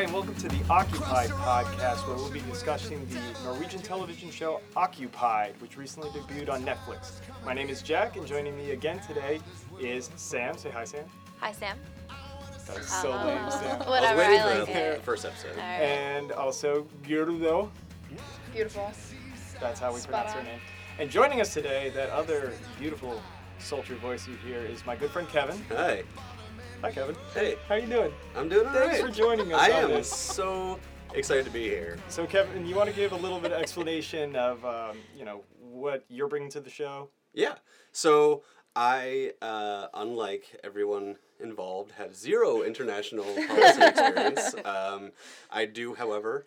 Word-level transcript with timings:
Hi, 0.00 0.04
and 0.04 0.14
welcome 0.14 0.34
to 0.36 0.48
the 0.48 0.64
Occupied 0.70 1.28
podcast, 1.28 2.06
where 2.08 2.16
we'll 2.16 2.30
be 2.30 2.40
discussing 2.40 3.06
the 3.08 3.20
Norwegian 3.44 3.82
television 3.82 4.30
show 4.30 4.62
Occupied, 4.74 5.60
which 5.60 5.76
recently 5.76 6.08
debuted 6.08 6.48
on 6.48 6.64
Netflix. 6.64 7.20
My 7.44 7.52
name 7.52 7.68
is 7.68 7.82
Jack, 7.82 8.16
and 8.16 8.26
joining 8.26 8.56
me 8.56 8.70
again 8.70 8.98
today 9.00 9.40
is 9.78 10.08
Sam. 10.16 10.56
Say 10.56 10.70
hi, 10.70 10.84
Sam. 10.84 11.04
Hi, 11.40 11.52
Sam. 11.52 11.76
That 12.66 12.78
was 12.78 12.86
so 12.88 13.12
Oh. 13.12 13.26
lame, 13.26 13.50
Sam. 13.50 13.62
I 13.74 13.76
was 13.76 13.86
Whatever, 13.88 14.18
waiting 14.20 14.38
I 14.40 14.42
for 14.42 14.58
like 14.60 14.66
the, 14.72 14.72
it. 14.92 14.96
the 14.96 15.02
first 15.02 15.26
episode. 15.26 15.50
All 15.50 15.56
right. 15.58 15.82
And 15.82 16.32
also 16.32 16.86
Gyurdo. 17.02 17.68
Beautiful. 18.54 18.90
That's 19.60 19.80
how 19.80 19.92
we 19.92 20.00
Spot 20.00 20.12
pronounce 20.14 20.32
her 20.32 20.38
on. 20.38 20.46
name. 20.46 20.60
And 20.98 21.10
joining 21.10 21.42
us 21.42 21.52
today, 21.52 21.90
that 21.90 22.08
other 22.08 22.54
beautiful, 22.78 23.20
sultry 23.58 23.96
voice 23.96 24.26
you 24.26 24.36
hear, 24.36 24.60
is 24.60 24.86
my 24.86 24.96
good 24.96 25.10
friend 25.10 25.28
Kevin. 25.28 25.62
Hi. 25.68 26.04
Hi, 26.82 26.90
Kevin. 26.90 27.14
Hey. 27.34 27.56
How 27.68 27.74
you 27.74 27.86
doing? 27.86 28.10
I'm 28.34 28.48
doing 28.48 28.66
all 28.66 28.72
Thanks 28.72 29.02
right. 29.02 29.10
for 29.10 29.14
joining 29.14 29.52
us 29.52 29.60
I 29.60 29.68
am 29.68 29.90
this. 29.90 30.10
so 30.10 30.80
excited 31.12 31.44
to 31.44 31.50
be 31.50 31.64
here. 31.64 31.98
So, 32.08 32.26
Kevin, 32.26 32.66
you 32.66 32.74
want 32.74 32.88
to 32.88 32.96
give 32.96 33.12
a 33.12 33.16
little 33.16 33.38
bit 33.38 33.52
of 33.52 33.60
explanation 33.60 34.34
of, 34.34 34.64
um, 34.64 34.96
you 35.14 35.26
know, 35.26 35.42
what 35.60 36.06
you're 36.08 36.26
bringing 36.26 36.48
to 36.52 36.60
the 36.60 36.70
show? 36.70 37.10
Yeah. 37.34 37.56
So 37.92 38.44
I, 38.74 39.32
uh, 39.42 39.88
unlike 39.92 40.58
everyone 40.64 41.16
involved, 41.38 41.92
have 41.98 42.16
zero 42.16 42.62
international 42.62 43.24
policy 43.46 43.82
experience. 43.82 44.54
Um, 44.64 45.12
I 45.50 45.66
do, 45.66 45.94
however, 45.94 46.46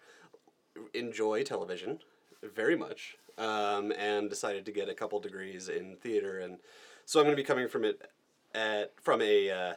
enjoy 0.96 1.44
television 1.44 2.00
very 2.42 2.76
much, 2.76 3.18
um, 3.38 3.92
and 4.00 4.32
decided 4.32 4.66
to 4.66 4.72
get 4.72 4.90
a 4.90 4.96
couple 4.96 5.20
degrees 5.20 5.70
in 5.70 5.96
theater, 5.98 6.40
and 6.40 6.58
so 7.06 7.20
I'm 7.20 7.26
going 7.28 7.36
to 7.36 7.42
be 7.42 7.46
coming 7.46 7.68
from 7.68 7.84
it 7.86 8.02
at 8.56 8.94
from 9.00 9.22
a. 9.22 9.52
Uh, 9.52 9.74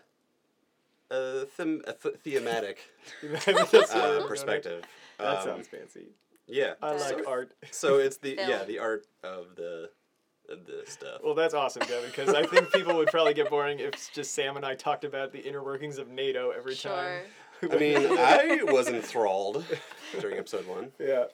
a, 1.10 1.46
them, 1.56 1.82
a 1.86 1.92
th- 1.92 2.16
thematic 2.24 2.78
That's 3.22 3.74
uh, 3.92 4.24
perspective. 4.26 4.84
That 5.18 5.38
Um, 5.38 5.44
sounds 5.44 5.68
fancy. 5.68 6.06
Yeah. 6.46 6.74
I 6.82 6.96
So- 6.98 7.16
like 7.16 7.26
art. 7.26 7.52
So 7.70 7.98
it's 7.98 8.16
the 8.18 8.36
yeah 8.36 8.64
the 8.64 8.78
art 8.78 9.06
of 9.24 9.56
the 9.56 9.90
of 10.48 10.64
the 10.64 10.82
stuff. 10.86 11.20
Well, 11.24 11.34
that's 11.34 11.54
awesome, 11.54 11.82
Kevin, 11.82 12.08
because 12.08 12.28
I 12.32 12.46
think 12.46 12.72
people 12.72 12.94
would 12.96 13.08
probably 13.08 13.34
get 13.34 13.50
boring 13.50 13.80
if 13.80 14.12
just 14.12 14.32
Sam 14.32 14.56
and 14.56 14.64
I 14.64 14.76
talked 14.76 15.04
about 15.04 15.32
the 15.32 15.40
inner 15.40 15.62
workings 15.64 15.98
of 15.98 16.08
NATO 16.08 16.50
every 16.50 16.76
Sure. 16.76 16.92
time. 16.92 17.22
I 17.72 17.76
mean, 17.80 17.96
I 18.18 18.60
was 18.62 18.86
enthralled 18.88 19.64
during 20.20 20.38
episode 20.38 20.66
one. 20.68 20.92
Yeah. 21.00 21.24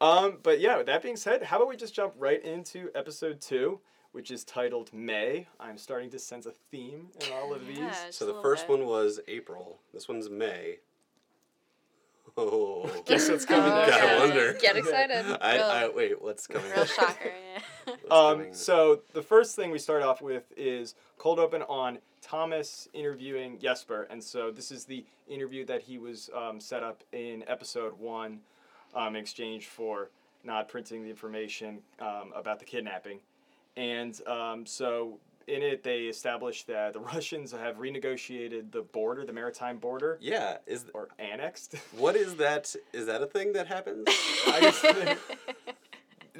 Um, 0.00 0.38
but 0.42 0.60
yeah, 0.60 0.76
with 0.78 0.86
that 0.86 1.02
being 1.02 1.16
said, 1.16 1.42
how 1.42 1.56
about 1.56 1.68
we 1.68 1.76
just 1.76 1.94
jump 1.94 2.14
right 2.18 2.42
into 2.42 2.90
episode 2.94 3.40
two, 3.42 3.80
which 4.16 4.30
is 4.30 4.44
titled 4.44 4.90
May. 4.94 5.46
I'm 5.60 5.76
starting 5.76 6.08
to 6.08 6.18
sense 6.18 6.46
a 6.46 6.52
theme 6.70 7.08
in 7.20 7.32
all 7.34 7.52
of 7.52 7.66
these. 7.68 7.76
Yeah, 7.78 7.94
So 8.08 8.24
the 8.24 8.40
first 8.40 8.66
bit. 8.66 8.78
one 8.78 8.86
was 8.88 9.20
April. 9.28 9.78
This 9.92 10.08
one's 10.08 10.30
May. 10.30 10.78
Oh, 12.38 12.90
Guess 13.06 13.30
what's 13.30 13.44
coming 13.46 13.70
Oh, 13.72 13.76
next? 13.76 13.90
gotta 13.92 14.06
yeah. 14.06 14.18
wonder. 14.18 14.52
Get 14.60 14.76
excited. 14.76 15.24
I, 15.40 15.58
I 15.58 15.88
wait. 15.88 16.20
What's 16.20 16.46
coming? 16.46 16.70
Real 16.70 16.84
shocker. 16.84 17.30
Yeah. 17.32 17.60
What's 17.86 18.02
Um, 18.10 18.36
coming? 18.38 18.54
so 18.54 19.00
the 19.14 19.22
first 19.22 19.56
thing 19.56 19.70
we 19.70 19.78
start 19.78 20.02
off 20.02 20.20
with 20.20 20.52
is 20.54 20.94
cold 21.16 21.38
open 21.38 21.62
on 21.62 21.98
Thomas 22.20 22.88
interviewing 22.92 23.58
Jesper, 23.58 24.06
and 24.10 24.22
so 24.22 24.50
this 24.50 24.70
is 24.70 24.84
the 24.84 25.06
interview 25.28 25.64
that 25.66 25.80
he 25.80 25.96
was 25.96 26.28
um, 26.36 26.60
set 26.60 26.82
up 26.82 27.02
in 27.12 27.42
episode 27.48 27.98
one, 27.98 28.40
um, 28.94 29.16
in 29.16 29.22
exchange 29.22 29.66
for 29.68 30.10
not 30.44 30.68
printing 30.68 31.02
the 31.04 31.08
information 31.08 31.78
um, 32.00 32.32
about 32.34 32.58
the 32.58 32.66
kidnapping, 32.66 33.18
and 33.76 34.20
um, 34.26 34.66
so 34.66 35.18
in 35.46 35.62
it 35.62 35.82
they 35.84 36.02
established 36.04 36.66
that 36.66 36.92
the 36.94 37.00
Russians 37.14 37.52
have 37.52 37.76
renegotiated 37.76 38.72
the 38.72 38.82
border, 38.82 39.24
the 39.24 39.32
maritime 39.32 39.78
border, 39.78 40.18
yeah. 40.20 40.58
Is 40.66 40.86
or 40.94 41.08
annexed. 41.18 41.74
what 41.96 42.16
is 42.16 42.34
that? 42.36 42.74
Is 42.92 43.06
that 43.06 43.22
a 43.22 43.26
thing 43.26 43.52
that 43.52 43.66
happens? 43.66 44.06
I 44.46 44.60
just- 44.60 44.84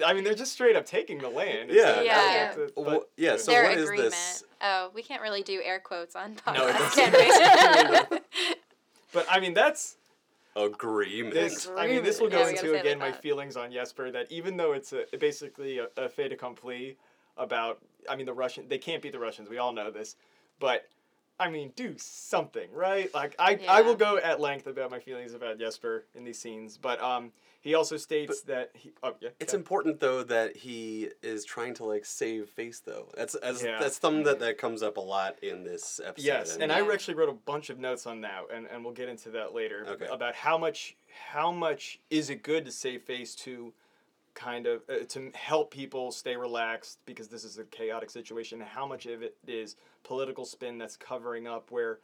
I 0.05 0.13
mean, 0.13 0.25
they're 0.25 0.35
just 0.35 0.53
straight 0.53 0.77
up 0.77 0.85
taking 0.85 1.17
the 1.19 1.29
land. 1.31 1.71
It's 1.71 1.77
Yeah. 1.79 1.95
not- 1.95 2.05
Yeah. 2.05 2.55
but- 2.75 2.77
Wha- 2.77 3.01
yeah, 3.17 3.37
so 3.39 3.51
Their 3.53 3.63
what 3.65 3.79
is 3.79 3.85
agreement. 3.85 4.11
this? 4.11 4.45
Oh, 4.61 4.91
we 4.95 5.03
can't 5.03 5.23
really 5.23 5.43
do 5.43 5.63
air 5.65 5.81
quotes 5.81 6.15
on 6.15 6.35
podcasts, 6.35 6.97
No, 6.97 7.13
can 7.13 8.11
we? 8.11 8.19
But 9.13 9.27
I 9.31 9.41
mean, 9.41 9.55
that's 9.55 9.97
Agreement. 10.55 11.33
this. 11.35 11.71
I 11.77 11.87
mean, 11.87 12.03
this 12.03 12.21
will 12.21 12.29
go 12.29 12.41
Yeah, 12.41 12.49
into 12.49 12.57
gotta 12.57 12.69
say 12.73 12.77
it 12.77 12.81
again 12.81 12.99
my 12.99 13.13
feelings 13.13 13.57
on 13.57 13.73
Jesper. 13.73 14.11
That 14.11 14.31
even 14.31 14.57
though 14.59 14.73
it's 14.73 14.93
a, 14.93 15.05
basically 15.19 15.79
a, 15.79 15.87
a 15.97 16.09
fait 16.11 16.33
accompli 16.33 16.97
about, 17.37 17.79
I 18.09 18.17
mean, 18.17 18.27
the 18.27 18.33
Russian, 18.33 18.69
they 18.69 18.79
can't 18.79 19.03
beat 19.03 19.13
the 19.13 19.19
Russians. 19.19 19.49
We 19.49 19.59
all 19.59 19.73
know 19.73 19.91
this, 19.91 20.17
but. 20.59 20.87
I 21.39 21.51
mean, 21.51 21.71
do 21.77 21.97
something, 21.99 22.73
right? 22.73 23.13
Like 23.13 23.35
I, 23.39 23.61
I 23.69 23.83
will 23.83 23.95
go 23.95 24.17
at 24.17 24.41
length 24.41 24.67
about 24.67 24.91
my 24.91 24.99
feelings 24.99 25.35
about 25.35 25.59
Jesper 25.59 26.07
in 26.15 26.25
these 26.25 26.39
scenes, 26.39 26.79
but 26.79 26.99
um, 27.03 27.31
he 27.61 27.75
also 27.75 27.99
states 27.99 28.41
that 28.45 28.71
he. 28.73 28.93
Oh 29.03 29.17
yeah. 29.21 29.29
It's 29.39 29.53
yeah. 29.53 29.59
important 29.59 30.01
though 30.01 30.23
that 30.23 30.57
he 30.57 31.11
is 31.23 31.45
trying 31.45 31.75
to 31.75 31.85
like 31.85 32.07
save 32.07 32.49
face 32.49 32.81
though. 32.81 33.11
That's 33.15 33.35
as 33.35 33.63
Yeah. 33.63 33.79
that's 33.79 34.01
something 34.01 34.23
that 34.23 34.41
that 34.41 34.57
comes 34.57 34.83
up 34.83 34.97
a 34.97 35.01
lot 35.03 35.37
in 35.43 35.63
this 35.63 36.01
episode. 36.03 36.25
Yes, 36.27 36.57
and 36.57 36.73
I 36.73 36.81
Yeah. 36.81 36.91
actually 36.91 37.17
wrote 37.17 37.29
a 37.29 37.35
bunch 37.35 37.69
of 37.69 37.79
notes 37.79 38.07
on 38.07 38.23
that, 38.23 38.45
and, 38.51 38.67
and 38.73 38.83
we'll 38.83 38.95
get 38.95 39.11
into 39.11 39.29
that 39.33 39.53
later 39.53 39.85
Okay. 39.87 40.07
about 40.07 40.35
how 40.35 40.57
much 40.57 40.97
how 41.29 41.53
much 41.53 42.01
is 42.09 42.31
it 42.31 42.43
good 42.43 42.65
to 42.65 42.73
save 42.73 43.03
face 43.03 43.35
to 43.35 43.75
kind 44.37 44.67
of 44.67 44.83
uh, 44.89 45.05
to 45.09 45.33
help 45.35 45.73
people 45.73 46.13
stay 46.13 46.37
relaxed 46.37 46.99
because 47.07 47.27
this 47.27 47.43
is 47.43 47.59
a 47.59 47.65
chaotic 47.65 48.11
situation. 48.11 48.61
and 48.61 48.71
How 48.71 48.87
much 48.87 49.07
of 49.07 49.23
it 49.23 49.37
is 49.49 49.75
political 50.05 50.45
spin 50.45 50.79
that's 50.79 50.97
covering 50.97 51.49
up 51.49 51.73
where, 51.73 51.99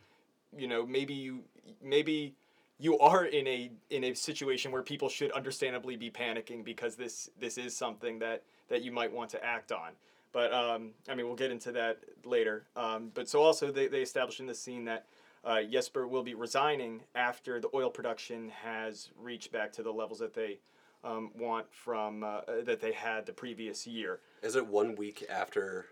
you 0.56 0.66
know, 0.66 0.84
maybe 0.84 1.14
you 1.14 1.42
maybe 1.80 2.34
you 2.78 2.98
are 2.98 3.26
in 3.26 3.46
a 3.46 3.70
in 3.90 4.02
a 4.02 4.14
situation 4.14 4.72
where 4.72 4.82
people 4.82 5.08
should 5.08 5.30
understandably 5.32 5.94
be 5.94 6.10
panicking 6.10 6.64
because 6.64 6.96
this 6.96 7.30
this 7.38 7.58
is 7.58 7.76
something 7.76 8.18
that 8.18 8.42
that 8.68 8.82
you 8.82 8.90
might 8.90 9.12
want 9.12 9.30
to 9.30 9.44
act 9.44 9.70
on. 9.70 9.92
But 10.32 10.52
um, 10.52 10.92
I 11.08 11.14
mean, 11.14 11.26
we'll 11.26 11.36
get 11.36 11.50
into 11.50 11.70
that 11.72 11.98
later. 12.24 12.64
Um, 12.74 13.10
but 13.12 13.28
so 13.28 13.42
also 13.42 13.70
they, 13.70 13.86
they 13.86 14.00
established 14.00 14.40
in 14.40 14.46
the 14.46 14.54
scene 14.54 14.86
that 14.86 15.04
uh, 15.44 15.62
Jesper 15.62 16.08
will 16.08 16.22
be 16.22 16.34
resigning 16.34 17.02
after 17.14 17.60
the 17.60 17.68
oil 17.74 17.90
production 17.90 18.50
has 18.62 19.10
reached 19.20 19.52
back 19.52 19.72
to 19.72 19.82
the 19.82 19.92
levels 19.92 20.20
that 20.20 20.32
they 20.32 20.58
um, 21.04 21.30
want 21.38 21.66
from 21.72 22.22
uh, 22.22 22.26
uh, 22.26 22.42
that 22.64 22.80
they 22.80 22.92
had 22.92 23.26
the 23.26 23.32
previous 23.32 23.86
year. 23.86 24.20
Is 24.42 24.56
it 24.56 24.66
one 24.66 24.94
week 24.96 25.24
after 25.30 25.86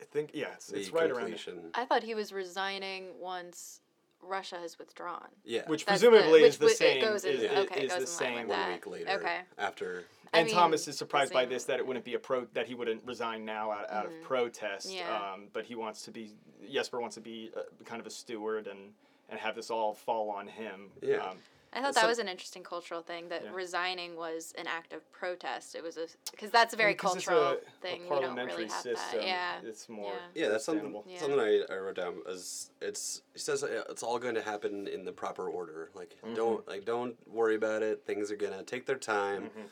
I 0.00 0.04
think 0.04 0.30
yeah, 0.34 0.48
it's, 0.54 0.66
the 0.66 0.80
it's 0.80 0.90
right 0.90 1.04
around 1.04 1.14
there. 1.14 1.20
completion? 1.20 1.60
I 1.74 1.84
thought 1.84 2.02
he 2.02 2.14
was 2.14 2.32
resigning 2.32 3.06
once 3.20 3.80
Russia 4.20 4.56
has 4.56 4.78
withdrawn. 4.78 5.28
Yeah. 5.44 5.62
Which 5.66 5.84
That's 5.84 6.00
presumably 6.02 6.40
the- 6.40 6.46
is 6.46 6.58
the 6.58 6.64
which- 6.66 6.74
it 6.74 6.78
same. 6.78 7.00
goes 7.02 7.24
in- 7.24 7.36
is, 7.36 7.44
okay, 7.44 7.80
it 7.80 7.84
is 7.84 7.90
goes 7.92 7.98
the 7.98 8.00
in 8.00 8.06
same. 8.06 8.34
with 8.34 8.48
one 8.48 8.58
that. 8.58 8.72
week 8.72 8.86
later. 8.86 9.10
Okay. 9.10 9.40
After 9.58 10.04
I 10.34 10.38
And 10.38 10.46
mean, 10.46 10.54
Thomas 10.56 10.88
is 10.88 10.96
surprised 10.96 11.32
by 11.32 11.44
this 11.44 11.64
that 11.64 11.78
it 11.78 11.86
wouldn't 11.86 12.04
be 12.06 12.14
a 12.14 12.18
pro 12.18 12.46
that 12.54 12.66
he 12.66 12.74
wouldn't 12.74 13.02
resign 13.04 13.44
now 13.44 13.70
out, 13.70 13.90
out 13.90 14.06
of 14.06 14.12
protest. 14.22 14.88
Mm-hmm. 14.88 14.96
Yeah. 14.96 15.32
Um, 15.34 15.48
but 15.52 15.64
he 15.66 15.74
wants 15.74 16.02
to 16.02 16.10
be 16.10 16.32
Jesper 16.72 17.00
wants 17.00 17.14
to 17.16 17.20
be 17.20 17.50
uh, 17.56 17.60
kind 17.84 18.00
of 18.00 18.06
a 18.06 18.10
steward 18.10 18.66
and 18.66 18.92
and 19.28 19.38
have 19.38 19.54
this 19.54 19.70
all 19.70 19.92
fall 19.94 20.30
on 20.30 20.46
him. 20.46 20.88
Yeah. 21.02 21.16
Um, 21.18 21.36
I 21.74 21.80
thought 21.80 21.94
So- 21.94 22.00
that 22.02 22.06
was 22.06 22.18
an 22.18 22.28
interesting 22.28 22.62
cultural 22.62 23.00
thing 23.02 23.28
that 23.30 23.44
Yeah. 23.44 23.50
resigning 23.54 24.14
was 24.14 24.52
an 24.58 24.66
act 24.66 24.92
of 24.92 25.10
protest. 25.10 25.74
It 25.74 25.82
was 25.82 25.96
a 25.96 26.06
because 26.30 26.50
that's 26.50 26.74
a 26.74 26.76
very 26.76 26.92
because 26.92 27.16
it's 27.16 27.24
cultural 27.26 27.52
a- 27.52 27.80
thing. 27.80 28.00
A 28.00 28.02
we 28.04 28.08
don't 28.08 28.18
parliamentary 28.20 28.56
really 28.64 28.68
have 28.70 28.82
system. 28.82 29.20
that. 29.20 29.26
Yeah. 29.26 29.60
It's 29.64 29.88
more. 29.88 30.12
Yeah. 30.34 30.44
yeah, 30.44 30.48
that's 30.50 30.64
something. 30.64 31.02
Yeah. 31.06 31.18
something 31.18 31.40
I, 31.40 31.62
I 31.70 31.76
wrote 31.78 31.96
down 31.96 32.20
is 32.26 32.70
it's 32.82 33.22
he 33.32 33.38
says 33.38 33.64
uh, 33.64 33.84
it's 33.88 34.02
all 34.02 34.18
going 34.18 34.34
to 34.34 34.42
happen 34.42 34.86
in 34.86 35.04
the 35.04 35.12
proper 35.12 35.48
order. 35.48 35.90
Like 35.94 36.16
Mm-hmm. 36.22 36.34
don't 36.34 36.68
like 36.68 36.84
don't 36.84 37.16
worry 37.26 37.54
about 37.54 37.82
it. 37.82 38.04
Things 38.04 38.30
are 38.30 38.36
gonna 38.36 38.62
take 38.62 38.84
their 38.86 38.98
time, 38.98 39.44
Mm-hmm. 39.46 39.66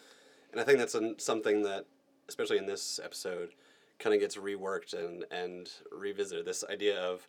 and 0.52 0.60
I 0.60 0.64
think 0.64 0.78
that's 0.78 0.94
an, 0.94 1.18
something 1.18 1.62
that 1.64 1.84
especially 2.28 2.56
in 2.58 2.66
this 2.66 2.98
episode 3.02 3.52
kind 3.98 4.14
of 4.14 4.20
gets 4.20 4.36
reworked 4.36 4.94
and 4.94 5.26
and 5.30 5.70
revisited. 5.92 6.46
This 6.46 6.64
idea 6.64 6.98
of 6.98 7.28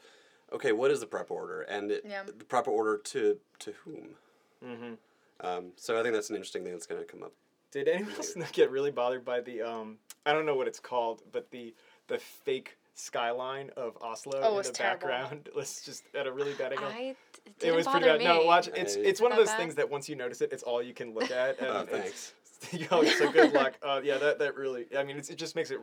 okay, 0.53 0.71
what 0.71 0.91
is 0.91 0.99
the 1.01 1.07
proper 1.07 1.33
order, 1.33 1.61
and 1.61 1.91
it, 1.91 2.03
Yeah. 2.05 2.23
the 2.23 2.31
proper 2.45 2.71
order 2.71 2.97
to 2.97 3.39
to 3.59 3.71
whom. 3.83 4.15
Mm-hmm. 4.65 4.93
Um, 5.45 5.71
so 5.75 5.99
I 5.99 6.03
think 6.03 6.13
that's 6.13 6.29
an 6.29 6.35
interesting 6.35 6.63
thing 6.63 6.73
that's 6.73 6.85
going 6.85 7.01
to 7.01 7.07
come 7.07 7.23
up. 7.23 7.31
Did 7.71 7.87
anyone 7.87 8.13
else 8.15 8.35
not 8.35 8.51
get 8.51 8.69
really 8.69 8.91
bothered 8.91 9.23
by 9.25 9.39
the 9.41 9.61
um 9.61 9.97
I 10.25 10.33
don't 10.33 10.45
know 10.45 10.55
what 10.55 10.67
it's 10.67 10.79
called, 10.79 11.21
but 11.31 11.49
the 11.51 11.73
the 12.07 12.17
fake 12.19 12.77
skyline 12.95 13.71
of 13.77 13.97
Oslo 14.01 14.39
Oh, 14.43 14.57
in 14.59 14.63
the 14.65 14.71
terrible. 14.71 15.07
background? 15.07 15.49
Let's 15.55 15.83
just 15.85 16.03
at 16.13 16.27
a 16.27 16.31
really 16.31 16.53
bad 16.53 16.73
angle. 16.73 16.87
I 16.87 16.99
it 16.99 17.17
it 17.45 17.59
didn't 17.59 17.75
was 17.77 17.87
pretty 17.87 18.05
bad. 18.05 18.19
me. 18.19 18.25
No, 18.25 18.41
watch 18.43 18.67
it's 18.75 18.95
it's 18.95 19.21
one 19.21 19.31
of 19.31 19.37
those 19.37 19.47
bad? 19.47 19.57
things 19.57 19.75
that 19.75 19.89
once 19.89 20.09
you 20.09 20.15
notice 20.15 20.41
it, 20.41 20.51
it's 20.51 20.63
all 20.63 20.83
you 20.83 20.93
can 20.93 21.13
look 21.13 21.31
at. 21.43 21.57
And 21.59 21.67
Oh, 21.69 21.81
it's- 21.83 22.01
thanks. 22.01 22.33
Yo, 22.71 23.03
so 23.05 23.31
good 23.31 23.53
luck. 23.53 23.73
Uh, 23.81 24.01
yeah, 24.03 24.19
that, 24.19 24.37
that 24.37 24.55
really. 24.55 24.85
I 24.95 25.03
mean, 25.03 25.17
it's, 25.17 25.29
it 25.31 25.37
just 25.39 25.55
makes 25.55 25.71
it. 25.71 25.79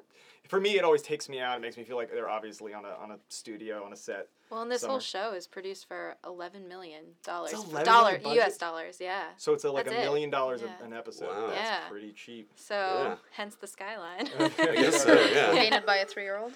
For 0.47 0.61
me, 0.61 0.79
it 0.79 0.85
always 0.85 1.03
takes 1.03 1.29
me 1.29 1.41
out. 1.41 1.57
It 1.57 1.61
makes 1.61 1.77
me 1.77 1.83
feel 1.83 1.97
like 1.97 2.09
they're 2.13 2.29
obviously 2.29 2.73
on 2.73 2.85
a 2.85 2.91
on 3.03 3.11
a 3.11 3.17
studio 3.29 3.83
on 3.85 3.93
a 3.93 3.97
set. 3.97 4.29
Well, 4.51 4.63
and 4.63 4.71
this 4.71 4.81
summer. 4.83 4.93
whole 4.93 5.01
show 5.01 5.33
is 5.35 5.47
produced 5.47 5.87
for 5.89 6.17
eleven 6.25 6.69
million 6.69 7.05
dollars. 7.25 7.53
It's 7.53 7.65
11 7.65 7.85
Dollar 7.85 8.05
million 8.13 8.23
budget? 8.23 8.37
U.S. 8.37 8.57
dollars, 8.59 8.97
yeah. 9.01 9.25
So 9.37 9.53
it's 9.53 9.65
a, 9.65 9.71
like 9.71 9.85
That's 9.85 9.97
a 9.97 10.01
it. 10.01 10.05
million 10.05 10.31
dollars 10.31 10.63
Yeah. 10.65 10.87
an 10.87 10.93
episode. 10.93 11.29
Wow. 11.29 11.47
That's 11.49 11.59
Yeah. 11.61 11.89
pretty 11.89 12.13
cheap. 12.13 12.51
So 12.57 12.75
Yeah. 12.75 13.17
hence 13.33 13.57
the 13.57 13.67
skyline. 13.67 14.29
I 14.39 14.49
guess 14.75 15.03
so. 15.05 15.13
Yeah. 15.13 15.51
Painted 15.53 15.85
by 15.85 15.97
a 15.99 16.07
three-year-old. 16.07 16.53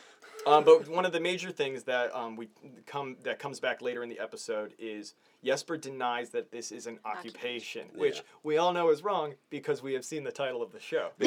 Um, 0.46 0.64
but 0.64 0.88
one 0.88 1.04
of 1.04 1.12
the 1.12 1.20
major 1.20 1.50
things 1.52 1.84
that 1.84 2.12
um, 2.16 2.34
we 2.34 2.48
come 2.86 3.16
that 3.22 3.38
comes 3.38 3.60
back 3.60 3.80
later 3.80 4.02
in 4.02 4.08
the 4.08 4.18
episode 4.18 4.72
is 4.78 5.14
Jesper 5.44 5.76
denies 5.76 6.30
that 6.30 6.50
this 6.50 6.72
is 6.72 6.86
an 6.88 6.98
occupation, 7.04 7.86
which 7.94 8.16
Yeah. 8.16 8.22
we 8.42 8.56
all 8.56 8.72
know 8.72 8.90
is 8.90 9.04
wrong 9.04 9.34
because 9.50 9.82
we 9.82 9.92
have 9.92 10.04
seen 10.04 10.24
the 10.24 10.32
title 10.32 10.60
of 10.62 10.72
the 10.72 10.80
show. 10.80 11.10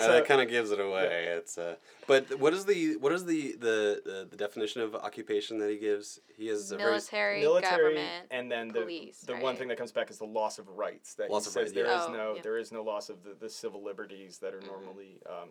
because 0.00 0.14
So- 0.14 0.20
that 0.20 0.26
kind 0.28 0.40
of 0.40 0.48
gives 0.48 0.70
it 0.70 0.80
away. 0.80 1.26
It's 1.36 1.58
uh, 1.58 1.76
but 2.06 2.38
what 2.38 2.52
is 2.52 2.64
the 2.64 2.96
what 2.96 3.12
is 3.12 3.24
the 3.24 3.52
the, 3.52 4.02
the 4.04 4.26
the 4.30 4.36
definition 4.36 4.80
of 4.82 4.94
occupation 4.94 5.58
that 5.58 5.70
he 5.70 5.76
gives? 5.76 6.20
He 6.36 6.48
is 6.48 6.72
a 6.72 6.76
very 6.76 6.90
Military, 6.92 7.40
military, 7.40 7.94
government, 7.94 8.26
and 8.30 8.50
then 8.50 8.68
the 8.68 8.80
police, 8.82 9.20
the 9.20 9.36
one 9.36 9.56
thing 9.56 9.68
that 9.68 9.78
comes 9.78 9.92
back 9.92 10.10
is 10.10 10.18
the 10.18 10.24
loss 10.26 10.58
of 10.58 10.68
rights. 10.70 11.14
That 11.14 11.30
Loss 11.30 11.44
he 11.44 11.48
of 11.48 11.52
says 11.52 11.62
rights, 11.62 11.72
there 11.72 11.86
yeah. 11.86 12.00
is 12.02 12.06
Oh, 12.08 12.12
no 12.12 12.34
yeah. 12.36 12.42
there 12.42 12.58
is 12.58 12.72
no 12.72 12.82
loss 12.82 13.08
of 13.10 13.22
the, 13.22 13.34
the 13.38 13.50
civil 13.50 13.82
liberties 13.82 14.38
that 14.38 14.54
are 14.54 14.60
normally 14.62 15.20
um, 15.28 15.50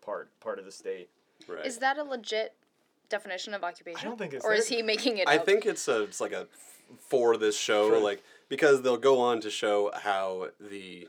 part 0.00 0.30
part 0.40 0.58
of 0.58 0.64
the 0.64 0.72
state. 0.72 1.08
right. 1.48 1.66
Is 1.66 1.78
that 1.78 1.98
a 1.98 2.04
legit 2.04 2.54
definition 3.08 3.54
of 3.54 3.64
occupation? 3.64 4.00
I 4.00 4.04
don't 4.04 4.18
think 4.18 4.34
it's 4.34 4.44
Or 4.44 4.52
is 4.54 4.68
he 4.68 4.82
making 4.82 5.18
it 5.18 5.28
I 5.28 5.38
up? 5.38 5.46
think 5.46 5.66
it's 5.66 5.88
a 5.88 6.02
it's 6.04 6.20
like 6.20 6.32
a 6.32 6.46
for 6.98 7.36
this 7.36 7.58
show 7.58 7.88
Sure. 7.90 8.00
like 8.00 8.22
because 8.48 8.80
they'll 8.82 8.96
go 8.96 9.18
on 9.20 9.40
to 9.42 9.50
show 9.50 9.90
how 9.94 10.48
the 10.60 11.08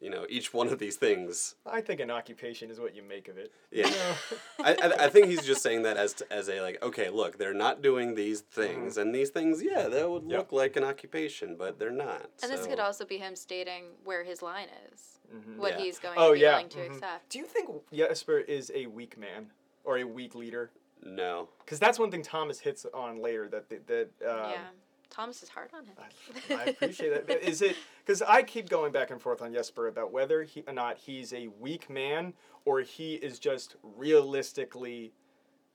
you 0.00 0.08
know 0.10 0.24
each 0.28 0.52
one 0.54 0.68
of 0.68 0.78
these 0.78 0.96
things 0.96 1.54
I 1.66 1.80
think 1.80 2.00
an 2.00 2.10
occupation 2.10 2.70
is 2.70 2.80
what 2.80 2.94
you 2.96 3.02
make 3.02 3.28
of 3.28 3.36
it. 3.38 3.52
Yeah. 3.70 3.86
You 3.88 3.94
know? 3.94 4.14
I, 4.64 4.72
I, 4.74 5.04
I 5.04 5.08
think 5.08 5.26
he's 5.26 5.44
just 5.44 5.62
saying 5.62 5.82
that 5.82 5.96
as 5.96 6.22
as 6.30 6.48
a 6.48 6.60
like 6.60 6.82
okay 6.82 7.10
look 7.10 7.38
they're 7.38 7.54
not 7.54 7.82
doing 7.82 8.14
these 8.14 8.40
things 8.40 8.96
and 8.96 9.14
these 9.14 9.30
things 9.30 9.62
yeah 9.62 9.88
that 9.88 10.10
would. 10.10 10.24
Yeah. 10.26 10.38
look 10.38 10.52
like 10.52 10.76
an 10.76 10.84
occupation 10.84 11.56
but 11.56 11.78
they're 11.78 11.90
not 11.90 12.30
And 12.42 12.50
this 12.50 12.66
could 12.66 12.80
also 12.80 13.04
be 13.04 13.18
him 13.18 13.36
stating 13.36 13.84
where 14.04 14.24
his 14.24 14.40
line 14.42 14.68
is, 14.92 15.18
Mhm. 15.34 15.56
what 15.58 15.72
Yeah. 15.72 15.84
he's 15.84 15.98
going 15.98 16.18
Oh 16.18 16.28
to 16.28 16.34
be 16.34 16.40
yeah. 16.40 16.52
willing 16.54 16.68
to 16.70 16.78
mhm. 16.78 16.86
accept. 16.94 17.28
Do 17.28 17.38
you 17.38 17.44
think 17.44 17.68
Jesper 17.92 18.38
is 18.38 18.72
a 18.74 18.86
weak 18.86 19.16
man 19.18 19.50
or 19.84 19.98
a 19.98 20.04
weak 20.04 20.34
leader? 20.34 20.70
no 21.02 21.48
Because 21.64 21.78
that's 21.78 21.98
one 21.98 22.10
thing 22.10 22.22
Thomas 22.22 22.60
hits 22.60 22.84
on 22.92 23.20
later. 23.22 23.48
That 23.48 23.68
that, 23.68 23.86
that 23.86 24.08
um, 24.28 24.50
yeah, 24.50 24.68
Thomas 25.10 25.42
is 25.42 25.48
hard 25.48 25.70
on 25.76 25.84
him. 25.84 25.94
I, 25.98 26.54
I 26.54 26.64
appreciate 26.66 27.26
that. 27.26 27.48
Is 27.48 27.62
it 27.62 27.76
because 28.04 28.22
I 28.22 28.42
keep 28.42 28.68
going 28.68 28.92
back 28.92 29.10
and 29.10 29.20
forth 29.20 29.42
on 29.42 29.52
Jesper 29.52 29.88
about 29.88 30.12
whether 30.12 30.42
he 30.42 30.62
or 30.66 30.72
not 30.72 30.98
he's 30.98 31.32
a 31.32 31.48
weak 31.58 31.90
man 31.90 32.32
or 32.64 32.80
he 32.80 33.14
is 33.14 33.38
just 33.38 33.76
realistically 33.82 35.12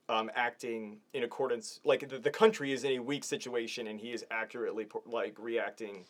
um, 0.08 0.30
acting 0.36 0.98
in 1.14 1.24
accordance 1.24 1.80
like 1.84 2.08
the, 2.08 2.20
the 2.20 2.30
country 2.30 2.72
is 2.72 2.84
in 2.84 2.92
a 2.94 3.00
weak 3.00 3.24
situation 3.24 3.88
and 3.88 4.00
he 4.00 4.12
is 4.12 4.24
accurately 4.30 4.88
like 5.06 5.36
reacting 5.40 6.06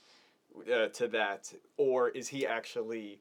uh, 0.73 0.87
to 0.87 1.07
that 1.07 1.53
or 1.77 2.09
is 2.09 2.27
he 2.27 2.45
actually 2.45 3.19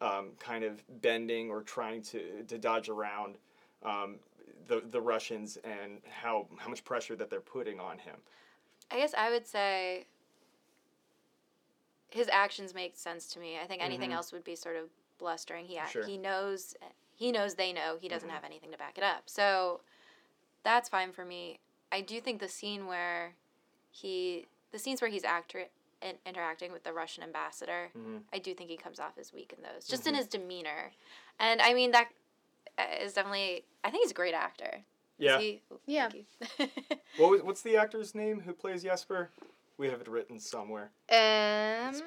um, 0.00 0.30
kind 0.38 0.64
of 0.64 0.82
bending 1.00 1.50
or 1.50 1.62
trying 1.62 2.02
to, 2.02 2.42
to 2.48 2.58
dodge 2.58 2.88
around 2.88 3.36
um, 3.82 4.16
the, 4.68 4.82
the 4.90 5.00
Russians 5.00 5.58
and 5.64 5.98
how, 6.08 6.46
how 6.58 6.68
much 6.68 6.84
pressure 6.84 7.16
that 7.16 7.30
they're 7.30 7.40
putting 7.40 7.80
on 7.80 7.98
him. 7.98 8.16
I 8.90 8.96
guess 8.96 9.14
I 9.14 9.30
would 9.30 9.46
say 9.46 10.06
his 12.10 12.28
actions 12.28 12.74
make 12.74 12.96
sense 12.96 13.26
to 13.28 13.38
me. 13.38 13.58
I 13.58 13.66
think 13.66 13.82
anything 13.82 14.10
Mhm. 14.10 14.14
else 14.14 14.32
would 14.32 14.44
be 14.44 14.54
sort 14.56 14.76
of 14.76 14.90
blustering. 15.18 15.66
He 15.66 15.80
Sure. 15.90 16.04
he 16.06 16.16
knows 16.16 16.74
he 17.14 17.32
knows 17.32 17.54
they 17.54 17.72
know 17.72 17.96
he 17.96 18.08
doesn't 18.08 18.28
Mhm. 18.28 18.32
have 18.32 18.44
anything 18.44 18.70
to 18.72 18.76
back 18.76 18.98
it 18.98 19.04
up. 19.04 19.28
So 19.30 19.80
that's 20.62 20.88
fine 20.88 21.12
for 21.12 21.24
me. 21.24 21.60
I 21.90 22.02
do 22.02 22.20
think 22.20 22.40
the 22.40 22.48
scene 22.48 22.86
where 22.86 23.34
he 23.90 24.46
the 24.70 24.78
scenes 24.78 25.00
where 25.00 25.10
he's 25.10 25.24
actor 25.24 25.68
in, 26.02 26.18
interacting 26.26 26.72
with 26.72 26.82
the 26.82 26.92
Russian 26.92 27.22
ambassador, 27.22 27.90
Mhm. 27.94 28.24
I 28.32 28.38
do 28.38 28.54
think 28.54 28.68
he 28.68 28.76
comes 28.76 29.00
off 29.00 29.16
as 29.16 29.32
weak 29.32 29.52
in 29.54 29.62
those, 29.62 29.86
just 29.86 30.06
in 30.06 30.14
his 30.14 30.26
demeanor. 30.26 30.92
And 31.38 31.62
I 31.62 31.72
mean 31.72 31.92
that 31.92 32.12
uh, 32.76 32.84
definitely 32.98 33.64
I 33.82 33.90
think 33.90 34.02
he's 34.04 34.10
a 34.10 34.14
great 34.14 34.34
actor. 34.34 34.84
Is 35.18 35.24
Yeah. 35.24 35.38
he- 35.38 35.62
oh, 35.70 35.78
Yeah. 35.86 36.08
What 37.18 37.30
was, 37.30 37.42
what's 37.42 37.62
the 37.62 37.76
actor's 37.76 38.14
name 38.14 38.40
who 38.40 38.52
plays 38.52 38.82
Jesper? 38.82 39.30
We 39.78 39.88
have 39.88 40.00
it 40.00 40.08
written 40.08 40.38
somewhere. 40.38 40.90
Um, 41.10 42.00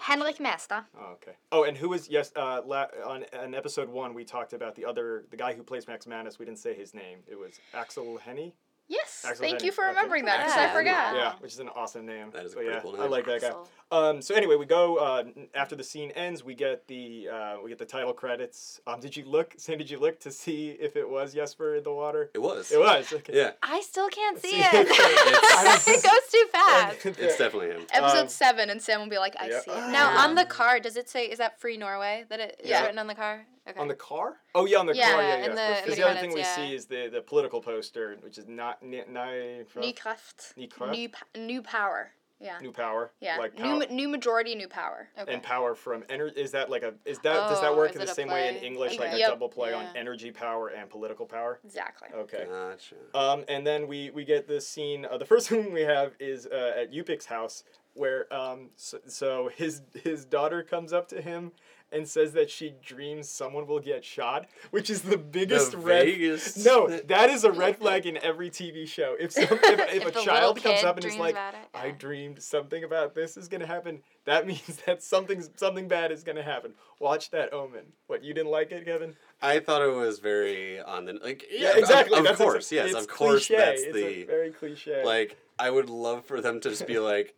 Henrik 0.00 0.38
Mestad. 0.38 0.84
Oh, 0.98 1.12
okay. 1.14 1.32
Oh, 1.50 1.64
and 1.64 1.76
who 1.76 1.88
was 1.88 2.08
yes? 2.08 2.32
Uh, 2.36 2.60
la- 2.64 2.86
on 3.04 3.24
on 3.38 3.54
episode 3.54 3.88
one, 3.88 4.14
we 4.14 4.24
talked 4.24 4.52
about 4.52 4.74
the 4.76 4.84
other 4.84 5.24
the 5.30 5.36
guy 5.36 5.52
who 5.54 5.62
plays 5.64 5.86
Max 5.88 6.06
Manus. 6.06 6.38
We 6.38 6.44
didn't 6.44 6.60
say 6.60 6.74
his 6.74 6.94
name. 6.94 7.18
It 7.26 7.36
was 7.38 7.58
Axel 7.74 8.18
Hennie. 8.18 8.54
Yes. 8.92 9.24
Axel 9.26 9.40
Thank 9.42 9.54
Hennie. 9.60 9.66
you 9.66 9.72
for 9.72 9.84
Okay. 9.84 9.88
remembering 9.96 10.24
that 10.26 10.38
because 10.38 10.52
Axel 10.52 10.62
I 10.64 10.66
Hennie. 10.66 10.90
forgot. 10.90 11.14
Yeah, 11.16 11.32
which 11.40 11.52
is 11.54 11.58
an 11.60 11.68
awesome 11.70 12.04
name. 12.04 12.30
That 12.32 12.44
is 12.44 12.52
a 12.52 12.56
But 12.56 12.60
pretty 12.64 12.74
yeah, 12.76 12.80
cool 12.82 13.00
I 13.00 13.06
like 13.06 13.24
that 13.26 13.40
guy. 13.40 13.52
Um, 13.90 14.20
so 14.22 14.34
anyway, 14.34 14.56
we 14.56 14.66
go 14.66 14.96
uh, 14.96 15.24
after 15.54 15.74
the 15.76 15.84
scene 15.84 16.10
ends. 16.12 16.44
We 16.44 16.54
get 16.54 16.86
the 16.88 17.28
uh, 17.28 17.56
we 17.62 17.70
get 17.70 17.78
the 17.78 17.84
title 17.86 18.12
credits. 18.12 18.80
Um, 18.86 19.00
did 19.00 19.16
you 19.16 19.24
look? 19.24 19.54
Sam, 19.56 19.78
did 19.78 19.90
you 19.90 19.98
look 19.98 20.20
to 20.20 20.30
see 20.30 20.70
if 20.70 20.96
it 20.96 21.08
was 21.08 21.32
Jesper 21.34 21.76
in 21.76 21.84
the 21.84 21.92
water? 21.92 22.30
it 22.34 22.38
was 22.42 22.70
It 22.70 22.78
was. 22.80 23.12
Okay. 23.12 23.32
yeah 23.36 23.52
I 23.62 23.80
still 23.80 24.08
can't 24.08 24.38
see 24.38 24.50
See, 24.50 24.60
it. 24.60 24.74
it's- 24.74 25.88
it 25.88 26.02
goes 26.02 26.30
too 26.30 26.46
fast. 26.52 27.06
it's 27.06 27.38
definitely 27.38 27.68
him 27.70 27.86
Episode 27.92 28.18
Um, 28.22 28.28
seven, 28.28 28.68
and 28.70 28.80
Sam 28.82 29.00
will 29.00 29.08
be 29.08 29.18
like, 29.18 29.34
I 29.40 29.48
yeah. 29.48 29.60
see 29.60 29.70
it. 29.70 29.76
Now 29.76 30.10
now." 30.14 30.24
on 30.24 30.34
the 30.34 30.44
car, 30.44 30.80
does 30.80 30.96
it 30.96 31.08
say 31.08 31.26
is 31.26 31.38
that 31.38 31.58
Free 31.60 31.76
Norway 31.76 32.24
that 32.28 32.40
it 32.40 32.60
is 32.62 32.68
Yeah. 32.70 32.82
written 32.82 32.98
on 32.98 33.06
the 33.06 33.14
car? 33.14 33.46
Okay. 33.68 33.78
On 33.78 33.86
the 33.86 33.94
car? 33.94 34.38
Oh 34.56 34.66
yeah, 34.66 34.78
on 34.78 34.86
the 34.86 34.94
Yeah, 34.96 35.12
car. 35.12 35.22
in 35.22 35.28
Yeah, 35.28 35.36
yeah. 35.36 35.48
the- 35.48 35.80
Because 35.82 35.96
the 35.96 36.02
the 36.02 36.08
other 36.08 36.20
thing 36.20 36.30
we 36.30 36.42
credits, 36.42 36.54
see 36.56 36.74
is 36.74 36.86
the 36.86 37.08
the 37.08 37.20
political 37.22 37.60
poster, 37.60 38.16
which 38.20 38.36
is 38.38 38.48
not 38.48 38.82
ni- 38.82 39.04
ni- 39.08 39.58
New 39.76 39.94
craft. 39.94 40.54
New 40.56 40.68
craft? 40.68 40.96
New, 40.96 41.08
new 41.46 41.62
power. 41.62 42.10
Yeah. 42.40 42.58
new 42.60 42.72
power. 42.72 43.12
Yeah. 43.20 43.36
Like 43.38 43.54
new, 43.54 43.62
power, 43.62 43.78
ma- 43.78 43.84
new 43.94 44.08
majority, 44.08 44.56
new 44.56 44.66
power. 44.66 45.08
okay. 45.16 45.32
and 45.32 45.40
power 45.40 45.76
from 45.76 46.02
energy. 46.08 46.40
Is 46.40 46.50
that 46.50 46.70
like 46.70 46.82
a 46.82 46.94
is 47.04 47.20
that 47.20 47.34
does 47.48 47.60
that 47.60 47.70
Oh, 47.70 47.76
work 47.76 47.92
in 47.92 47.98
the 47.98 48.10
a 48.10 48.14
same 48.14 48.26
way 48.26 48.48
in 48.48 48.56
play? 48.56 48.66
English, 48.66 48.98
like 48.98 49.10
Okay. 49.12 49.22
a 49.22 49.28
double 49.28 49.48
play 49.48 49.72
on 49.72 49.86
energy 49.94 50.32
power 50.32 50.66
and 50.66 50.90
political 50.90 51.24
power? 51.24 51.60
Exactly. 51.64 52.08
Okay. 52.12 52.46
gotcha 52.48 52.96
Um, 53.14 53.44
and 53.46 53.64
then 53.64 53.86
we 53.86 54.10
we 54.10 54.24
get 54.24 54.48
this 54.48 54.66
scene. 54.66 55.04
Uh, 55.08 55.18
the 55.18 55.24
first 55.24 55.48
thing 55.50 55.72
we 55.72 55.82
have 55.82 56.14
is 56.18 56.48
uh, 56.48 56.72
at 56.80 56.90
Djupvik's 56.92 57.26
house, 57.26 57.62
where 57.94 58.26
um, 58.34 58.70
so, 58.74 58.98
so 59.06 59.48
his 59.54 59.82
his 60.02 60.24
daughter 60.24 60.64
comes 60.64 60.92
up 60.92 61.06
to 61.10 61.22
him 61.22 61.52
and 61.92 62.08
says 62.08 62.32
that 62.32 62.50
she 62.50 62.72
dreams 62.84 63.28
someone 63.28 63.66
will 63.66 63.80
get 63.80 64.04
shot, 64.04 64.46
which 64.70 64.88
is 64.90 65.02
the 65.02 65.18
biggest 65.18 65.72
the 65.72 65.78
red. 65.78 66.06
Vegas 66.06 66.64
No, 66.64 66.88
that 66.88 67.30
is 67.30 67.44
a 67.44 67.52
red 67.52 67.76
flag 67.78 68.06
in 68.06 68.16
every 68.18 68.50
TV 68.50 68.86
show. 68.88 69.14
If 69.20 69.32
some, 69.32 69.44
if, 69.44 69.52
if, 69.62 69.94
If 69.94 70.06
a 70.06 70.10
child 70.10 70.62
comes 70.62 70.82
up 70.84 70.96
and 70.96 71.04
is 71.04 71.16
like, 71.16 71.34
about 71.34 71.54
it, 71.54 71.60
"I 71.74 71.90
dreamed 71.90 72.42
something 72.42 72.82
about 72.84 73.14
this 73.14 73.36
is 73.36 73.48
gonna 73.48 73.66
happen," 73.66 74.00
that 74.24 74.46
means 74.46 74.80
that 74.86 75.02
something's 75.02 75.50
something 75.56 75.88
bad 75.88 76.10
is 76.12 76.24
gonna 76.24 76.42
happen. 76.42 76.72
Watch 76.98 77.30
that 77.30 77.52
Omen. 77.52 77.84
What 78.06 78.22
you 78.24 78.32
didn't 78.34 78.50
like 78.52 78.72
it, 78.72 78.84
Kevin? 78.84 79.14
I 79.40 79.58
thought 79.58 79.82
it 79.82 79.92
was 79.94 80.18
very 80.20 80.80
on 80.80 81.04
the 81.04 81.14
like 81.14 81.44
yeah, 81.50 81.72
Yeah, 81.72 81.78
exactly. 81.78 82.18
of, 82.18 82.26
of 82.26 82.36
course 82.38 82.68
exa- 82.68 82.72
yes 82.72 82.94
of 82.94 83.08
course 83.08 83.46
cliche. 83.48 83.60
that's 83.60 83.82
it's 83.82 83.92
the 83.92 84.06
a 84.06 84.24
very 84.24 84.50
cliche. 84.52 85.02
like 85.04 85.36
I 85.58 85.68
would 85.70 85.90
love 85.90 86.24
for 86.24 86.40
them 86.40 86.60
to 86.60 86.70
just 86.70 86.86
be 86.86 86.98
like 87.12 87.34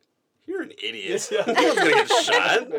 you're 0.46 0.62
an 0.62 0.72
idiot 0.82 1.26
Yeah. 1.32 1.44
no 1.46 1.62
one's 1.62 1.78
gonna 1.78 1.90
get 1.90 2.08
shot 2.10 2.68
Yeah. 2.70 2.78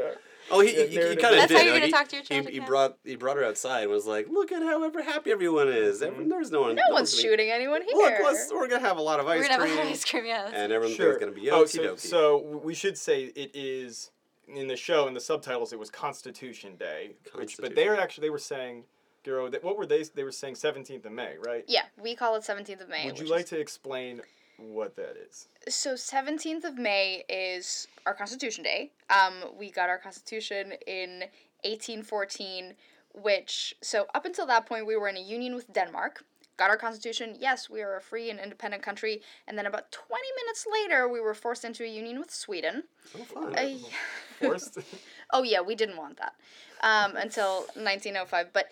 Oh, 0.52 0.60
he, 0.62 0.74
he, 0.74 0.88
he 0.88 0.96
kind 0.98 1.00
of 1.08 1.18
did. 1.18 1.20
That's 1.22 1.48
did. 1.48 1.58
how 1.58 1.64
you're 1.64 1.74
like, 1.74 1.82
gonna 1.82 1.86
he, 1.88 1.92
talk 1.92 2.08
to 2.10 2.16
your 2.18 2.24
he, 2.24 2.28
children 2.28 2.54
he 2.54 2.60
now? 2.60 2.66
brought 2.68 2.98
he 3.04 3.16
brought 3.16 3.38
her 3.38 3.44
outside 3.44 3.82
and 3.84 3.92
was 3.92 4.06
like, 4.06 4.28
"Look 4.30 4.52
at 4.52 4.62
how 4.62 4.84
ever 4.84 5.02
happy 5.02 5.32
everyone 5.32 5.70
is. 5.70 6.02
Every, 6.02 6.26
Mhm. 6.26 6.30
there's 6.30 6.52
no 6.52 6.62
one. 6.62 6.76
No, 6.76 6.82
one's 6.92 7.12
gonna- 7.14 7.22
shooting 7.22 7.50
anyone 7.52 7.82
here. 7.82 7.96
Look, 7.96 8.14
let's, 8.24 8.52
we're 8.54 8.68
gonna 8.68 8.82
have 8.88 8.98
a 8.98 9.02
lot 9.02 9.20
of 9.20 9.28
ice 9.28 9.40
We're 9.40 9.44
ice 9.46 9.50
gonna 9.50 9.64
cream, 9.64 9.78
have 9.78 9.88
ice 9.88 10.06
cream, 10.06 10.26
yeah. 10.26 10.52
and 10.54 10.72
everyone's 10.72 10.96
Sure. 10.98 11.18
gonna 11.18 11.32
be 11.32 11.50
Oh, 11.50 11.64
okie 11.64 11.70
so, 11.70 11.82
dokie. 11.84 12.00
so 12.00 12.38
we 12.64 12.74
should 12.76 12.98
say 12.98 13.24
it 13.24 13.52
is 13.56 14.12
in 14.48 14.68
the 14.68 14.76
show 14.76 15.08
in 15.08 15.14
the 15.16 15.20
subtitles. 15.20 15.74
It 15.74 15.80
was 15.80 15.90
Constitution 15.90 16.76
Day, 16.76 17.12
which 17.34 17.58
but 17.58 17.74
they're 17.76 18.00
actually 18.00 18.28
they 18.28 18.32
were 18.32 18.38
saying, 18.38 18.84
Giro, 19.24 19.50
what 19.62 19.76
were 19.78 19.88
they? 19.88 20.04
They 20.04 20.24
were 20.24 20.32
saying 20.32 20.56
seventeenth 20.56 21.06
of 21.06 21.12
May, 21.12 21.38
right? 21.44 21.64
Yeah, 21.68 21.86
we 22.00 22.16
call 22.16 22.36
it 22.36 22.44
17th 22.44 22.82
of 22.82 22.90
May. 22.90 23.08
Would 23.08 23.18
you 23.18 23.26
like 23.26 23.46
is- 23.46 23.50
to 23.50 23.60
explain 23.60 24.22
what 24.58 24.96
that 24.96 25.16
is? 25.18 25.48
So 25.68 25.94
17th 25.94 26.64
of 26.64 26.78
May 26.78 27.24
is 27.30 27.88
our 28.06 28.14
Constitution 28.14 28.64
Day. 28.64 28.92
Um, 29.10 29.34
we 29.58 29.72
got 29.72 29.90
our 29.90 29.98
Constitution 29.98 30.74
in 30.88 31.26
1814, 31.64 32.74
which 33.14 33.76
so 33.82 34.06
up 34.14 34.26
until 34.26 34.46
that 34.48 34.66
point 34.66 34.86
we 34.86 34.96
were 34.96 35.08
in 35.08 35.18
a 35.18 35.22
union 35.22 35.56
with 35.56 35.72
Denmark. 35.74 36.24
Got 36.58 36.70
our 36.70 36.78
Constitution. 36.78 37.36
Yes, 37.38 37.70
we 37.70 37.82
are 37.82 37.98
a 37.98 38.02
free 38.02 38.30
and 38.30 38.40
independent 38.40 38.82
country. 38.82 39.22
And 39.46 39.58
then 39.58 39.66
about 39.66 39.92
20 39.92 40.24
minutes 40.38 40.66
later, 40.72 41.10
we 41.10 41.20
were 41.20 41.34
forced 41.34 41.66
into 41.66 41.84
a 41.84 41.88
union 41.88 42.18
with 42.18 42.32
Sweden. 42.32 42.84
oh. 43.36 43.48
Uh, 43.54 43.78
Forced. 44.40 44.78
Oh 45.32 45.42
yeah, 45.42 45.60
we 45.60 45.74
didn't 45.74 45.98
want 45.98 46.18
that 46.18 46.36
um, 46.82 47.16
until 47.18 47.62
1905, 47.74 48.54
but 48.54 48.68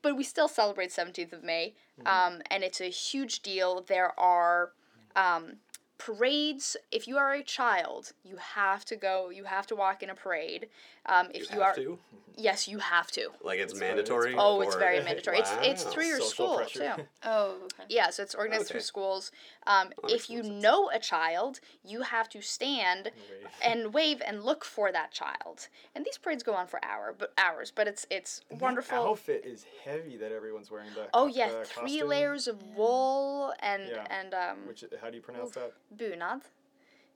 but 0.00 0.16
we 0.16 0.22
still 0.22 0.46
celebrate 0.46 0.90
17th 0.90 1.32
of 1.32 1.42
May, 1.42 1.74
um, 2.06 2.40
and 2.50 2.62
it's 2.62 2.80
a 2.80 2.88
huge 2.88 3.40
deal. 3.40 3.82
There 3.86 4.18
are 4.18 4.70
um, 5.16 5.54
parades. 5.98 6.76
If 6.92 7.08
you 7.08 7.18
are 7.18 7.32
a 7.32 7.42
child, 7.42 8.12
you 8.24 8.36
have 8.36 8.84
to 8.86 8.96
go. 8.96 9.30
You 9.30 9.44
have 9.44 9.66
to 9.68 9.76
walk 9.76 10.02
in 10.02 10.10
a 10.10 10.14
parade. 10.14 10.68
Um, 11.06 11.28
if 11.34 11.50
you 11.50 11.56
you, 11.56 11.62
have 11.62 11.72
are 11.78 11.82
to. 11.82 11.98
Yes, 12.38 12.68
you 12.68 12.78
have 12.78 13.10
to. 13.12 13.30
Like 13.42 13.58
it's 13.58 13.72
It's 13.72 13.80
very- 13.80 13.94
mandatory. 13.94 14.32
it's 14.32 14.40
Oh, 14.42 14.60
it's 14.60 14.76
very 14.76 15.00
mandatory. 15.08 15.38
It's 15.38 15.50
it's 15.62 15.84
through 15.84 16.04
your 16.04 16.20
Social 16.20 16.30
school 16.30 16.56
pressure. 16.58 16.94
too. 16.96 17.02
Oh, 17.24 17.60
okay. 17.64 17.84
Yeah, 17.88 18.10
so 18.10 18.22
it's 18.22 18.34
organized 18.34 18.64
Okay. 18.66 18.72
through 18.72 18.80
schools. 18.82 19.32
Um, 19.66 19.92
if 20.08 20.28
you 20.28 20.42
sense. 20.44 20.62
know 20.62 20.90
a 20.90 20.98
child, 20.98 21.60
you 21.82 22.02
have 22.02 22.28
to 22.30 22.42
stand 22.42 23.06
Wait. 23.06 23.46
and 23.64 23.94
wave 23.94 24.20
and 24.24 24.44
look 24.44 24.64
for 24.66 24.92
that 24.92 25.12
child. 25.12 25.68
And 25.94 26.04
these 26.04 26.18
parades 26.18 26.42
go 26.42 26.52
on 26.54 26.66
for 26.66 26.78
hour, 26.84 27.14
but 27.16 27.32
hours, 27.38 27.72
but 27.74 27.88
it's 27.88 28.06
it's 28.10 28.42
And 28.50 28.60
that 28.60 28.62
wonderful. 28.64 28.98
outfit 28.98 29.44
is 29.46 29.64
heavy 29.84 30.18
that 30.18 30.30
everyone's 30.30 30.70
wearing. 30.70 30.90
The 30.94 31.06
Oh 31.14 31.24
co- 31.24 31.26
yeah, 31.34 31.48
the 31.48 31.64
three 31.64 31.82
costume, 32.00 32.08
layers 32.08 32.46
of 32.48 32.62
wool 32.76 33.54
and 33.60 33.88
Yeah. 33.88 34.06
and 34.10 34.34
um 34.34 34.58
Which 34.68 34.84
how 35.00 35.08
do 35.08 35.16
you 35.16 35.22
pronounce 35.22 35.52
that? 35.52 35.72
bunad. 35.96 36.42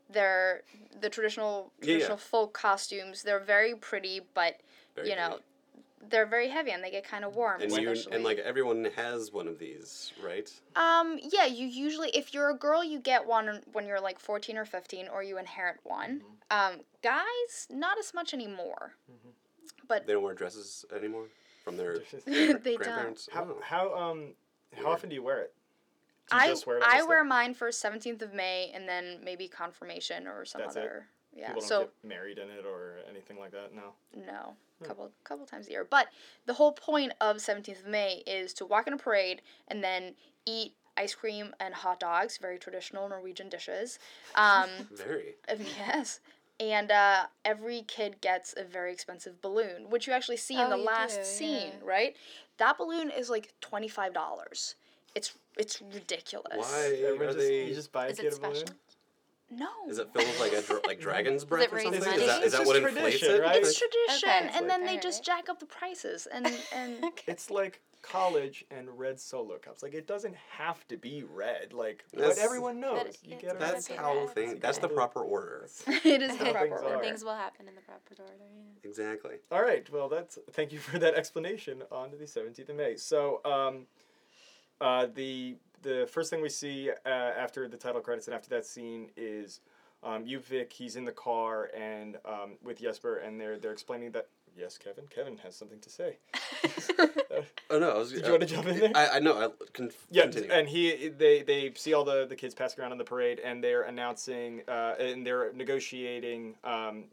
They're 0.09 0.63
the 0.99 1.09
traditional 1.11 1.73
Yeah, 1.81 1.87
yeah. 1.87 1.93
traditional 1.93 2.17
folk 2.17 2.53
costumes. 2.55 3.23
They're 3.23 3.39
very 3.39 3.75
pretty, 3.77 4.21
but 4.35 4.57
Very 5.01 5.11
you 5.11 5.17
know, 5.17 5.31
heavy. 5.31 5.43
they're 6.09 6.27
very 6.27 6.49
heavy 6.49 6.71
and 6.71 6.83
they 6.83 6.91
get 6.91 7.05
kind 7.05 7.25
of 7.25 7.37
warm. 7.37 7.61
And 7.61 7.71
you 7.73 7.95
and 8.13 8.25
like 8.25 8.39
everyone 8.39 8.85
has 8.97 9.33
one 9.33 9.49
of 9.49 9.59
these, 9.59 10.13
right? 10.25 10.51
Um, 10.77 11.19
yeah, 11.33 11.47
you 11.47 11.67
usually, 11.67 12.11
if 12.11 12.33
you're 12.35 12.51
a 12.51 12.55
girl, 12.55 12.83
you 12.85 12.99
get 13.01 13.27
one 13.27 13.61
when 13.73 13.87
you're 13.87 14.01
like 14.01 14.19
14 14.19 14.57
or 14.57 14.65
15, 14.65 15.09
or 15.09 15.23
you 15.23 15.39
inherit 15.39 15.79
one. 15.85 16.21
Mm-hmm. 16.51 16.75
Um, 16.75 16.81
guys, 17.03 17.69
not 17.71 17.99
as 17.99 18.13
much 18.15 18.33
anymore. 18.35 18.95
But 19.89 20.07
they 20.07 20.13
don't 20.13 20.23
wear 20.23 20.35
dresses 20.35 20.85
anymore 20.95 21.25
from 21.65 21.77
their 21.77 21.99
they 22.27 22.47
don't. 22.49 22.63
grandparents. 22.77 23.29
How 23.33 23.43
Oh. 23.45 23.59
how 23.63 23.95
um 23.95 24.35
how 24.75 24.83
Weird. 24.85 24.87
often 24.95 25.09
do 25.11 25.15
you 25.17 25.23
wear 25.23 25.41
it? 25.43 25.53
You 26.33 26.39
I, 26.39 26.55
wear 26.65 26.77
it 26.79 26.83
I 26.87 27.03
wear 27.03 27.25
mine 27.25 27.55
for 27.55 27.69
17th 27.71 28.23
of 28.23 28.33
May 28.33 28.71
and 28.73 28.89
then 28.89 29.19
maybe 29.25 29.49
confirmation 29.49 30.29
or 30.29 30.45
some 30.45 30.61
That's 30.61 30.77
it? 30.77 30.83
Other. 31.43 31.43
Yeah, 31.43 31.49
People 31.49 31.61
don't 31.61 31.69
so 31.69 31.81
get 31.81 32.09
married 32.09 32.39
in 32.39 32.49
it 32.51 32.65
or 32.67 32.97
anything 33.09 33.39
like 33.39 33.53
that. 33.53 33.75
No. 33.75 33.93
no, 34.15 34.55
Hmm. 34.81 34.85
couple 34.85 35.11
couple 35.25 35.47
times 35.47 35.69
a 35.69 35.71
year. 35.71 35.85
But 35.89 36.09
the 36.47 36.55
whole 36.55 36.73
point 36.73 37.13
of 37.21 37.37
17th 37.41 37.81
of 37.81 37.87
May 37.87 38.23
is 38.27 38.53
to 38.55 38.67
walk 38.67 38.87
in 38.87 38.93
a 38.93 38.97
parade 38.99 39.43
and 39.69 39.83
then 39.85 40.15
eat 40.47 40.75
ice 40.97 41.15
cream 41.15 41.55
and 41.61 41.75
hot 41.75 42.01
dogs, 42.01 42.39
very 42.39 42.59
traditional 42.59 43.09
Norwegian 43.09 43.49
dishes. 43.49 43.99
Um, 44.35 44.69
Very. 44.93 45.37
Yes. 45.79 46.21
And 46.59 46.91
uh, 46.91 47.27
every 47.43 47.81
kid 47.89 48.21
gets 48.21 48.53
a 48.55 48.65
very 48.65 48.93
expensive 48.93 49.41
balloon, 49.41 49.89
which 49.89 50.07
you 50.07 50.13
actually 50.13 50.37
see 50.37 50.57
in 50.57 50.67
Oh, 50.67 50.69
the 50.71 50.77
last 50.77 51.17
do, 51.17 51.25
scene, 51.25 51.73
yeah. 51.81 51.85
right? 51.89 52.17
That 52.59 52.77
balloon 52.77 53.11
is 53.11 53.31
like 53.31 53.55
twenty 53.63 53.89
five 53.89 54.13
dollars. 54.13 54.75
It's 55.15 55.33
it's 55.57 55.81
ridiculous. 55.81 56.71
Why 56.71 56.87
are 57.09 57.17
just, 57.27 57.39
they? 57.39 57.65
You 57.65 57.75
just 57.75 57.93
buy 57.93 58.07
a 58.07 58.11
Is 58.11 58.19
kid 58.19 58.27
it 58.27 58.37
a 58.37 58.41
balloon. 58.41 58.65
Special? 59.51 59.67
No. 59.85 59.91
Is 59.91 59.99
it 59.99 60.13
filled 60.13 60.27
with 60.27 60.41
like 60.41 60.53
a 60.53 60.63
dr- 60.63 60.87
like 60.87 61.01
dragon's 61.07 61.45
breath 61.45 61.73
or 61.73 61.81
something? 61.81 62.01
money? 62.01 62.23
Is 62.23 62.27
that, 62.27 62.43
is 62.45 62.53
that 62.53 62.67
what 62.67 62.81
just 62.81 62.97
inflates 62.97 63.23
it? 63.23 63.41
right? 63.43 63.57
It's 63.57 63.79
tradition, 63.79 64.29
Okay. 64.49 64.59
and 64.59 64.69
then 64.71 64.81
they 64.83 64.89
Alright. 64.89 65.03
just 65.03 65.25
jack 65.25 65.49
up 65.49 65.59
the 65.61 65.67
prices, 65.67 66.27
and 66.33 66.47
and 66.75 67.05
It's 67.27 67.51
like 67.51 67.81
college 68.03 68.65
and 68.71 68.89
red 68.99 69.21
solo 69.21 69.59
cups. 69.59 69.83
Like 69.83 69.93
it 69.93 70.07
doesn't 70.07 70.35
have 70.57 70.87
to 70.89 70.97
be 70.97 71.23
red. 71.23 71.73
Like 71.75 72.05
That's- 72.15 72.37
but 72.39 72.45
everyone 72.45 72.81
knows. 72.81 73.03
That- 73.05 73.19
you 73.23 73.37
get 73.37 73.59
That's 73.59 73.89
how 73.89 74.19
red. 74.21 74.31
thing. 74.31 74.59
That's 74.61 74.79
the 74.79 74.89
proper 74.89 75.21
order. 75.23 75.67
it 75.87 76.23
is 76.23 76.37
the 76.39 76.45
How 76.47 76.53
proper 76.53 76.69
things 76.69 76.81
order. 76.83 76.97
are. 76.97 77.03
Things 77.03 77.25
will 77.25 77.35
happen 77.35 77.69
in 77.69 77.75
the 77.75 77.83
proper 77.83 78.15
order. 78.19 78.33
Yeah. 78.39 78.89
Exactly. 78.89 79.35
All 79.53 79.63
right. 79.63 79.89
Well, 79.91 80.09
that's 80.09 80.39
thank 80.53 80.73
you 80.73 80.79
for 80.79 80.99
that 80.99 81.15
explanation 81.15 81.83
on 81.93 82.11
the 82.19 82.27
seventeenth 82.27 82.69
of 82.71 82.77
May. 82.77 82.97
So, 82.97 83.41
um, 83.45 83.87
uh, 84.81 85.07
the 85.15 85.57
the 85.83 86.09
first 86.11 86.31
thing 86.31 86.41
we 86.43 86.49
see 86.49 86.91
uh, 87.07 87.09
after 87.09 87.69
the 87.69 87.77
title 87.77 88.01
credits 88.01 88.27
and 88.27 88.35
after 88.35 88.49
that 88.51 88.65
scene 88.67 89.11
is 89.17 89.61
um, 90.03 90.25
Djupvik. 90.25 90.73
He's 90.73 90.97
in 90.97 91.05
the 91.05 91.13
car 91.13 91.71
and 91.77 92.17
um, 92.25 92.53
with 92.63 92.81
Jesper, 92.81 93.17
and 93.19 93.41
they're 93.41 93.59
they're 93.59 93.73
explaining 93.73 94.11
that. 94.13 94.27
Yes, 94.59 94.77
Kevin. 94.77 95.05
Kevin 95.15 95.37
has 95.39 95.55
something 95.55 95.79
to 95.81 95.91
say. 95.91 96.19
Oh 97.71 97.79
no, 97.79 97.91
I 97.91 97.99
was. 97.99 98.11
Did 98.13 98.25
you 98.27 98.31
want 98.33 98.41
to 98.43 98.47
jump 98.49 98.67
in 98.67 98.79
there? 98.81 98.91
I, 98.97 99.09
I 99.15 99.19
know. 99.21 99.39
I 99.39 99.49
con- 99.73 99.93
Yeah, 100.11 100.23
continue. 100.25 100.51
and 100.51 100.69
he 100.69 101.09
they 101.09 101.43
they 101.43 101.73
see 101.77 101.95
all 101.95 102.05
the 102.05 102.27
the 102.27 102.35
kids 102.35 102.53
passing 102.55 102.81
around 102.81 102.91
on 102.93 102.99
the 102.99 103.05
parade, 103.05 103.39
and 103.39 103.63
they're 103.63 103.83
announcing 103.83 104.63
uh, 104.69 104.95
and 104.99 105.25
they're 105.25 105.53
negotiating. 105.55 106.57
Um, 106.65 107.05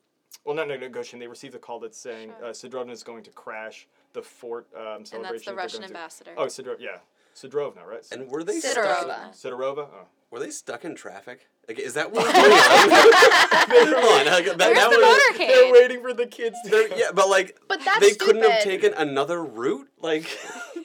well, 0.44 0.56
not 0.56 0.68
negotiating. 0.68 1.20
They 1.20 1.28
receive 1.28 1.52
the 1.52 1.60
call 1.60 1.80
that's 1.80 1.98
saying 1.98 2.32
Sure. 2.40 2.48
uh, 2.48 2.52
Sidrovna 2.52 2.92
is 2.92 3.04
going 3.04 3.24
to 3.24 3.30
crash 3.32 3.88
the 4.14 4.22
fort 4.24 4.68
um, 4.76 4.82
And 4.98 5.08
celebration. 5.08 5.34
that's 5.36 5.46
the 5.46 5.54
Russian 5.54 5.80
going 5.82 5.92
to- 5.92 5.98
ambassador. 5.98 6.32
Oh, 6.38 6.46
Sidro- 6.48 6.80
yeah, 6.80 6.98
Sidrovna, 7.42 7.86
right? 7.86 8.06
and 8.12 8.30
were 8.30 8.44
they 8.44 8.60
Sidorova. 8.60 9.34
stuck? 9.34 9.34
Sidorova. 9.54 9.88
Oh. 9.94 10.08
Were 10.32 10.40
they 10.40 10.50
stuck 10.50 10.84
in 10.84 10.94
traffic? 10.96 11.48
Like, 11.68 11.80
is 11.80 11.94
that 11.94 12.12
what's 12.14 12.32
going 12.32 12.52
on? 12.52 12.52
Hold 12.52 13.96
on. 14.20 14.26
like, 14.26 14.46
that- 14.46 14.58
that 14.58 14.90
the 14.90 14.98
was- 14.98 15.38
motorcade? 15.38 15.48
They're 15.48 15.72
waiting 15.74 16.02
for 16.02 16.14
the 16.14 16.26
kids 16.26 16.58
to. 16.66 16.90
yeah, 16.98 17.12
but 17.14 17.30
like 17.30 17.58
But 17.68 17.80
that's 17.86 18.00
they 18.00 18.14
couldn't 18.14 18.44
have 18.50 18.64
taken 18.64 18.94
another 18.94 19.44
route. 19.44 19.88
Like 20.02 20.26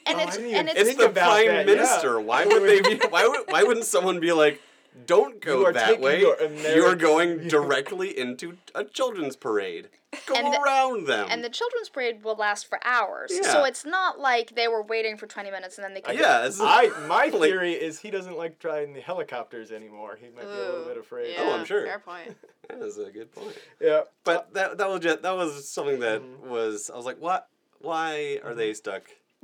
And 0.05 0.17
Oh, 0.17 0.19
I 0.19 0.23
it's 0.23 0.37
didn't 0.37 0.53
and 0.55 0.69
it's 0.69 0.79
it's 0.91 0.95
the 0.97 1.09
prime 1.09 1.47
that, 1.47 1.59
yeah. 1.59 1.63
minister. 1.65 2.19
Why 2.21 2.45
would 2.45 2.63
they 2.63 2.81
be? 2.81 2.99
Why 3.09 3.27
would? 3.27 3.41
Why 3.49 3.63
wouldn't 3.63 3.85
someone 3.85 4.19
be 4.19 4.31
like? 4.31 4.61
Don't 5.05 5.41
go 5.41 5.65
are 5.65 5.73
that 5.73 5.99
way. 5.99 6.21
your 6.21 6.37
You're 6.75 6.95
going 6.95 7.47
directly 7.47 8.17
into 8.17 8.57
a 8.75 8.83
children's 8.83 9.35
parade. 9.35 9.89
Go 10.27 10.35
And 10.35 10.53
the- 10.53 10.61
around 10.61 11.07
them. 11.07 11.27
and 11.31 11.43
the 11.43 11.49
children's 11.49 11.89
parade 11.89 12.23
will 12.23 12.35
last 12.35 12.67
for 12.69 12.79
hours. 12.85 13.31
Yeah. 13.33 13.51
So 13.51 13.63
it's 13.63 13.83
not 13.83 14.19
like 14.19 14.55
they 14.55 14.67
were 14.67 14.83
waiting 14.83 15.17
for 15.17 15.25
20 15.25 15.49
minutes 15.49 15.77
and 15.77 15.83
then 15.85 15.95
they 15.95 16.01
could 16.01 16.19
yeah, 16.19 16.45
it's, 16.45 16.59
I 16.61 16.89
my 17.07 17.29
theory 17.41 17.73
is 17.73 17.99
he 17.99 18.11
doesn't 18.11 18.37
like 18.37 18.59
trying 18.59 18.93
the 18.93 19.01
helicopters 19.01 19.71
anymore. 19.71 20.15
He 20.21 20.27
might 20.27 20.43
be 20.43 20.47
a 20.51 20.65
little 20.65 20.85
bit 20.85 20.97
afraid. 20.97 21.33
Yeah, 21.33 21.43
Oh, 21.45 21.53
I'm 21.57 21.65
sure. 21.65 21.83
Fair 21.85 21.97
point. 21.99 22.37
that 22.69 22.79
is 22.79 22.99
a 22.99 23.09
good 23.09 23.31
point. 23.33 23.57
Yeah. 23.81 24.01
But 24.23 24.53
that 24.53 24.77
that 24.77 24.87
was 24.89 24.99
just, 24.99 25.23
that 25.23 25.35
was 25.35 25.67
something 25.67 25.99
that 26.01 26.21
Mhm. 26.21 26.47
was 26.47 26.91
I 26.93 26.95
was 26.95 27.05
like, 27.05 27.19
what? 27.19 27.47
Why 27.79 28.39
are 28.43 28.49
Mm-hmm. 28.51 28.57
they 28.59 28.73
stuck? 28.75 29.03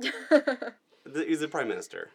The- 1.04 1.24
He's 1.26 1.40
the 1.40 1.48
prime 1.48 1.66
minister. 1.68 2.10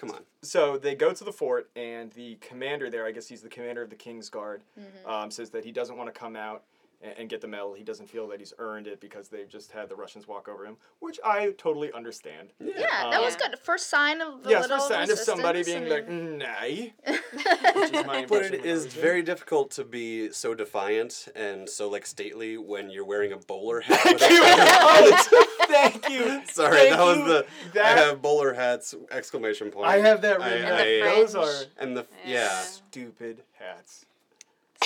Come 0.00 0.10
on. 0.12 0.20
so 0.42 0.78
they 0.78 0.94
go 0.94 1.12
to 1.12 1.24
the 1.24 1.32
fort, 1.32 1.68
and 1.76 2.10
the 2.12 2.36
commander 2.40 2.88
there, 2.88 3.04
I 3.04 3.12
guess 3.12 3.28
he's 3.28 3.42
the 3.42 3.50
commander 3.50 3.82
of 3.82 3.90
the 3.90 3.96
King's 3.96 4.30
Guard, 4.30 4.62
Mm-hmm. 4.80 5.10
um, 5.10 5.30
says 5.30 5.50
that 5.50 5.64
he 5.64 5.72
doesn't 5.72 5.96
want 5.98 6.12
to 6.12 6.18
come 6.18 6.36
out 6.36 6.62
and, 7.02 7.14
and 7.18 7.28
get 7.28 7.40
the 7.42 7.48
medal. 7.48 7.74
He 7.74 7.82
doesn't 7.84 8.08
feel 8.08 8.26
that 8.28 8.38
he's 8.40 8.54
earned 8.58 8.86
it 8.86 8.98
because 9.00 9.28
they've 9.28 9.48
just 9.48 9.70
had 9.72 9.88
the 9.90 9.96
Russians 9.96 10.26
walk 10.26 10.48
over 10.48 10.64
him, 10.64 10.76
which 11.00 11.18
I 11.24 11.50
totally 11.58 11.92
understand. 11.92 12.48
Yeah, 12.58 13.10
that 13.10 13.20
was 13.20 13.36
good. 13.36 13.58
First 13.62 13.88
sign 13.90 14.20
of 14.22 14.42
the 14.42 14.50
yes, 14.50 14.62
little 14.62 14.78
for 14.86 14.92
sign 14.94 15.10
of 15.10 15.18
somebody 15.18 15.62
being 15.64 15.86
like, 15.88 16.08
nay. 16.08 16.94
Which 17.06 17.92
is 17.92 18.06
my 18.06 18.24
But 18.28 18.44
impression 18.44 18.54
it 18.54 18.66
of 18.86 18.92
very 18.94 19.22
difficult 19.22 19.70
to 19.72 19.84
be 19.84 20.30
so 20.32 20.54
defiant 20.54 21.28
and 21.36 21.68
so 21.68 21.88
like 21.90 22.06
stately 22.06 22.56
when 22.58 22.88
you're 22.90 23.04
wearing 23.04 23.32
a 23.32 23.36
bowler 23.38 23.80
hat. 23.80 23.98
with 25.70 25.92
Thank 26.02 26.08
you. 26.10 26.22
a- 26.24 26.28
thank 26.28 26.46
you. 26.48 26.52
Sorry, 26.52 26.76
Thank 26.78 26.90
that 26.96 27.00
was 27.04 27.18
you. 27.18 27.24
the 27.24 27.46
That- 27.74 27.84
I 27.98 28.00
have 28.00 28.22
bowler 28.22 28.52
hats 28.54 28.94
exclamation 29.10 29.70
point. 29.70 29.86
I 29.88 29.98
have 29.98 30.22
that 30.22 30.40
I- 30.40 30.50
written 30.52 30.66
I- 30.66 30.68
down. 30.68 30.78
the 30.78 31.00
Those 31.16 31.34
are 31.34 31.64
and 31.78 31.96
the 31.96 32.06
yeah. 32.24 32.32
Yeah. 32.44 32.60
stupid 32.60 33.42
hats. 33.58 34.06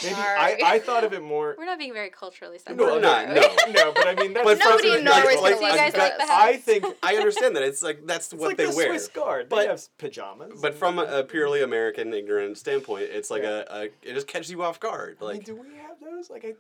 Maybe 0.03 0.17
I, 0.17 0.59
I 0.65 0.79
thought 0.81 1.05
of 1.05 1.13
it 1.15 1.23
more. 1.23 1.55
We're 1.57 1.67
not 1.67 1.79
being 1.79 1.93
very 1.93 2.11
culturally 2.11 2.59
No, 2.69 2.75
sensitive. 2.77 2.95
we're 2.95 3.01
not. 3.01 3.29
No. 3.29 3.73
No, 3.73 3.93
but 3.93 4.09
I 4.09 4.15
mean 4.17 4.33
that's 4.33 4.45
But 4.45 4.59
Nobody 4.59 4.89
from- 4.89 4.99
in 4.99 5.05
Norway's 5.05 5.25
like, 5.41 5.55
gonna 5.55 5.55
you 5.55 5.61
like 5.63 5.77
guys 5.77 5.97
like 5.97 6.19
this. 6.19 6.27
the 6.27 6.35
I 6.35 6.57
think 6.57 6.85
I 7.01 7.17
understand 7.17 7.55
that 7.57 7.63
it's 7.63 7.81
like 7.81 8.05
that's 8.05 8.33
It's 8.33 8.41
what 8.41 8.49
like 8.49 8.57
they 8.57 8.67
the 8.67 8.75
wear. 8.77 8.89
Swiss 8.89 9.07
Guard. 9.09 9.49
But- 9.49 9.61
they 9.63 9.67
have 9.69 9.83
pajamas. 9.99 10.61
But 10.61 10.75
from 10.75 10.99
a, 10.99 11.05
a 11.21 11.23
purely 11.23 11.63
American 11.63 12.13
ignorant 12.13 12.59
standpoint, 12.59 13.05
it's 13.05 13.31
like 13.31 13.45
Yeah. 13.45 13.63
a, 13.71 13.75
a 13.77 13.83
it 14.03 14.15
just 14.15 14.27
catches 14.27 14.51
you 14.51 14.63
off 14.65 14.81
guard. 14.81 15.17
I 15.21 15.25
mean, 15.27 15.37
Like 15.37 15.45
do 15.45 15.55
we 15.55 15.77
have 15.77 16.01
those? 16.03 16.29
Like, 16.29 16.45
I, 16.45 16.55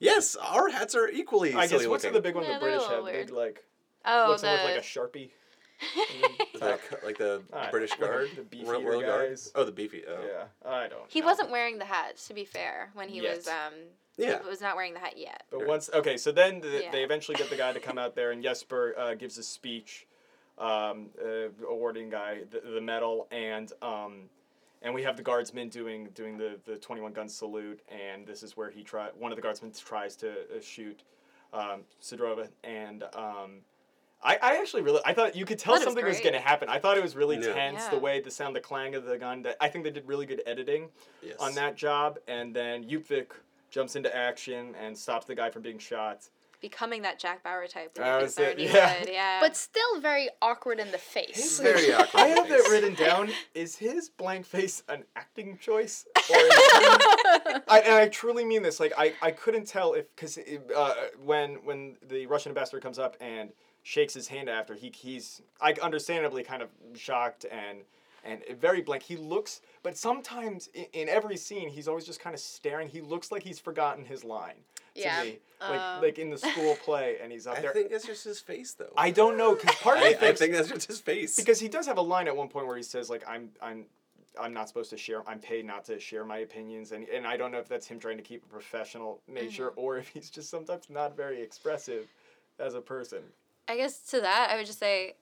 yes, 0.00 0.34
our 0.36 0.68
hats 0.70 0.94
are 0.96 1.08
equally 1.08 1.54
I 1.54 1.66
silly 1.66 1.84
guess 1.84 1.88
what's 1.88 2.04
looking. 2.04 2.14
the 2.14 2.20
big 2.20 2.34
one 2.34 2.44
Yeah, 2.44 2.54
the 2.54 2.64
British 2.64 2.86
have? 2.88 3.04
weird. 3.04 3.26
Big 3.28 3.34
like 3.36 3.64
Oh, 4.04 4.26
looks 4.30 4.42
the 4.42 4.48
almost 4.48 4.64
like 4.64 4.76
a 4.76 4.80
sharpie. 4.80 5.30
The 6.54 6.78
like 7.04 7.16
the 7.18 7.42
Alright, 7.52 7.70
British 7.70 7.94
Guard, 7.96 8.28
the 8.36 8.42
beefier 8.42 8.66
Royal, 8.66 8.82
Royal 8.82 9.00
Guard. 9.02 9.38
Oh, 9.54 9.64
the 9.64 9.72
beefy. 9.72 10.02
Oh. 10.06 10.18
Yeah, 10.26 10.44
I 10.70 10.88
don't. 10.88 11.02
he 11.08 11.20
know. 11.20 11.26
wasn't 11.26 11.50
wearing 11.50 11.78
the 11.78 11.84
hat. 11.86 12.16
To 12.26 12.34
be 12.34 12.44
fair, 12.44 12.90
when 12.94 13.08
he 13.08 13.22
Yet. 13.22 13.36
was 13.38 13.48
um, 13.48 13.72
Yeah. 14.18 14.42
he 14.42 14.48
was 14.48 14.60
not 14.60 14.76
wearing 14.76 14.92
the 14.92 15.00
hat 15.00 15.16
yet. 15.16 15.44
But 15.50 15.66
once, 15.66 15.88
okay, 15.94 16.16
so 16.18 16.32
then 16.32 16.60
the, 16.60 16.82
Yeah. 16.84 16.90
they 16.90 17.02
eventually 17.02 17.36
get 17.36 17.48
the 17.48 17.56
guy 17.56 17.72
to 17.72 17.80
come 17.80 17.96
out 17.96 18.14
there, 18.14 18.30
and 18.32 18.42
Jesper 18.42 18.94
uh, 18.98 19.14
gives 19.14 19.38
a 19.38 19.42
speech, 19.42 20.06
um, 20.58 21.06
uh, 21.24 21.48
awarding 21.66 22.10
guy 22.10 22.40
the, 22.50 22.60
the 22.60 22.80
medal, 22.80 23.26
and 23.30 23.72
um, 23.80 24.28
and 24.82 24.94
we 24.94 25.02
have 25.02 25.16
the 25.16 25.22
guardsmen 25.22 25.68
doing 25.68 26.08
doing 26.14 26.36
the, 26.38 26.58
the 26.64 26.76
twenty 26.76 27.02
one 27.02 27.12
gun 27.12 27.28
salute, 27.28 27.80
and 27.88 28.26
this 28.26 28.42
is 28.42 28.56
where 28.56 28.70
he 28.70 28.82
try 28.82 29.08
one 29.18 29.32
of 29.32 29.36
the 29.36 29.42
guardsmen 29.42 29.72
tries 29.72 30.16
to 30.16 30.30
uh, 30.30 30.60
shoot 30.60 31.02
um, 31.52 31.82
Sidrova, 32.00 32.48
and 32.64 33.02
um, 33.14 33.60
I, 34.22 34.38
I 34.42 34.56
actually 34.58 34.82
really 34.82 35.00
I 35.04 35.12
thought 35.12 35.34
you 35.36 35.44
could 35.44 35.58
tell 35.58 35.74
That 35.74 35.80
is 35.80 35.84
something 35.84 36.04
was 36.04 36.16
great. 36.20 36.24
going 36.32 36.42
to 36.42 36.46
happen. 36.48 36.68
I 36.68 36.78
thought 36.78 36.96
it 36.96 37.02
was 37.02 37.16
really 37.16 37.38
Yeah. 37.38 37.52
tense 37.52 37.86
the 37.86 37.98
way 37.98 38.20
the 38.20 38.30
sound, 38.30 38.54
the 38.56 38.60
clang 38.60 38.94
of 38.94 39.04
the 39.04 39.18
gun. 39.18 39.42
That 39.42 39.56
I 39.60 39.68
think 39.68 39.84
they 39.84 39.90
did 39.90 40.06
really 40.06 40.26
good 40.26 40.42
editing 40.46 40.88
Yes. 41.22 41.36
on 41.40 41.54
that 41.54 41.76
job, 41.76 42.18
and 42.28 42.54
then 42.54 42.84
Djupvik 42.84 43.26
jumps 43.70 43.96
into 43.96 44.14
action 44.14 44.74
and 44.80 44.96
stops 44.96 45.26
the 45.26 45.34
guy 45.34 45.50
from 45.50 45.62
being 45.62 45.78
shot. 45.78 46.28
Becoming 46.60 47.02
that 47.02 47.18
Jack 47.18 47.42
Bauer 47.42 47.66
type. 47.66 47.96
Would 47.98 48.22
was 48.22 48.34
saying- 48.34 48.46
already 48.46 48.64
yeah. 48.64 49.04
yeah. 49.08 49.38
But 49.40 49.56
still 49.56 50.00
very 50.00 50.28
awkward 50.42 50.78
in 50.78 50.90
the 50.90 50.98
face. 50.98 51.30
It's 51.38 51.58
very 51.60 51.92
awkward. 51.92 52.20
I 52.20 52.26
have 52.28 52.48
that 52.48 52.68
written 52.70 52.94
down. 53.06 53.30
Is 53.54 53.76
his 53.76 54.08
blank 54.08 54.46
face 54.46 54.82
an 54.88 55.04
acting 55.16 55.58
choice? 55.58 56.06
Or 56.16 56.36
is 56.36 56.54
he, 56.54 56.54
I, 57.68 57.82
and 57.84 57.94
I 57.94 58.08
truly 58.08 58.44
mean 58.44 58.62
this. 58.62 58.80
Like 58.80 58.92
I, 58.96 59.14
I 59.22 59.30
couldn't 59.30 59.66
tell 59.66 59.94
if 59.94 60.06
because 60.14 60.38
uh, 60.76 60.94
when 61.24 61.54
when 61.64 61.96
the 62.08 62.26
Russian 62.26 62.50
ambassador 62.50 62.80
comes 62.80 62.98
up 62.98 63.16
and 63.20 63.50
shakes 63.82 64.12
his 64.14 64.28
hand 64.28 64.48
after 64.48 64.74
he 64.74 64.92
he's 64.94 65.42
I 65.60 65.74
understandably 65.82 66.42
kind 66.42 66.62
of 66.62 66.68
shocked 66.94 67.46
and 67.50 67.78
and 68.22 68.42
very 68.60 68.82
blank. 68.82 69.02
He 69.02 69.16
looks, 69.16 69.62
but 69.82 69.96
sometimes 69.96 70.68
in, 70.74 70.84
in 70.92 71.08
every 71.08 71.36
scene 71.38 71.68
he's 71.70 71.88
always 71.88 72.04
just 72.04 72.20
kind 72.20 72.34
of 72.34 72.40
staring. 72.40 72.88
He 72.88 73.00
looks 73.00 73.32
like 73.32 73.42
he's 73.42 73.58
forgotten 73.58 74.04
his 74.04 74.24
line. 74.24 74.56
To 74.94 75.00
Yeah. 75.00 75.22
me. 75.22 75.38
like 75.60 75.80
Um. 75.80 76.00
like 76.02 76.18
in 76.18 76.30
the 76.30 76.38
school 76.38 76.74
play, 76.76 77.18
and 77.22 77.30
he's 77.30 77.46
up 77.46 77.58
I 77.58 77.60
there. 77.60 77.70
I 77.70 77.74
think 77.74 77.92
it's 77.92 78.06
just 78.06 78.24
his 78.24 78.40
face, 78.40 78.72
though. 78.72 78.92
I 78.96 79.10
don't 79.10 79.36
know 79.36 79.54
because 79.54 79.74
part 79.76 79.98
of 79.98 80.02
me 80.04 80.14
I, 80.14 80.30
I 80.30 80.32
think 80.34 80.52
that's 80.54 80.68
just 80.68 80.86
his 80.86 81.00
face. 81.00 81.36
because 81.36 81.60
he 81.60 81.68
does 81.68 81.86
have 81.86 81.98
a 81.98 82.02
line 82.02 82.28
at 82.28 82.36
one 82.36 82.48
point 82.48 82.66
where 82.66 82.76
he 82.76 82.82
says 82.82 83.10
like 83.10 83.22
I'm 83.28 83.50
I'm 83.60 83.84
I'm 84.40 84.54
not 84.54 84.68
supposed 84.68 84.90
to 84.90 84.96
share 84.96 85.28
I'm 85.28 85.38
paid 85.40 85.66
not 85.66 85.84
to 85.86 85.98
share 86.00 86.24
my 86.24 86.38
opinions 86.38 86.92
and 86.92 87.06
and 87.08 87.26
I 87.26 87.36
don't 87.36 87.50
know 87.52 87.58
if 87.58 87.68
that's 87.68 87.86
him 87.86 87.98
trying 87.98 88.16
to 88.16 88.22
keep 88.22 88.42
a 88.44 88.48
professional 88.48 89.20
nature 89.28 89.68
or 89.76 89.98
if 89.98 90.08
he's 90.08 90.30
just 90.30 90.48
sometimes 90.50 90.88
not 90.88 91.16
very 91.16 91.42
expressive 91.42 92.06
as 92.58 92.74
a 92.74 92.80
person. 92.80 93.20
I 93.68 93.76
guess 93.76 94.00
to 94.10 94.20
that, 94.22 94.48
I 94.50 94.56
would 94.56 94.66
just 94.66 94.78
say, 94.80 95.14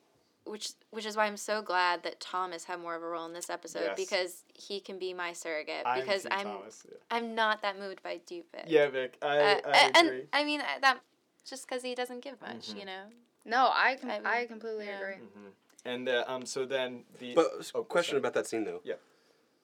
which 0.48 0.70
which 0.90 1.04
is 1.06 1.16
why 1.16 1.26
I'm 1.26 1.36
so 1.36 1.62
glad 1.62 2.02
that 2.02 2.20
Thomas 2.20 2.64
had 2.64 2.80
more 2.80 2.94
of 2.94 3.02
a 3.02 3.06
role 3.06 3.26
in 3.26 3.32
this 3.32 3.50
episode 3.50 3.80
Yes. 3.80 3.96
because 3.96 4.42
he 4.54 4.80
can 4.80 4.98
be 4.98 5.12
my 5.14 5.32
surrogate 5.32 5.82
I'm 5.86 6.00
because 6.00 6.22
Team 6.22 6.32
I'm 6.32 6.46
Thomas. 6.46 6.86
Yeah. 6.88 6.96
I'm 7.10 7.34
not 7.34 7.62
that 7.62 7.78
moved 7.78 8.02
by 8.02 8.20
Dupit. 8.26 8.64
Yeah, 8.66 8.88
Vic, 8.88 9.16
I, 9.22 9.26
Uh, 9.26 9.40
I 9.40 9.44
a- 9.44 9.54
agree. 9.54 10.18
and 10.20 10.28
I 10.32 10.44
mean 10.44 10.60
that 10.60 11.00
just 11.44 11.68
because 11.68 11.82
he 11.82 11.94
doesn't 11.94 12.20
give 12.20 12.40
much, 12.40 12.68
Mhm. 12.70 12.78
you 12.80 12.84
know. 12.84 13.04
No, 13.44 13.70
I 13.72 13.96
com- 14.00 14.10
I 14.26 14.40
I, 14.40 14.46
completely 14.46 14.86
yeah. 14.86 14.98
agree. 15.00 15.14
Mhm. 15.14 15.52
And 15.84 16.08
uh, 16.08 16.24
um, 16.26 16.44
so 16.44 16.64
then 16.66 17.04
the 17.18 17.34
But 17.34 17.70
Oh, 17.74 17.84
question 17.84 18.12
sorry. 18.12 18.18
about 18.18 18.34
that 18.34 18.46
scene 18.46 18.64
though. 18.64 18.80
Yeah. 18.84 18.96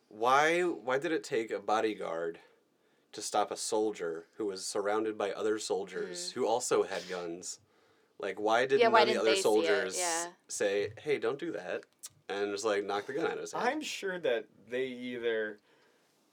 Why 0.09 0.63
why 0.63 0.99
did 0.99 1.13
it 1.13 1.25
take 1.25 1.51
a 1.51 1.59
bodyguard 1.59 2.41
to 3.13 3.23
stop 3.23 3.51
a 3.51 3.57
soldier 3.57 4.27
who 4.37 4.47
was 4.47 4.67
surrounded 4.67 5.17
by 5.19 5.33
other 5.33 5.59
soldiers 5.59 6.33
who 6.33 6.47
also 6.47 6.83
had 6.85 7.09
guns? 7.09 7.59
Like 8.21 8.39
why 8.41 8.63
didn't. 8.67 8.81
Yeah, 8.81 8.89
why 8.89 9.01
none 9.05 9.09
of 9.09 9.15
the 9.15 9.21
other 9.21 9.29
they 9.31 9.35
see 9.35 9.41
it? 9.41 9.43
soldiers 9.43 9.99
Yeah. 9.99 10.27
say, 10.49 10.93
"Hey, 11.03 11.19
don't 11.19 11.39
do 11.39 11.53
that," 11.53 11.83
and 12.29 12.53
just 12.53 12.65
like 12.65 12.85
knock 12.85 13.07
the 13.07 13.13
gun 13.13 13.27
out 13.27 13.33
of 13.35 13.41
his 13.41 13.53
hand? 13.53 13.69
I'm 13.69 13.81
sure 13.83 14.19
that 14.21 14.47
they 14.71 14.87
either 14.87 15.59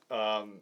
um, 0.09 0.59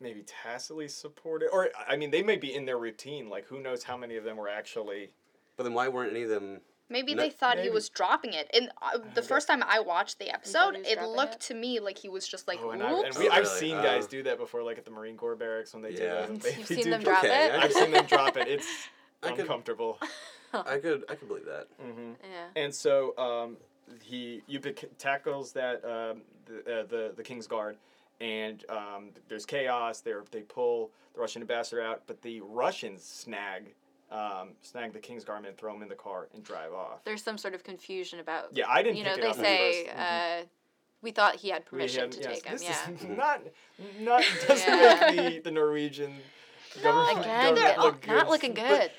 maybe 0.00 0.22
tacitly 0.26 0.88
supported, 0.88 1.46
it 1.46 1.50
or 1.52 1.70
I 1.88 1.96
mean 1.96 2.10
they 2.10 2.22
may 2.22 2.36
be 2.36 2.54
in 2.54 2.66
their 2.66 2.78
routine 2.78 3.28
like 3.30 3.46
who 3.46 3.60
knows 3.60 3.84
how 3.84 3.96
many 3.96 4.16
of 4.16 4.24
them 4.24 4.36
were 4.36 4.48
actually 4.48 5.10
But 5.56 5.62
then 5.64 5.74
why 5.74 5.88
weren't 5.88 6.10
any 6.12 6.22
of 6.24 6.28
them? 6.28 6.60
Maybe 6.88 7.14
No- 7.14 7.22
they 7.22 7.30
thought 7.30 7.56
maybe- 7.56 7.68
he 7.68 7.72
was 7.74 7.88
dropping 7.88 8.34
it. 8.34 8.50
And 8.52 8.70
uh, 8.82 8.98
the 9.14 9.22
first 9.22 9.46
time 9.48 9.62
I 9.66 9.80
watched 9.80 10.18
the 10.18 10.28
episode, 10.28 10.76
it 10.84 11.00
looked 11.02 11.36
it? 11.36 11.40
to 11.42 11.54
me 11.54 11.80
like 11.80 11.96
he 11.96 12.10
was 12.10 12.28
just 12.28 12.46
like, 12.46 12.58
Oh, 12.62 12.70
and, 12.70 12.82
I, 12.82 12.92
"Oops." 12.92 13.16
and 13.16 13.24
we, 13.24 13.30
I've 13.30 13.44
really? 13.44 13.58
seen 13.60 13.76
Uh, 13.76 13.82
guys 13.82 14.06
do 14.06 14.22
that 14.24 14.36
before, 14.38 14.62
like 14.62 14.76
at 14.76 14.84
the 14.84 14.90
Marine 14.90 15.16
Corps 15.16 15.36
barracks 15.36 15.72
when 15.72 15.82
they 15.82 15.92
do 15.92 16.02
that. 16.02 16.40
They, 16.40 16.54
You've 16.56 16.68
they 16.68 16.74
seen 16.74 16.84
do- 16.84 16.90
them 16.90 17.02
drop 17.02 17.24
Okay, 17.24 17.46
it. 17.46 17.52
I- 17.54 17.62
I've 17.62 17.72
seen 17.72 17.92
them 17.92 18.04
drop 18.06 18.36
it. 18.36 18.46
It's 18.48 18.66
I 19.22 19.30
could- 19.30 19.40
uncomfortable. 19.40 19.98
I 20.54 20.76
could 20.78 21.04
I 21.08 21.14
could 21.14 21.28
believe 21.28 21.46
that. 21.46 21.66
hmm 21.80 22.12
Yeah. 22.22 22.62
And 22.62 22.74
so 22.74 23.16
um, 23.16 23.56
he 24.02 24.42
Djupvik 24.50 24.84
tackles 24.98 25.52
that 25.52 25.76
um, 25.84 26.20
the, 26.44 26.80
uh, 26.80 26.84
the 26.88 27.12
the 27.16 27.22
King's 27.22 27.46
Guard, 27.46 27.76
and 28.20 28.62
um, 28.68 29.10
there's 29.28 29.46
chaos. 29.46 30.00
They 30.00 30.12
they 30.30 30.42
pull 30.42 30.90
the 31.14 31.20
Russian 31.20 31.40
ambassador 31.42 31.80
out, 31.82 32.02
but 32.06 32.20
the 32.20 32.42
Russians 32.42 33.02
snag 33.02 33.72
um, 34.10 34.50
snag 34.60 34.92
the 34.92 34.98
King's 34.98 35.24
Guard 35.24 35.46
and 35.46 35.56
throw 35.56 35.74
him 35.74 35.80
in 35.82 35.88
the 35.88 35.94
car 35.94 36.28
and 36.34 36.44
drive 36.44 36.74
off. 36.74 37.02
There's 37.04 37.22
some 37.22 37.38
sort 37.38 37.54
of 37.54 37.64
confusion 37.64 38.18
about. 38.20 38.48
Yeah, 38.52 38.66
I 38.68 38.82
didn't. 38.82 38.98
you 38.98 39.04
know, 39.04 39.14
pick 39.14 39.18
it 39.18 39.22
they 39.22 39.28
up 39.30 39.38
at 39.38 39.44
say 39.44 39.84
first. 39.86 39.98
Uh, 39.98 40.46
we 41.00 41.10
thought 41.12 41.36
he 41.36 41.48
had 41.48 41.64
permission 41.64 42.02
had- 42.02 42.12
to 42.12 42.20
yes, 42.20 42.28
take 42.28 42.44
him. 42.44 42.52
this 42.58 42.62
Yeah. 42.62 42.90
is 42.90 43.04
not 43.16 43.40
not 44.00 44.22
doesn't 44.46 44.68
Yeah. 44.68 45.12
make 45.16 45.42
the, 45.44 45.48
the 45.48 45.50
Norwegian 45.50 46.14
government 46.82 47.20
Again, 47.20 47.54
government 47.54 47.76
not, 47.78 47.84
look 47.86 48.06
not 48.06 48.24
good. 48.24 48.30
looking 48.30 48.52
But- 48.54 48.68
good. 48.68 48.90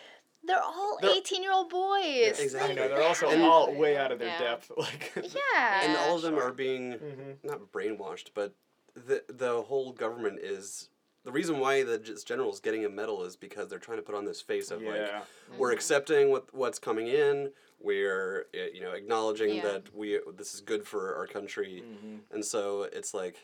They're 0.46 0.62
all 0.62 0.98
They're- 1.02 1.12
18 1.12 1.42
year 1.44 1.54
old 1.54 1.70
boys. 1.70 2.04
Yeah, 2.06 2.34
exactly. 2.44 2.72
I 2.72 2.76
know 2.76 2.88
they're 2.90 3.08
also 3.08 3.30
And- 3.30 3.42
all 3.44 3.74
way 3.74 3.96
out 3.98 4.12
of 4.12 4.20
their 4.20 4.28
Yeah. 4.28 4.40
depth. 4.40 4.72
Like, 4.78 5.12
Yeah. 5.16 5.82
and 5.84 5.98
all 5.98 6.18
of 6.18 6.22
them 6.22 6.38
are 6.38 6.52
being 6.52 6.94
Mhm. 7.00 7.38
not 7.44 7.72
brainwashed, 7.72 8.32
but 8.34 8.54
the 8.96 9.24
the 9.28 9.64
whole 9.64 9.92
government 9.94 10.40
is 10.40 10.90
the 11.24 11.32
reason 11.32 11.60
why 11.60 11.84
the 11.84 11.98
g- 11.98 12.14
general's 12.26 12.60
getting 12.60 12.84
a 12.84 12.90
medal 12.90 13.24
is 13.24 13.36
because 13.38 13.70
they're 13.70 13.80
trying 13.80 13.98
to 13.98 14.04
put 14.04 14.14
on 14.16 14.26
this 14.26 14.42
face 14.42 14.70
of 14.72 14.82
like 14.82 14.96
yeah. 14.98 15.24
we're 15.58 15.70
Mm-hmm. 15.70 15.74
accepting 15.76 16.30
what 16.30 16.54
what's 16.54 16.78
coming 16.80 17.08
in. 17.08 17.54
We're 17.80 18.48
uh, 18.54 18.58
you 18.74 18.82
know 18.82 18.92
acknowledging 18.92 19.56
Yeah. 19.56 19.64
that 19.64 19.96
we 19.96 20.20
this 20.36 20.54
is 20.54 20.62
good 20.62 20.86
for 20.88 21.16
our 21.16 21.26
country, 21.28 21.84
Mhm. 21.86 22.20
and 22.32 22.46
so 22.46 22.84
it's 22.84 23.14
like 23.14 23.38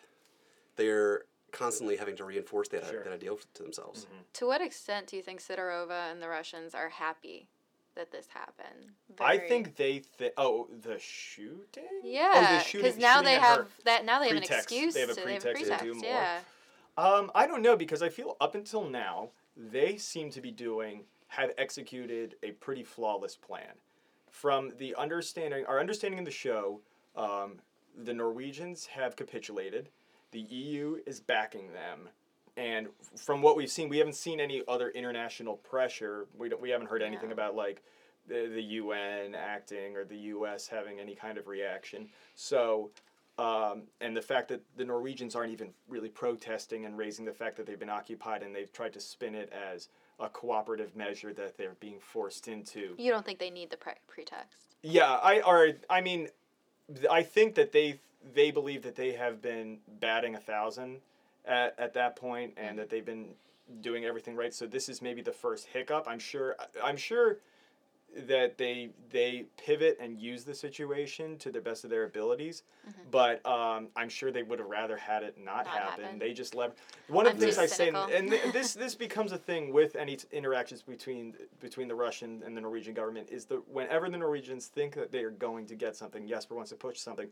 they're 0.75 1.25
constantly 1.51 1.97
having 1.97 2.15
to 2.17 2.23
reinforce 2.23 2.67
that 2.69 2.85
Sure. 2.85 3.03
that 3.03 3.13
ideal 3.13 3.39
to 3.55 3.63
themselves. 3.63 4.07
To 4.33 4.47
what 4.47 4.61
extent 4.61 5.07
do 5.07 5.15
you 5.15 5.21
think 5.21 5.41
Sidorova 5.41 6.11
and 6.11 6.21
the 6.21 6.29
Russians 6.29 6.73
are 6.73 6.89
happy 6.89 7.47
that 7.95 8.11
this 8.11 8.27
happened? 8.27 8.91
I 9.19 9.37
think 9.37 9.75
they 9.75 9.99
think. 9.99 10.33
Oh, 10.37 10.67
the 10.81 10.97
shooting. 10.99 11.83
oh, 11.91 12.01
Yeah, 12.03 12.57
the 12.57 12.63
shooting. 12.63 12.85
because 12.85 12.97
now 12.99 13.21
they 13.21 13.35
have 13.35 13.67
that. 13.85 14.05
Now 14.05 14.19
they 14.19 14.27
have 14.29 14.37
an 14.37 14.43
excuse. 14.43 14.93
They 14.93 15.01
have 15.01 15.09
a 15.09 15.15
to, 15.15 15.21
pretext 15.21 15.65
to 15.65 15.77
do 15.79 15.93
more. 15.95 16.03
Yeah. 16.05 16.39
Um, 16.97 17.31
I 17.33 17.47
don't 17.47 17.61
know 17.61 17.77
because 17.77 18.01
I 18.01 18.09
feel 18.09 18.35
up 18.41 18.55
until 18.55 18.83
now 18.83 19.29
they 19.55 19.97
seem 19.97 20.29
to 20.31 20.41
be 20.41 20.51
doing 20.51 21.05
have 21.27 21.51
executed 21.57 22.35
a 22.43 22.51
pretty 22.51 22.83
flawless 22.83 23.35
plan. 23.35 23.73
From 24.31 24.73
the 24.77 24.95
understanding, 24.95 25.65
our 25.65 25.79
understanding 25.79 26.17
in 26.17 26.23
the 26.23 26.31
show, 26.31 26.81
um, 27.15 27.59
the 27.95 28.13
Norwegians 28.13 28.85
have 28.87 29.15
capitulated. 29.15 29.89
The 30.31 30.41
EU 30.41 30.99
is 31.05 31.19
backing 31.19 31.73
them, 31.73 32.09
and 32.55 32.87
from 33.15 33.41
what 33.41 33.55
we've 33.55 33.71
seen, 33.71 33.89
we 33.89 33.97
haven't 33.97 34.15
seen 34.15 34.39
any 34.39 34.61
other 34.67 34.89
international 34.89 35.57
pressure. 35.57 36.27
We 36.37 36.49
don't, 36.49 36.61
we 36.61 36.69
haven't 36.69 36.87
heard 36.87 37.01
anything 37.01 37.29
Yeah. 37.29 37.33
about 37.35 37.55
like 37.55 37.81
the, 38.27 38.49
the 38.53 38.61
UN 38.61 39.33
acting 39.33 39.95
or 39.95 40.03
the 40.03 40.17
US 40.17 40.67
having 40.67 40.99
any 40.99 41.15
kind 41.15 41.37
of 41.37 41.47
reaction. 41.47 42.09
So 42.35 42.91
um, 43.39 43.83
and 44.01 44.15
the 44.15 44.21
fact 44.21 44.49
that 44.49 44.61
the 44.75 44.83
Norwegians 44.83 45.33
aren't 45.33 45.53
even 45.53 45.69
really 45.87 46.09
protesting 46.09 46.85
and 46.85 46.97
raising 46.97 47.23
the 47.23 47.31
fact 47.31 47.55
that 47.55 47.65
they've 47.65 47.79
been 47.79 47.89
occupied 47.89 48.43
and 48.43 48.53
they've 48.53 48.71
tried 48.71 48.91
to 48.93 48.99
spin 48.99 49.33
it 49.33 49.51
as 49.53 49.87
a 50.19 50.27
cooperative 50.27 50.93
measure 50.93 51.31
that 51.33 51.57
they're 51.57 51.77
being 51.79 51.99
forced 52.01 52.49
into. 52.49 52.95
You 52.97 53.11
don't 53.11 53.25
think 53.25 53.39
they 53.39 53.49
need 53.49 53.69
the 53.69 53.77
pre- 53.77 53.93
pretext? 54.07 54.75
Yeah, 54.83 55.09
I 55.09 55.39
are. 55.39 55.69
I 55.89 56.01
mean, 56.01 56.27
I 57.09 57.23
think 57.23 57.55
that 57.55 57.71
they 57.71 58.01
they 58.33 58.51
believe 58.51 58.83
that 58.83 58.95
they 58.95 59.13
have 59.13 59.41
been 59.41 59.77
batting 59.99 60.35
a 60.35 60.39
thousand 60.39 60.97
at, 61.45 61.75
at 61.79 61.93
that 61.93 62.15
point 62.15 62.53
and 62.57 62.77
that 62.77 62.89
they've 62.89 63.05
been 63.05 63.29
doing 63.81 64.05
everything 64.05 64.35
right. 64.35 64.53
So 64.53 64.65
this 64.65 64.89
is 64.89 65.01
maybe 65.01 65.21
the 65.21 65.31
first 65.31 65.67
hiccup. 65.67 66.05
I'm 66.07 66.19
sure. 66.19 66.55
I'm 66.83 66.97
sure 66.97 67.37
that 68.25 68.57
they 68.57 68.89
they 69.11 69.45
pivot 69.63 69.95
and 70.01 70.17
use 70.19 70.43
the 70.43 70.55
situation 70.55 71.37
to 71.37 71.51
the 71.51 71.61
best 71.61 71.83
of 71.83 71.91
their 71.91 72.05
abilities, 72.05 72.63
but 73.11 73.45
um, 73.45 73.87
I'm 73.95 74.09
sure 74.09 74.31
they 74.31 74.41
would 74.41 74.57
have 74.57 74.67
rather 74.67 74.97
had 74.97 75.21
it 75.21 75.37
not, 75.37 75.65
Not 75.65 75.67
happen. 75.67 76.03
happen. 76.05 76.19
They 76.19 76.33
just 76.33 76.55
left. 76.55 76.79
One 77.07 77.27
of 77.27 77.33
I'm 77.33 77.39
the 77.39 77.45
things 77.45 77.59
I 77.59 77.67
say, 77.67 77.91
cynical. 77.91 78.05
and 78.11 78.31
this 78.51 78.73
this 78.73 78.95
becomes 78.95 79.31
a 79.31 79.37
thing 79.37 79.71
with 79.71 79.95
any 79.95 80.15
t- 80.15 80.25
interactions 80.31 80.81
between 80.81 81.35
between 81.59 81.87
the 81.87 81.93
Russian 81.93 82.41
and 82.43 82.57
the 82.57 82.61
Norwegian 82.61 82.95
government 82.95 83.27
is 83.29 83.45
that 83.45 83.67
whenever 83.69 84.09
the 84.09 84.17
Norwegians 84.17 84.65
think 84.65 84.95
that 84.95 85.11
they 85.11 85.23
are 85.23 85.29
going 85.29 85.67
to 85.67 85.75
get 85.75 85.95
something, 85.95 86.27
Jesper 86.27 86.55
wants 86.55 86.71
to 86.71 86.77
push 86.77 86.97
something, 86.97 87.27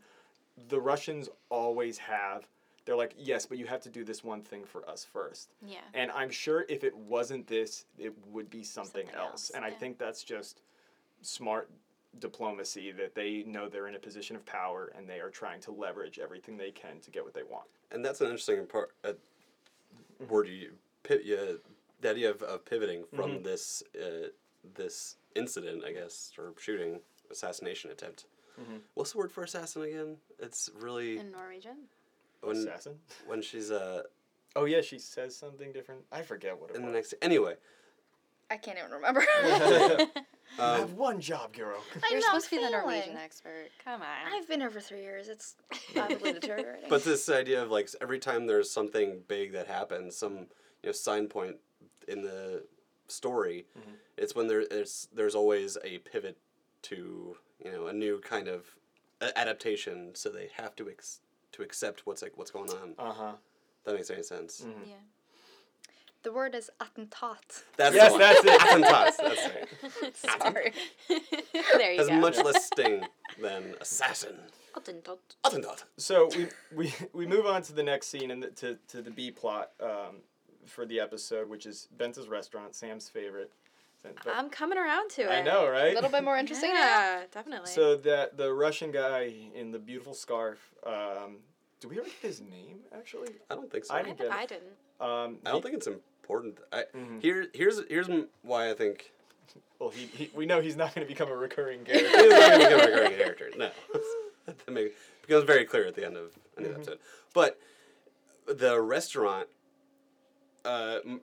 the 0.68 0.80
Russians 0.80 1.28
always 1.50 1.98
have. 1.98 2.46
They're 2.84 2.96
like, 2.96 3.14
yes, 3.18 3.44
but 3.44 3.58
you 3.58 3.66
have 3.66 3.82
to 3.82 3.90
do 3.90 4.02
this 4.02 4.24
one 4.24 4.40
thing 4.40 4.64
for 4.64 4.88
us 4.88 5.04
first. 5.04 5.50
Yeah. 5.66 5.78
And 5.92 6.10
I'm 6.12 6.30
sure 6.30 6.64
if 6.70 6.84
it 6.84 6.96
wasn't 6.96 7.46
this, 7.46 7.84
it 7.98 8.14
would 8.32 8.48
be 8.48 8.62
something, 8.64 9.02
Something 9.06 9.14
else. 9.20 9.30
else, 9.30 9.50
And 9.50 9.64
I 9.64 9.70
think 9.70 9.98
that's 9.98 10.24
just 10.24 10.62
smart 11.20 11.68
diplomacy 12.18 12.90
that 12.92 13.14
they 13.14 13.44
know 13.46 13.68
they're 13.68 13.88
in 13.88 13.94
a 13.94 13.98
position 13.98 14.34
of 14.36 14.44
power 14.46 14.90
and 14.96 15.06
they 15.06 15.20
are 15.20 15.28
trying 15.28 15.60
to 15.60 15.70
leverage 15.70 16.18
everything 16.18 16.56
they 16.56 16.70
can 16.70 16.98
to 17.00 17.10
get 17.10 17.22
what 17.22 17.34
they 17.34 17.42
want. 17.42 17.66
And 17.92 18.02
that's 18.02 18.20
an 18.22 18.26
interesting 18.28 18.64
part. 18.66 18.92
Uh, 19.04 19.12
word 20.28 20.48
you, 20.48 20.72
pi- 21.06 21.20
yeah, 21.24 21.36
the 22.00 22.10
idea 22.10 22.30
of, 22.30 22.42
of 22.42 22.64
pivoting 22.64 23.04
from 23.14 23.32
Mhm. 23.32 23.44
this 23.44 23.82
uh, 24.00 24.28
this 24.74 25.16
incident, 25.34 25.84
I 25.84 25.92
guess, 25.92 26.32
or 26.36 26.52
shooting 26.58 27.00
assassination 27.30 27.90
attempt. 27.90 28.26
Mhm. 28.58 28.80
What's 28.94 29.12
the 29.12 29.18
word 29.18 29.30
for 29.32 29.44
assassin 29.44 29.82
again? 29.82 30.16
It's 30.38 30.70
really 30.80 31.18
In 31.18 31.30
Norwegian. 31.30 31.88
when 32.40 32.56
Assassin? 32.56 32.98
when 33.26 33.42
she's 33.42 33.70
uh 33.70 34.02
Oh 34.56 34.64
yeah, 34.64 34.80
she 34.80 34.98
says 34.98 35.36
something 35.36 35.72
different. 35.72 36.02
I 36.10 36.22
forget 36.22 36.58
what 36.58 36.70
it 36.70 36.76
in 36.76 36.84
the 36.86 36.90
next 36.92 37.14
anyway. 37.22 37.56
I 38.50 38.56
can't 38.56 38.78
even 38.78 38.90
remember. 38.90 39.24
you 39.44 40.06
Um, 40.58 40.80
have 40.80 40.92
one 40.94 41.20
job, 41.20 41.52
Giro. 41.52 41.76
I'm 41.94 42.00
You're 42.10 42.20
not 42.20 42.24
supposed 42.42 42.48
to 42.48 42.56
be 42.56 42.62
the. 42.64 42.70
Norwegian 42.70 43.16
expert. 43.18 43.68
Come 43.84 44.00
on. 44.00 44.32
I've 44.32 44.48
been 44.48 44.60
here 44.60 44.70
for 44.70 44.80
three 44.80 45.02
years. 45.02 45.28
It's 45.28 45.54
rapidly 45.94 46.32
deteriorating. 46.32 46.88
But 46.88 47.04
this 47.04 47.28
idea 47.28 47.62
of 47.62 47.70
like 47.70 47.90
every 48.00 48.18
time 48.18 48.46
there's 48.46 48.68
something 48.70 49.20
big 49.28 49.52
that 49.52 49.66
happens, 49.68 50.16
some 50.16 50.46
you 50.82 50.86
know 50.86 50.92
sign 50.92 51.28
point 51.28 51.56
in 52.08 52.22
the 52.22 52.64
story, 53.08 53.66
Mm-hmm. 53.78 53.90
it's 54.16 54.34
when 54.34 54.48
there, 54.48 54.66
there's 54.66 55.06
there's 55.14 55.34
always 55.34 55.76
a 55.84 55.98
pivot 55.98 56.38
to 56.82 57.36
you 57.64 57.70
know 57.72 57.86
a 57.86 57.92
new 57.92 58.20
kind 58.20 58.48
of 58.48 58.66
adaptation, 59.36 60.10
so 60.14 60.28
they 60.30 60.48
have 60.56 60.74
to 60.76 60.88
ex- 60.88 61.20
to 61.52 61.62
accept 61.62 62.06
what's 62.06 62.22
like 62.22 62.36
what's 62.36 62.50
going 62.50 62.70
on. 62.70 62.94
Uh 62.98 63.12
huh. 63.12 63.32
That 63.84 63.94
makes 63.94 64.10
any 64.10 64.22
sense. 64.22 64.62
Mm-hmm. 64.66 64.90
Yeah. 64.90 64.94
The 66.24 66.32
word 66.32 66.54
is 66.54 66.68
attentat. 66.80 67.62
That's 67.76 67.94
Yes, 67.94 68.12
the 68.12 68.18
that's 68.18 68.44
it. 68.44 68.60
Attentats, 68.60 69.16
that's 69.16 70.02
right. 70.02 70.16
Sorry. 70.42 70.72
there 71.78 71.92
you 71.92 71.98
Has 71.98 72.08
go. 72.08 72.14
much 72.20 72.36
less 72.38 72.66
sting 72.66 73.04
than 73.40 73.74
assassin. 73.80 74.36
Attentat. 74.74 75.18
Attentat. 75.44 75.84
So 75.96 76.28
we, 76.36 76.46
we 76.74 76.94
we 77.12 77.26
move 77.26 77.46
on 77.46 77.62
to 77.62 77.72
the 77.72 77.82
next 77.84 78.08
scene 78.08 78.30
and 78.32 78.54
to 78.56 78.76
to 78.88 79.00
the 79.00 79.10
B 79.12 79.30
plot 79.30 79.70
um, 79.82 80.16
for 80.66 80.84
the 80.84 80.98
episode, 81.00 81.48
which 81.48 81.66
is 81.66 81.88
Ben's 81.96 82.18
restaurant, 82.28 82.74
Sam's 82.74 83.08
favorite. 83.08 83.52
But- 84.02 84.34
I'm 84.34 84.48
coming 84.50 84.78
around 84.78 85.10
to 85.12 85.22
it. 85.22 85.30
I 85.30 85.42
know, 85.42 85.68
right? 85.68 85.92
A 85.92 85.94
little 85.94 86.10
bit 86.10 86.24
more 86.24 86.36
interesting. 86.38 86.70
now. 86.72 86.78
Yeah, 86.80 87.20
definitely. 87.32 87.70
So 87.70 87.96
that 87.96 88.36
the 88.36 88.52
Russian 88.52 88.90
guy 88.90 89.32
in 89.54 89.70
the 89.72 89.78
beautiful 89.78 90.14
scarf. 90.14 90.58
Um, 90.86 91.38
do 91.80 91.88
we 91.88 91.96
ever 91.98 92.06
get 92.06 92.14
his 92.22 92.40
name? 92.40 92.78
Actually, 92.96 93.30
I 93.50 93.54
don't 93.54 93.70
think 93.70 93.84
so. 93.84 93.94
I 93.94 93.98
I, 93.98 94.02
didn't 94.02 94.18
get 94.18 94.26
it. 94.28 94.32
I 94.32 94.46
didn't. 94.46 94.62
um, 95.00 95.38
I 95.44 95.50
don't 95.50 95.56
he- 95.56 95.62
think 95.62 95.74
it's 95.76 95.86
important. 95.86 96.58
I 96.72 96.84
Mhm. 96.96 97.20
here 97.22 97.46
here's 97.54 97.80
here's 97.88 98.08
why 98.42 98.70
I 98.70 98.74
think 98.74 99.12
Well, 99.78 99.90
he, 99.90 100.06
he 100.06 100.30
we 100.34 100.46
know 100.46 100.60
he's 100.60 100.76
not 100.76 100.94
going 100.94 101.06
to 101.06 101.12
become 101.12 101.28
a 101.30 101.36
recurring 101.36 101.84
he's 101.86 102.00
character. 102.02 102.28
not 102.28 102.50
going 102.50 102.60
to 102.60 102.66
become 102.68 102.80
a 102.80 102.92
recurring 102.92 103.16
character. 103.18 103.50
No, 103.56 103.70
that 104.46 104.70
make, 104.70 104.96
becomes 105.26 105.44
very 105.44 105.64
clear 105.64 105.86
at 105.86 105.94
the 105.94 106.04
end 106.06 106.16
of 106.16 106.32
end 106.56 106.66
of 106.66 106.72
the 106.74 106.78
episode. 106.80 106.98
But 107.34 107.58
the 108.46 108.80
restaurant 108.80 109.48
uh, 110.64 110.98
m- 111.04 111.20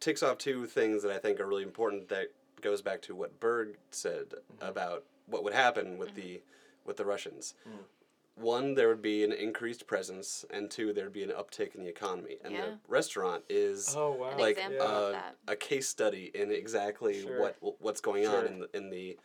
ticks 0.00 0.22
off 0.22 0.38
two 0.38 0.66
things 0.66 1.02
that 1.02 1.12
I 1.12 1.18
think 1.18 1.40
are 1.40 1.46
really 1.46 1.62
important. 1.62 2.08
That 2.08 2.32
goes 2.60 2.82
back 2.82 3.02
to 3.02 3.14
what 3.14 3.38
Berg 3.40 3.76
said 3.90 4.30
mm-hmm. 4.30 4.66
about 4.66 5.04
what 5.26 5.44
would 5.44 5.54
happen 5.54 5.98
with 5.98 6.10
mm-hmm. 6.10 6.20
the 6.20 6.42
with 6.84 6.96
the 6.96 7.04
Russians. 7.04 7.54
Mm. 7.68 7.84
One, 8.42 8.74
there 8.74 8.88
would 8.88 9.02
be 9.02 9.22
an 9.22 9.32
increased 9.32 9.86
presence, 9.86 10.46
and 10.50 10.70
two, 10.70 10.94
there 10.94 11.04
would 11.04 11.12
be 11.12 11.22
an 11.22 11.30
uptick 11.30 11.74
in 11.74 11.82
the 11.82 11.88
economy. 11.88 12.38
And 12.42 12.54
Yeah. 12.54 12.60
the 12.66 12.78
restaurant 12.88 13.44
is 13.48 13.94
oh 13.96 14.12
wow! 14.12 14.30
An 14.30 14.38
like 14.38 14.56
example 14.56 14.82
of 14.86 15.08
uh, 15.08 15.12
that. 15.12 15.36
a 15.46 15.56
case 15.56 15.88
study 15.88 16.30
in 16.34 16.50
exactly 16.50 17.22
Sure. 17.22 17.40
what 17.40 17.80
what's 17.80 18.00
going 18.00 18.24
Sure. 18.24 18.38
on 18.38 18.46
in 18.46 18.58
the, 18.60 18.76
in 18.76 18.90
the 18.90 19.18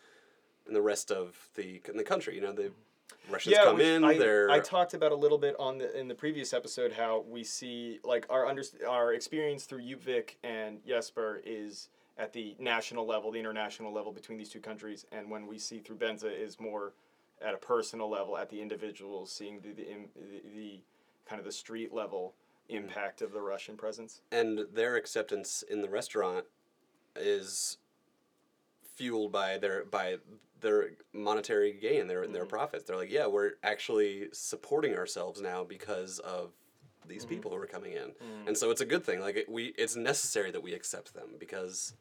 in 0.68 0.74
the 0.74 0.82
rest 0.82 1.12
of 1.12 1.50
the 1.56 1.82
in 1.88 1.98
the 1.98 2.04
country. 2.04 2.36
You 2.36 2.42
know, 2.42 2.52
the 2.52 2.64
mm-hmm. 2.64 2.82
Russians 3.30 3.56
yeah, 3.56 3.64
come 3.64 3.82
in. 3.82 4.04
I, 4.04 4.18
they're 4.18 4.50
I 4.50 4.60
talked 4.60 4.94
about 4.94 5.12
a 5.12 5.16
little 5.16 5.38
bit 5.38 5.56
on 5.60 5.78
the 5.78 5.98
in 5.98 6.08
the 6.08 6.16
previous 6.16 6.54
episode 6.54 6.94
how 6.94 7.24
we 7.28 7.44
see 7.44 8.00
like 8.04 8.26
our 8.30 8.46
under, 8.48 8.64
our 8.88 9.14
experience 9.14 9.66
through 9.66 9.82
Djupvik 9.82 10.36
and 10.44 10.80
Jesper 10.86 11.42
is 11.46 11.90
at 12.18 12.32
the 12.32 12.56
national 12.60 13.06
level, 13.06 13.32
the 13.32 13.40
international 13.40 13.94
level 13.94 14.12
between 14.12 14.38
these 14.38 14.50
two 14.50 14.62
countries, 14.62 15.06
and 15.12 15.30
when 15.30 15.48
we 15.48 15.58
see 15.58 15.80
through 15.80 15.98
Bente 15.98 16.24
is 16.26 16.60
more 16.60 16.94
at 17.42 17.54
a 17.54 17.58
personal 17.58 18.10
level, 18.10 18.38
at 18.38 18.50
the 18.50 18.62
individual, 18.62 19.26
seeing 19.26 19.60
the 19.60 19.70
the, 19.70 19.84
the, 19.84 20.56
the 20.56 20.80
kind 21.26 21.40
of 21.40 21.46
the 21.46 21.52
street 21.52 21.94
level 21.94 22.34
hmm. 22.70 22.78
impact 22.78 23.22
of 23.22 23.34
the 23.34 23.42
Russian 23.42 23.76
presence. 23.76 24.22
and 24.32 24.66
their 24.74 24.96
acceptance 24.96 25.64
in 25.70 25.82
the 25.82 25.90
restaurant 25.90 26.46
is 27.16 27.78
fueled 28.96 29.32
by 29.32 29.58
their 29.58 29.86
by 29.86 30.18
their 30.66 30.90
monetary 31.14 31.72
gain, 31.74 32.08
their 32.08 32.28
their 32.28 32.42
mm-hmm. 32.42 32.50
profits. 32.50 32.84
They're 32.84 32.98
like, 32.98 33.12
yeah, 33.12 33.28
we're 33.28 33.54
actually 33.64 34.28
supporting 34.34 34.96
ourselves 34.96 35.40
now 35.40 35.64
because 35.64 36.20
of 36.20 36.52
these 37.08 37.24
mm-hmm. 37.24 37.36
people 37.36 37.52
who 37.52 37.58
are 37.58 37.68
coming 37.68 37.94
in, 37.94 38.10
mm-hmm. 38.10 38.48
and 38.48 38.58
so 38.58 38.72
it's 38.72 38.82
a 38.82 38.86
good 38.86 39.04
thing. 39.04 39.22
Like 39.22 39.38
it, 39.38 39.48
we, 39.50 39.74
it's 39.78 39.96
necessary 39.96 40.52
that 40.52 40.64
we 40.64 40.74
accept 40.74 41.14
them 41.14 41.30
because 41.40 41.94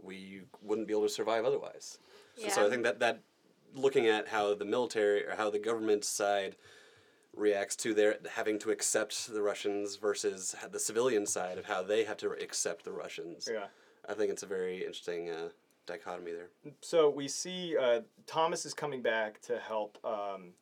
we 0.00 0.42
wouldn't 0.62 0.86
be 0.86 0.92
able 0.92 1.04
to 1.04 1.08
survive 1.08 1.44
otherwise. 1.44 1.98
So- 2.36 2.48
So 2.50 2.66
I 2.66 2.70
think 2.70 2.84
that 2.84 3.00
that 3.00 3.22
looking 3.74 4.06
at 4.06 4.28
how 4.28 4.54
the 4.54 4.64
military 4.64 5.26
or 5.26 5.34
how 5.36 5.50
the 5.50 5.58
government 5.58 6.04
side 6.04 6.56
reacts 7.34 7.76
to 7.76 7.94
their 7.94 8.16
having 8.30 8.58
to 8.60 8.70
accept 8.70 9.32
the 9.32 9.42
Russians 9.42 9.96
versus 9.96 10.54
the 10.70 10.78
civilian 10.78 11.26
side 11.26 11.58
of 11.58 11.66
how 11.66 11.82
they 11.82 12.04
have 12.04 12.16
to 12.18 12.30
accept 12.32 12.84
the 12.84 12.92
Russians. 12.92 13.48
Yeah. 13.50 13.66
I 14.08 14.14
think 14.14 14.30
it's 14.30 14.42
a 14.42 14.46
very 14.46 14.78
interesting 14.78 15.30
uh, 15.30 15.48
dichotomy 15.88 16.32
there. 16.32 16.48
So 16.80 17.10
we 17.10 17.26
see 17.28 17.76
uh, 17.76 18.00
Thomas 18.26 18.64
is 18.64 18.74
coming 18.74 19.02
back 19.02 19.40
to 19.42 19.58
help 19.58 19.98
um, 20.04 20.52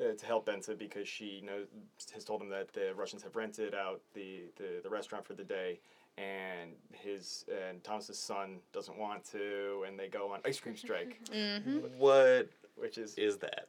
uh, 0.00 0.14
to 0.16 0.26
help 0.26 0.46
Bente 0.46 0.78
because 0.78 1.06
she 1.08 1.42
knows 1.44 1.66
has 2.14 2.24
told 2.24 2.40
him 2.40 2.48
that 2.48 2.72
the 2.72 2.94
Russians 2.94 3.22
have 3.22 3.36
rented 3.36 3.74
out 3.74 4.00
the, 4.14 4.44
the, 4.56 4.80
the 4.82 4.88
restaurant 4.88 5.26
for 5.26 5.34
the 5.34 5.44
day, 5.44 5.80
and 6.16 6.70
his 6.92 7.44
and 7.68 7.82
Thomas's 7.84 8.18
son 8.18 8.60
doesn't 8.72 8.96
want 8.96 9.24
to, 9.32 9.84
and 9.86 9.98
they 9.98 10.08
go 10.08 10.30
on 10.32 10.40
ice 10.46 10.60
cream 10.60 10.76
strike, 10.76 11.20
What 11.98 12.48
which 12.76 12.96
is 12.96 13.14
is 13.16 13.36
that? 13.38 13.68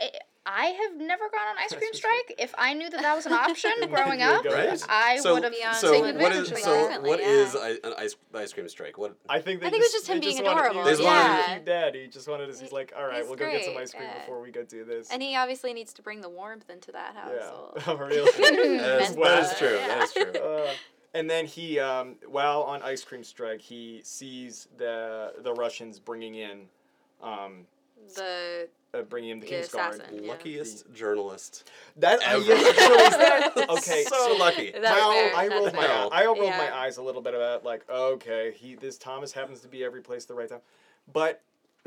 I- 0.00 0.10
I 0.46 0.66
have 0.66 1.00
never 1.00 1.24
gone 1.30 1.48
on 1.50 1.56
ice 1.58 1.72
cream 1.72 1.92
strike. 1.94 2.34
If 2.38 2.54
I 2.58 2.74
knew 2.74 2.90
that 2.90 3.00
that 3.00 3.16
was 3.16 3.24
an 3.24 3.32
option 3.32 3.70
growing 3.90 4.20
up. 4.20 4.44
Right? 4.44 4.78
I 4.90 5.16
so, 5.18 5.32
would 5.34 5.42
have 5.44 5.52
Beyond 5.54 5.76
so 5.76 5.90
taken 5.92 6.04
what 6.18 6.32
advantage 6.32 6.42
is 6.42 6.52
of 6.52 6.58
so 6.58 6.70
that. 6.70 6.80
Frequently, 6.80 7.08
what 7.10 7.20
yeah. 7.20 7.26
is 7.28 7.56
i- 7.56 7.70
an 7.88 7.94
ice 7.96 8.16
ice 8.34 8.52
cream 8.52 8.68
strike? 8.68 8.98
What 8.98 9.16
I 9.28 9.40
think 9.40 9.60
they 9.60 9.68
I 9.68 9.70
think 9.70 9.80
it 9.82 9.86
was 9.86 9.92
just 9.92 10.06
they 10.06 10.14
him 10.14 10.20
being 10.20 10.44
wanted- 10.44 10.60
adorable. 10.60 10.84
They 10.84 10.90
just 10.90 11.02
wanted 11.02 11.18
Yeah. 11.22 11.46
to 11.46 11.54
keep 11.54 11.64
dad. 11.64 11.94
He 11.94 12.06
just 12.08 12.28
wanted 12.28 12.52
to. 12.52 12.60
He's 12.60 12.72
like, 12.72 12.92
all 12.96 13.06
right, 13.06 13.20
He's 13.20 13.26
we'll 13.26 13.36
go 13.36 13.50
get 13.50 13.64
some 13.64 13.76
ice 13.78 13.92
cream 13.92 14.02
yeah. 14.04 14.18
before 14.20 14.40
we 14.42 14.50
go 14.50 14.64
do 14.64 14.84
this. 14.84 15.10
And 15.10 15.22
he 15.22 15.34
obviously 15.34 15.72
needs 15.72 15.94
to 15.94 16.02
bring 16.02 16.20
the 16.20 16.28
warmth 16.28 16.68
into 16.68 16.92
that 16.92 17.14
yeah. 17.14 17.22
household. 17.40 17.82
Oh, 17.86 17.96
really? 17.96 18.30
that 18.78 19.00
is, 19.02 19.16
that 19.16 19.42
is 19.52 19.58
true. 19.58 19.76
yeah. 19.76 19.88
That 19.88 20.02
is 20.04 20.12
true. 20.12 20.32
Uh, 20.42 20.70
and 21.14 21.30
then 21.30 21.46
he, 21.46 21.78
um, 21.78 22.16
while 22.28 22.62
on 22.64 22.82
ice 22.82 23.02
cream 23.04 23.24
strike, 23.24 23.60
he 23.62 24.00
sees 24.04 24.68
the 24.76 25.32
the 25.42 25.54
Russians 25.54 25.98
bringing 26.00 26.34
in, 26.34 26.62
um, 27.22 27.66
The 28.16 28.68
uh, 28.92 29.02
bringing 29.02 29.30
in 29.30 29.40
the 29.40 29.46
The 29.46 29.52
King's 29.52 29.68
Guard. 29.68 29.94
assassin. 29.94 30.20
yeah. 30.24 30.30
Luckiest 30.30 30.92
journalist. 30.92 31.68
That 31.96 32.20
I, 32.22 32.34
Ever. 32.34 32.44
yeah, 32.44 32.56
so 32.72 33.18
that 33.18 33.66
okay? 33.70 34.04
so 34.04 34.36
lucky. 34.38 34.70
That's 34.72 34.84
well, 34.84 35.12
fair, 35.12 35.36
I 35.36 35.48
rolled 35.48 35.74
my 35.74 35.82
fair. 35.82 36.08
I 36.12 36.24
rolled 36.26 36.38
Yeah. 36.38 36.58
my 36.58 36.76
eyes 36.76 36.96
a 36.98 37.02
little 37.02 37.22
bit 37.22 37.34
about 37.34 37.64
like 37.64 37.88
okay, 37.90 38.52
he 38.56 38.74
this 38.76 38.98
Thomas 38.98 39.32
happens 39.32 39.60
to 39.60 39.68
be 39.68 39.82
every 39.84 40.00
place 40.00 40.24
at 40.24 40.28
the 40.28 40.34
right 40.34 40.48
time, 40.48 40.60
but 41.12 41.42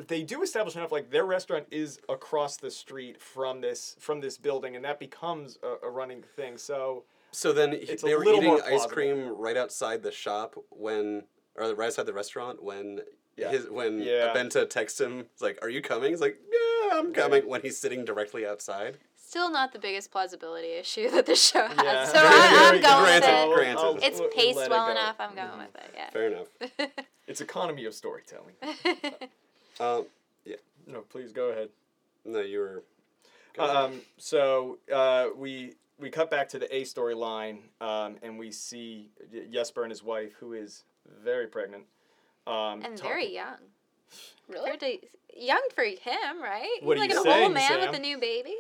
they 0.08 0.22
do 0.24 0.44
establish 0.44 0.76
enough 0.76 0.92
like 0.92 1.10
their 1.10 1.26
restaurant 1.26 1.66
is 1.72 2.00
across 2.10 2.58
the 2.58 2.70
street 2.72 3.22
from 3.22 3.62
this 3.62 3.96
from 4.00 4.20
this 4.22 4.38
building, 4.38 4.76
and 4.76 4.84
that 4.86 5.00
becomes 5.00 5.58
a, 5.64 5.88
a 5.88 5.90
running 5.90 6.24
thing. 6.36 6.58
So 6.58 7.04
So 7.32 7.54
then 7.54 7.72
he- 7.72 7.78
It's 7.78 8.04
a 8.04 8.08
they 8.08 8.16
were 8.16 8.26
eating 8.26 8.54
ice 8.56 8.62
plausible. 8.70 8.94
cream 8.94 9.28
right 9.38 9.58
outside 9.58 10.04
the 10.04 10.12
shop 10.12 10.56
when, 10.72 11.24
or 11.56 11.74
right 11.74 11.88
outside 11.88 12.06
the 12.06 12.14
restaurant 12.14 12.62
when 12.64 13.02
Yeah. 13.38 13.50
his 13.52 13.70
when 13.70 14.00
Yeah. 14.02 14.34
Bente 14.36 14.70
texts 14.70 15.00
him. 15.00 15.20
It's 15.34 15.42
like, 15.42 15.60
"Are 15.62 15.70
you 15.70 15.82
coming?" 15.82 16.10
He's 16.12 16.22
like, 16.22 16.38
"Yeah, 16.52 16.98
I'm 17.00 17.14
coming." 17.14 17.48
When 17.48 17.62
he's 17.62 17.78
sitting 17.78 18.04
directly 18.06 18.46
outside. 18.46 18.98
still 19.16 19.52
not 19.52 19.74
the 19.74 19.80
biggest 19.80 20.10
plausibility 20.10 20.70
issue 20.70 21.10
that 21.16 21.26
the 21.26 21.36
show 21.36 21.68
has. 21.68 21.78
Yeah. 21.84 22.06
So 22.06 22.20
I, 22.20 22.72
I'm 22.74 22.82
going 22.82 23.04
granted, 23.04 23.50
with 23.50 23.60
it. 23.60 23.76
granted. 23.76 24.04
It's 24.08 24.20
we'll- 24.20 24.30
we'll 24.30 24.36
paced 24.38 24.58
let 24.58 24.66
it 24.68 24.72
well 24.72 24.86
go. 24.88 24.92
enough. 24.92 25.16
I'm 25.20 25.36
going 25.36 25.58
with 25.60 25.76
it. 25.76 25.92
Yeah. 25.94 26.10
Fair 26.10 26.28
enough. 26.28 26.48
It's 27.28 27.42
economy 27.42 27.84
of 27.86 27.94
storytelling. 27.94 28.54
Um, 29.80 30.06
yeah. 30.46 30.56
No, 30.88 31.02
please 31.02 31.32
go 31.32 31.50
ahead. 31.50 31.70
no, 32.26 32.40
you 32.40 32.60
were. 32.60 32.84
Um, 33.60 34.02
so 34.18 34.80
uh, 34.92 35.28
we 35.36 35.74
we 36.00 36.10
cut 36.10 36.32
back 36.32 36.48
to 36.50 36.60
the 36.60 36.74
A 36.76 36.84
storyline, 36.84 37.58
um, 37.82 38.16
and 38.24 38.40
we 38.40 38.52
see 38.52 39.10
Jesper 39.52 39.84
and 39.84 39.92
his 39.92 40.04
wife, 40.04 40.34
who 40.40 40.54
is 40.54 40.84
very 41.24 41.48
pregnant, 41.48 41.84
um, 42.48 42.82
and 42.84 42.98
talking- 42.98 43.10
very 43.12 43.34
young. 43.34 43.58
Really? 44.48 44.70
Pretty 44.78 45.08
young 45.36 45.62
for 45.76 45.84
him, 45.84 46.42
right? 46.42 46.78
What 46.82 46.98
are 46.98 47.02
He's 47.04 47.10
like 47.10 47.12
you 47.12 47.18
an 47.18 47.24
saying, 47.24 47.44
old 47.44 47.54
man 47.54 47.68
Sam? 47.70 47.82
with 47.82 47.96
a 48.00 48.02
new 48.02 48.18
baby. 48.18 48.56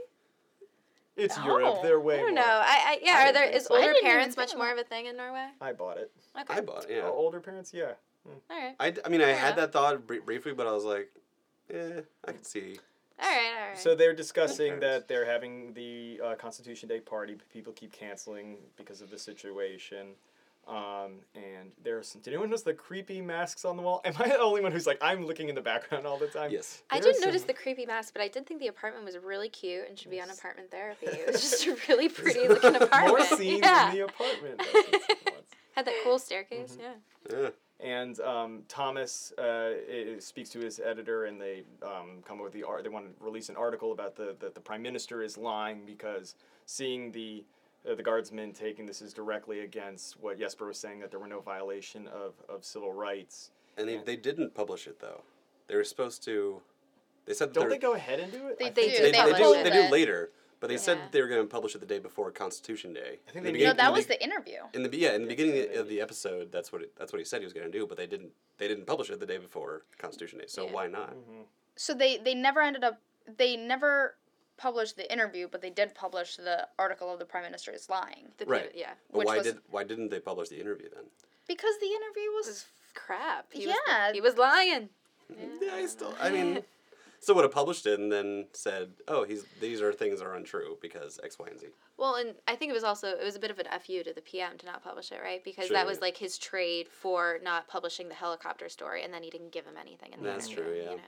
It's 1.15 1.35
Oh. 1.37 1.45
Europe. 1.45 1.81
They're 1.81 1.99
way 1.99 2.15
I 2.15 2.17
don't 2.17 2.35
more. 2.35 2.43
know. 2.43 2.61
I, 2.63 2.83
I 2.85 2.99
yeah. 3.01 3.11
I 3.11 3.15
Are 3.15 3.25
didn't 3.25 3.33
there 3.35 3.43
think 3.45 3.55
is 3.55 3.65
so. 3.65 3.75
Older 3.75 3.93
parents 4.03 4.37
much 4.37 4.55
more 4.55 4.71
of 4.71 4.77
a 4.77 4.83
thing 4.83 5.07
in 5.07 5.17
Norway? 5.17 5.47
I 5.61 5.73
bought 5.73 5.97
it. 5.97 6.11
Okay. 6.39 6.53
I 6.53 6.61
bought. 6.61 6.83
it, 6.89 6.97
Yeah. 6.97 7.01
Oh, 7.05 7.13
older 7.13 7.39
parents, 7.39 7.73
yeah. 7.73 7.93
All 8.25 8.33
right. 8.49 8.75
I, 8.79 8.89
d- 8.91 9.01
I 9.05 9.09
mean, 9.09 9.21
I 9.21 9.25
Fair 9.25 9.35
had 9.37 9.55
that 9.55 9.71
thought 9.71 10.05
br- 10.05 10.19
briefly, 10.19 10.53
but 10.53 10.67
I 10.67 10.73
was 10.73 10.83
like, 10.83 11.09
eh, 11.73 12.01
I 12.25 12.31
can 12.33 12.43
see. 12.43 12.77
All 13.19 13.27
right. 13.27 13.51
All 13.61 13.67
right. 13.69 13.77
So 13.79 13.95
they're 13.95 14.13
discussing 14.13 14.79
that 14.81 15.07
they're 15.07 15.25
having 15.25 15.73
the 15.73 16.19
uh, 16.23 16.35
Constitution 16.35 16.87
Day 16.89 16.99
party, 16.99 17.33
but 17.33 17.49
people 17.49 17.73
keep 17.73 17.91
canceling 17.93 18.57
because 18.75 19.01
of 19.01 19.09
the 19.09 19.17
situation. 19.17 20.09
Um, 20.67 21.19
and 21.33 21.71
there's 21.81 22.13
did 22.13 22.27
anyone 22.27 22.49
notice 22.49 22.63
the 22.63 22.73
creepy 22.73 23.21
masks 23.21 23.63
on 23.63 23.77
the 23.77 23.83
wall? 23.83 24.01
Am 24.05 24.13
I 24.19 24.27
the 24.27 24.39
only 24.39 24.61
one 24.61 24.71
who's 24.71 24.85
like 24.85 24.97
I'm 25.01 25.25
looking 25.25 25.47
in 25.47 25.55
the 25.55 25.61
background 25.61 26.05
all 26.05 26.17
the 26.17 26.27
time? 26.27 26.51
Yes. 26.51 26.83
I 26.89 26.99
didn't 26.99 27.21
notice 27.21 27.41
some- 27.41 27.47
the 27.47 27.53
creepy 27.53 27.85
mask, 27.85 28.13
but 28.13 28.21
I 28.21 28.27
did 28.27 28.45
think 28.45 28.59
the 28.59 28.67
apartment 28.67 29.05
was 29.05 29.17
really 29.17 29.47
cute 29.49 29.87
and 29.87 29.97
should 29.97 30.11
be 30.11 30.19
on 30.21 30.29
apartment 30.29 30.69
therapy. 30.69 31.05
It 31.07 31.27
was 31.31 31.41
just 31.41 31.65
a 31.67 31.77
really 31.87 32.09
pretty 32.09 32.47
looking 32.47 32.75
apartment. 32.81 33.07
More 33.07 33.23
scenes 33.37 33.61
yeah. 33.63 33.89
in 33.89 33.95
the 33.95 34.03
apartment. 34.05 34.57
That's 34.57 34.73
just 34.73 35.09
nuts. 35.25 35.53
Had 35.73 35.85
that 35.85 35.95
cool 36.03 36.19
staircase. 36.19 36.73
Mm-hmm. 36.73 37.31
Yeah. 37.31 37.41
Yeah. 37.43 37.49
And 37.79 38.19
um, 38.21 38.63
Thomas 38.67 39.31
uh, 39.37 39.69
i- 39.89 40.15
speaks 40.19 40.49
to 40.49 40.59
his 40.59 40.79
editor, 40.79 41.25
and 41.25 41.39
they 41.39 41.63
um, 41.83 42.23
come 42.27 42.39
up 42.39 42.43
with 42.45 42.53
the 42.53 42.63
art. 42.63 42.83
They 42.83 42.89
want 42.89 43.05
to 43.05 43.23
release 43.23 43.49
an 43.49 43.55
article 43.55 43.91
about 43.91 44.15
the 44.15 44.35
that 44.39 44.55
the 44.55 44.59
prime 44.61 44.81
minister 44.81 45.21
is 45.21 45.37
lying 45.37 45.85
because 45.85 46.33
seeing 46.65 47.11
the 47.11 47.45
uh, 47.89 47.95
the 47.95 48.03
guardsmen 48.03 48.53
taking 48.53 48.85
this 48.85 49.01
is 49.01 49.13
directly 49.13 49.61
against 49.61 50.19
what 50.19 50.37
Jesper 50.39 50.67
was 50.67 50.77
saying 50.77 50.99
that 50.99 51.11
there 51.11 51.19
were 51.19 51.27
no 51.27 51.39
violation 51.39 52.07
of, 52.07 52.33
of 52.49 52.63
civil 52.65 52.91
rights. 52.93 53.51
And 53.77 53.87
they, 53.87 53.95
Yeah. 53.95 54.01
they 54.05 54.15
didn't 54.15 54.53
publish 54.53 54.87
it 54.87 54.99
though. 54.99 55.21
They 55.67 55.75
were 55.75 55.83
supposed 55.83 56.23
to. 56.25 56.61
They 57.25 57.33
said 57.33 57.51
Don't 57.53 57.69
they're- 57.69 57.77
go 57.77 57.93
ahead 57.93 58.19
and 58.19 58.31
do 58.31 58.47
it? 58.47 58.57
They- 58.59 58.69
they 58.69 58.87
do. 58.89 58.97
They, 58.97 59.11
They 59.11 59.31
they, 59.31 59.37
do. 59.37 59.63
They 59.63 59.69
do 59.69 59.91
later, 59.91 60.31
but 60.59 60.67
they 60.69 60.77
said 60.77 60.97
they 61.11 61.21
were 61.21 61.27
going 61.27 61.41
to 61.41 61.47
publish 61.47 61.75
it 61.75 61.79
the 61.79 61.85
day 61.85 61.99
before 61.99 62.31
Constitution 62.31 62.93
Day. 62.93 63.19
I 63.27 63.31
think 63.31 63.37
In 63.37 63.43
they 63.43 63.51
the 63.51 63.57
need- 63.59 63.63
No, 63.65 63.73
that 63.73 63.87
in 63.89 63.93
was 63.93 64.05
the, 64.05 64.13
the 64.13 64.23
interview. 64.23 64.59
in 64.73 64.83
the 64.83 64.97
yeah 64.97 65.13
in 65.13 65.21
the 65.23 65.27
beginning 65.27 65.55
Yeah. 65.55 65.79
of 65.79 65.89
the 65.89 65.99
episode. 66.01 66.51
That's 66.51 66.71
what 66.71 66.81
it, 66.83 66.93
that's 66.97 67.11
what 67.11 67.19
he 67.19 67.25
said 67.25 67.41
he 67.41 67.45
was 67.45 67.53
going 67.53 67.69
to 67.69 67.77
do, 67.77 67.85
but 67.85 67.97
they 67.97 68.07
didn't. 68.07 68.31
They 68.57 68.67
didn't 68.67 68.85
publish 68.85 69.09
it 69.09 69.19
the 69.19 69.25
day 69.25 69.37
before 69.37 69.83
Constitution 69.97 70.39
Day. 70.39 70.45
So 70.47 70.65
Yeah. 70.65 70.71
why 70.71 70.87
not? 70.87 71.13
Mhm. 71.15 71.45
So 71.75 71.93
they 71.93 72.17
they 72.17 72.33
never 72.33 72.61
ended 72.61 72.83
up 72.83 72.99
they 73.37 73.57
never 73.57 74.15
published 74.57 74.95
the 74.97 75.11
interview, 75.11 75.47
but 75.51 75.61
they 75.61 75.69
did 75.69 75.93
publish 75.95 76.35
the 76.37 76.67
article 76.79 77.11
of 77.13 77.19
the 77.19 77.25
prime 77.25 77.43
minister 77.43 77.71
is 77.71 77.89
lying 77.89 78.31
The 78.37 78.45
Right. 78.45 78.71
yeah. 78.75 78.93
But 79.11 79.19
Which 79.19 79.27
why 79.27 79.37
was- 79.37 79.45
did 79.45 79.57
why 79.69 79.83
didn't 79.83 80.09
they 80.09 80.19
publish 80.19 80.49
the 80.49 80.59
interview 80.59 80.89
then? 80.93 81.05
because 81.47 81.77
the 81.79 81.87
interview 81.87 82.29
was, 82.33 82.47
was 82.47 82.65
crap. 82.93 83.53
He 83.53 83.65
Yeah. 83.67 83.73
Was, 83.87 84.13
he 84.13 84.21
was 84.21 84.35
lying. 84.37 84.89
Yeah, 85.61 85.75
I 85.75 85.85
still. 85.85 86.13
I 86.19 86.29
mean, 86.29 86.63
So 87.19 87.33
would 87.33 87.43
have 87.43 87.51
published 87.53 87.85
it 87.87 87.99
and 87.99 88.11
then 88.11 88.47
said, 88.53 88.93
"Oh, 89.07 89.23
he's 89.23 89.43
these 89.59 89.81
are 89.81 89.91
things 89.91 90.21
are 90.21 90.33
untrue 90.35 90.77
because 90.81 91.19
X, 91.23 91.39
Y, 91.39 91.47
and 91.49 91.59
Z." 91.59 91.67
Well, 91.97 92.15
and 92.15 92.35
I 92.47 92.55
think 92.55 92.69
it 92.69 92.73
was 92.73 92.83
also 92.83 93.07
it 93.09 93.23
was 93.23 93.35
a 93.35 93.39
bit 93.39 93.49
of 93.51 93.59
an 93.59 93.67
fu 93.79 94.03
to 94.03 94.13
the 94.13 94.21
PM 94.21 94.57
to 94.59 94.65
not 94.65 94.83
publish 94.83 95.11
it, 95.11 95.19
right? 95.21 95.43
Because 95.43 95.67
Sure, 95.67 95.75
that 95.77 95.85
was 95.85 95.97
yeah. 95.97 96.01
like 96.05 96.17
his 96.17 96.37
trade 96.37 96.87
for 96.87 97.39
not 97.41 97.67
publishing 97.67 98.07
the 98.07 98.13
helicopter 98.15 98.69
story, 98.69 99.03
and 99.03 99.13
then 99.13 99.23
he 99.23 99.29
didn't 99.29 99.51
give 99.51 99.65
him 99.65 99.77
anything. 99.77 100.13
In 100.13 100.21
the 100.21 100.29
That's 100.29 100.47
interview, 100.47 100.63
true, 100.65 100.75
yeah. 100.83 100.89
You 100.91 100.97
know? 100.97 101.03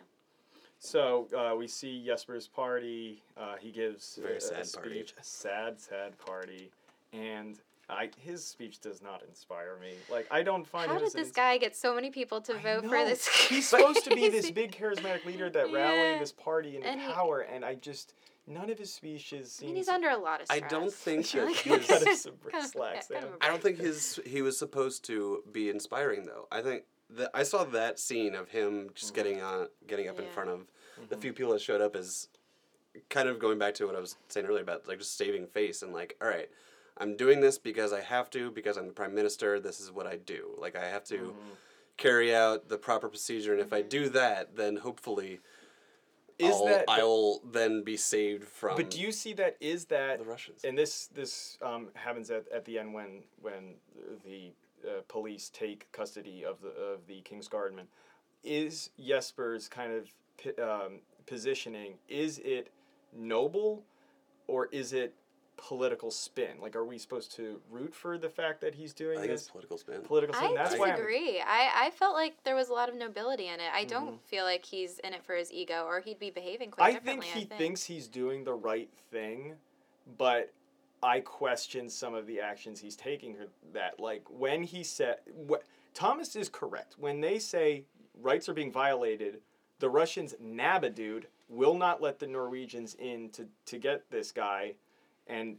So 0.79 1.27
uh, 1.37 1.55
we 1.55 1.67
see 1.67 2.03
Jesper's 2.05 2.47
party. 2.47 3.21
Uh, 3.37 3.55
he 3.59 3.69
gives 3.71 4.17
Very 4.21 4.35
a, 4.35 4.37
a 4.37 4.41
sad 4.41 4.73
party. 4.73 4.89
speech, 4.89 5.13
a 5.19 5.23
sad, 5.23 5.79
sad 5.79 6.17
party, 6.17 6.71
and 7.11 7.59
I 7.89 8.09
his 8.17 8.45
speech 8.45 8.79
does 8.79 9.01
not 9.01 9.21
inspire 9.27 9.77
me. 9.81 9.93
Like 10.09 10.27
I 10.31 10.41
don't 10.41 10.65
find. 10.65 10.87
How 10.87 10.93
him 10.95 10.99
did 10.99 11.07
as 11.07 11.15
an 11.15 11.21
this 11.23 11.31
guy 11.31 11.57
get 11.57 11.75
so 11.75 11.93
many 11.93 12.09
people 12.11 12.39
to 12.41 12.55
I 12.55 12.61
vote 12.61 12.85
for 12.85 12.91
know. 12.91 13.05
this? 13.05 13.27
He's 13.49 13.67
supposed 13.67 14.05
to 14.05 14.15
be 14.15 14.29
this 14.29 14.51
big 14.51 14.71
charismatic 14.71 15.25
leader 15.25 15.49
that 15.49 15.69
Yeah. 15.69 15.77
rallied 15.77 16.21
this 16.21 16.31
party 16.31 16.77
into 16.77 16.87
And 16.87 17.01
he- 17.01 17.07
power, 17.11 17.41
and 17.41 17.65
I 17.65 17.75
just 17.75 18.13
none 18.47 18.69
of 18.69 18.79
his 18.79 18.91
speeches 18.91 19.59
I 19.61 19.65
mean, 19.67 19.75
he's 19.75 19.89
under 19.89 20.09
a 20.09 20.17
lot 20.17 20.41
of 20.41 20.47
I 20.49 20.59
don't 20.61 20.91
think 20.93 21.31
Like, 21.35 21.45
that 21.45 21.81
He's 21.81 21.87
his- 21.87 21.87
got 22.05 22.17
some 22.17 22.33
kind 22.51 22.63
of- 22.65 22.73
kind 23.09 23.25
of 23.25 23.31
a 23.33 23.43
I 23.43 23.47
don't 23.49 23.61
think 23.61 23.77
break. 23.77 23.87
his 23.89 24.19
he 24.25 24.41
was 24.41 24.57
supposed 24.57 25.03
to 25.05 25.43
be 25.51 25.69
inspiring 25.69 26.25
though. 26.25 26.47
I 26.51 26.61
think 26.61 26.83
that 27.11 27.31
I 27.33 27.43
saw 27.43 27.63
that 27.65 27.99
scene 27.99 28.35
of 28.35 28.49
him 28.49 28.89
just 28.93 29.13
getting 29.13 29.41
on, 29.41 29.67
getting 29.87 30.07
up 30.07 30.19
in 30.19 30.27
front 30.27 30.49
of 30.49 30.67
the 31.09 31.15
Mhm. 31.15 31.21
few 31.21 31.33
people 31.33 31.53
that 31.53 31.61
showed 31.61 31.81
up 31.81 31.95
is 31.95 32.29
kind 33.09 33.29
of 33.29 33.39
going 33.39 33.57
back 33.57 33.73
to 33.75 33.85
what 33.85 33.95
I 33.95 33.99
was 33.99 34.15
saying 34.27 34.45
earlier 34.45 34.61
about 34.63 34.87
like 34.87 34.99
just 34.99 35.17
saving 35.17 35.47
face 35.47 35.81
and 35.81 35.93
like, 35.93 36.15
all 36.21 36.27
right, 36.27 36.49
I'm 36.97 37.15
doing 37.15 37.39
this 37.39 37.57
because 37.57 37.93
I 37.93 38.01
have 38.01 38.29
to 38.31 38.51
because 38.51 38.77
I'm 38.77 38.87
the 38.87 38.93
prime 38.93 39.15
minister. 39.15 39.59
This 39.59 39.79
is 39.79 39.91
what 39.91 40.05
I 40.05 40.17
do. 40.17 40.55
Like 40.57 40.75
I 40.75 40.85
have 40.85 41.03
to 41.05 41.33
Mhm. 41.33 41.55
carry 41.97 42.33
out 42.35 42.69
the 42.69 42.77
proper 42.77 43.09
procedure, 43.09 43.53
and 43.53 43.61
if 43.61 43.73
I 43.73 43.81
do 43.81 44.09
that, 44.09 44.55
then 44.55 44.77
hopefully. 44.77 45.39
Is 46.37 46.55
I'll, 46.55 46.65
that? 46.67 46.85
I'll 46.87 47.39
then 47.39 47.83
be 47.83 47.97
saved 47.97 48.45
from 48.45 48.77
but 48.77 48.89
do 48.89 48.97
you 48.97 49.11
see 49.11 49.33
that? 49.33 49.57
Is 49.59 49.85
that 49.87 50.19
the 50.19 50.23
Russians. 50.23 50.63
and 50.63 50.77
this 50.77 51.07
this 51.07 51.57
um, 51.61 51.89
happens 51.95 52.31
at, 52.31 52.47
at 52.49 52.63
the 52.63 52.79
end 52.79 52.93
when 52.93 53.23
when 53.41 53.75
the 54.23 54.53
uh, 54.87 55.01
police 55.07 55.49
take 55.49 55.91
custody 55.91 56.43
of 56.43 56.61
the 56.61 56.69
of 56.69 57.07
the 57.07 57.21
king's 57.21 57.47
guardman 57.47 57.87
is 58.43 58.89
jesper's 58.99 59.67
kind 59.67 59.91
of 59.91 60.07
pi- 60.41 60.61
um, 60.61 60.99
positioning 61.25 61.93
is 62.07 62.39
it 62.39 62.71
noble 63.13 63.83
or 64.47 64.67
is 64.67 64.93
it 64.93 65.13
political 65.57 66.09
spin 66.09 66.51
like 66.61 66.73
are 66.73 66.85
we 66.85 66.97
supposed 66.97 67.35
to 67.35 67.59
root 67.69 67.93
for 67.93 68.17
the 68.17 68.29
fact 68.29 68.61
that 68.61 68.73
he's 68.73 68.93
I 68.93 68.95
doing 68.97 69.19
think 69.19 69.31
it's 69.31 69.43
this 69.43 69.51
political 69.51 69.77
spin. 69.77 70.01
political 70.01 70.33
spin 70.33 70.51
I 70.51 70.55
that's 70.55 70.77
why 70.79 70.91
I'm. 70.93 70.99
I, 71.45 71.87
I 71.87 71.89
felt 71.89 72.13
like 72.13 72.41
there 72.45 72.55
was 72.55 72.69
a 72.69 72.73
lot 72.73 72.87
of 72.87 72.95
nobility 72.95 73.47
in 73.47 73.59
it. 73.59 73.69
I 73.73 73.83
Mhm. 73.83 73.89
don't 73.89 74.25
feel 74.25 74.45
like 74.45 74.63
he's 74.63 74.99
in 74.99 75.13
it 75.13 75.21
for 75.23 75.35
his 75.35 75.51
ego, 75.51 75.83
or 75.85 75.99
he'd 75.99 76.17
be 76.17 76.29
behaving 76.29 76.71
quite 76.71 76.95
I 76.95 76.99
think 76.99 77.23
differently. 77.23 77.41
he 77.41 77.45
thinks 77.57 77.83
he's 77.83 78.07
doing 78.07 78.45
the 78.45 78.53
right 78.53 78.89
thing, 79.11 79.55
but 80.17 80.53
I 81.01 81.21
question 81.21 81.89
some 81.89 82.13
of 82.13 82.27
the 82.27 82.39
actions 82.39 82.79
he's 82.79 82.95
taking. 82.95 83.35
That 83.73 83.99
like 83.99 84.23
when 84.29 84.63
he 84.63 84.83
said, 84.83 85.17
what 85.33 85.63
Thomas 85.93 86.35
is 86.35 86.49
correct 86.49 86.95
when 86.97 87.21
they 87.21 87.39
say 87.39 87.83
rights 88.21 88.49
are 88.49 88.53
being 88.53 88.71
violated. 88.71 89.39
The 89.79 89.89
Russians 89.89 90.35
nab 90.41 90.83
a 90.83 90.89
dude, 90.89 91.27
will 91.47 91.77
not 91.77 92.01
let 92.01 92.19
the 92.19 92.27
Norwegians 92.27 92.95
in 92.95 93.29
to, 93.31 93.47
to 93.65 93.77
get 93.77 94.09
this 94.11 94.31
guy, 94.31 94.73
and 95.27 95.57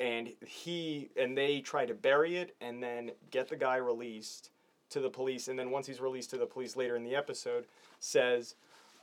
and 0.00 0.32
he 0.44 1.10
and 1.16 1.36
they 1.36 1.60
try 1.60 1.86
to 1.86 1.94
bury 1.94 2.36
it 2.36 2.54
and 2.60 2.82
then 2.82 3.12
get 3.30 3.48
the 3.48 3.56
guy 3.56 3.76
released 3.76 4.50
to 4.90 5.00
the 5.00 5.10
police, 5.10 5.48
and 5.48 5.58
then 5.58 5.70
once 5.70 5.86
he's 5.86 6.00
released 6.00 6.30
to 6.30 6.38
the 6.38 6.46
police 6.46 6.76
later 6.76 6.96
in 6.96 7.04
the 7.04 7.14
episode, 7.14 7.66
says 7.98 8.54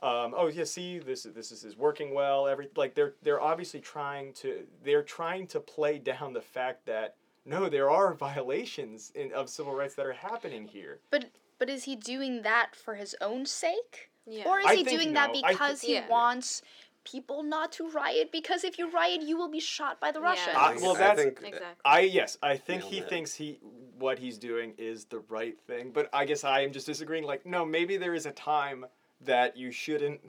um, 0.04 0.34
oh 0.36 0.48
yeah, 0.48 0.64
see 0.64 0.98
this 0.98 1.22
this 1.34 1.50
is, 1.50 1.64
is 1.64 1.76
working 1.76 2.12
well. 2.14 2.46
Every 2.46 2.68
like 2.76 2.94
they're 2.94 3.14
they're 3.22 3.40
obviously 3.40 3.80
trying 3.80 4.32
to 4.34 4.64
they're 4.84 5.02
trying 5.02 5.46
to 5.48 5.60
play 5.60 5.98
down 5.98 6.32
the 6.34 6.42
fact 6.42 6.84
that 6.86 7.16
no, 7.46 7.68
there 7.68 7.90
are 7.90 8.12
violations 8.28 9.10
in, 9.14 9.32
of 9.32 9.48
civil 9.48 9.74
rights 9.74 9.94
that 9.94 10.06
are 10.06 10.12
happening 10.12 10.66
here. 10.68 10.98
but 11.10 11.26
but 11.58 11.70
is 11.70 11.84
he 11.84 11.96
doing 11.96 12.42
that 12.42 12.74
for 12.76 12.94
his 12.96 13.16
own 13.20 13.46
sake? 13.46 14.10
Yeah. 14.26 14.44
Or 14.46 14.58
is 14.60 14.66
I 14.66 14.76
he 14.76 14.82
doing 14.84 15.12
that 15.14 15.32
no. 15.32 15.40
I 15.44 15.48
thi- 15.48 15.52
because 15.54 15.80
he 15.80 15.94
Yeah. 15.94 16.08
wants 16.08 16.62
people 17.04 17.42
not 17.42 17.70
to 17.72 17.88
riot? 17.90 18.32
Because 18.32 18.64
if 18.64 18.78
you 18.78 18.90
riot, 18.90 19.22
you 19.22 19.36
will 19.36 19.50
be 19.50 19.60
shot 19.60 20.00
by 20.00 20.10
the 20.10 20.20
Yeah. 20.20 20.26
Russians. 20.30 20.56
Uh, 20.56 20.74
well, 20.82 20.94
I 20.96 20.98
that's- 20.98 21.24
think 21.24 21.38
exactly. 21.44 21.82
I 21.84 22.00
yes, 22.00 22.36
I 22.42 22.56
think 22.56 22.80
Nailed 22.82 22.92
he 22.94 22.98
it. 23.00 23.08
thinks 23.08 23.34
he 23.34 23.58
what 23.98 24.18
he's 24.18 24.36
doing 24.38 24.74
is 24.76 25.04
the 25.06 25.20
right 25.28 25.56
thing, 25.66 25.92
but 25.92 26.10
I 26.12 26.24
guess 26.24 26.42
I 26.44 26.60
am 26.60 26.72
just 26.72 26.86
disagreeing. 26.86 27.24
Like 27.24 27.46
no, 27.46 27.64
maybe 27.64 27.96
there 27.96 28.14
is 28.14 28.26
a 28.26 28.32
time 28.32 28.84
that 29.20 29.56
you 29.56 29.70
shouldn't 29.70 30.20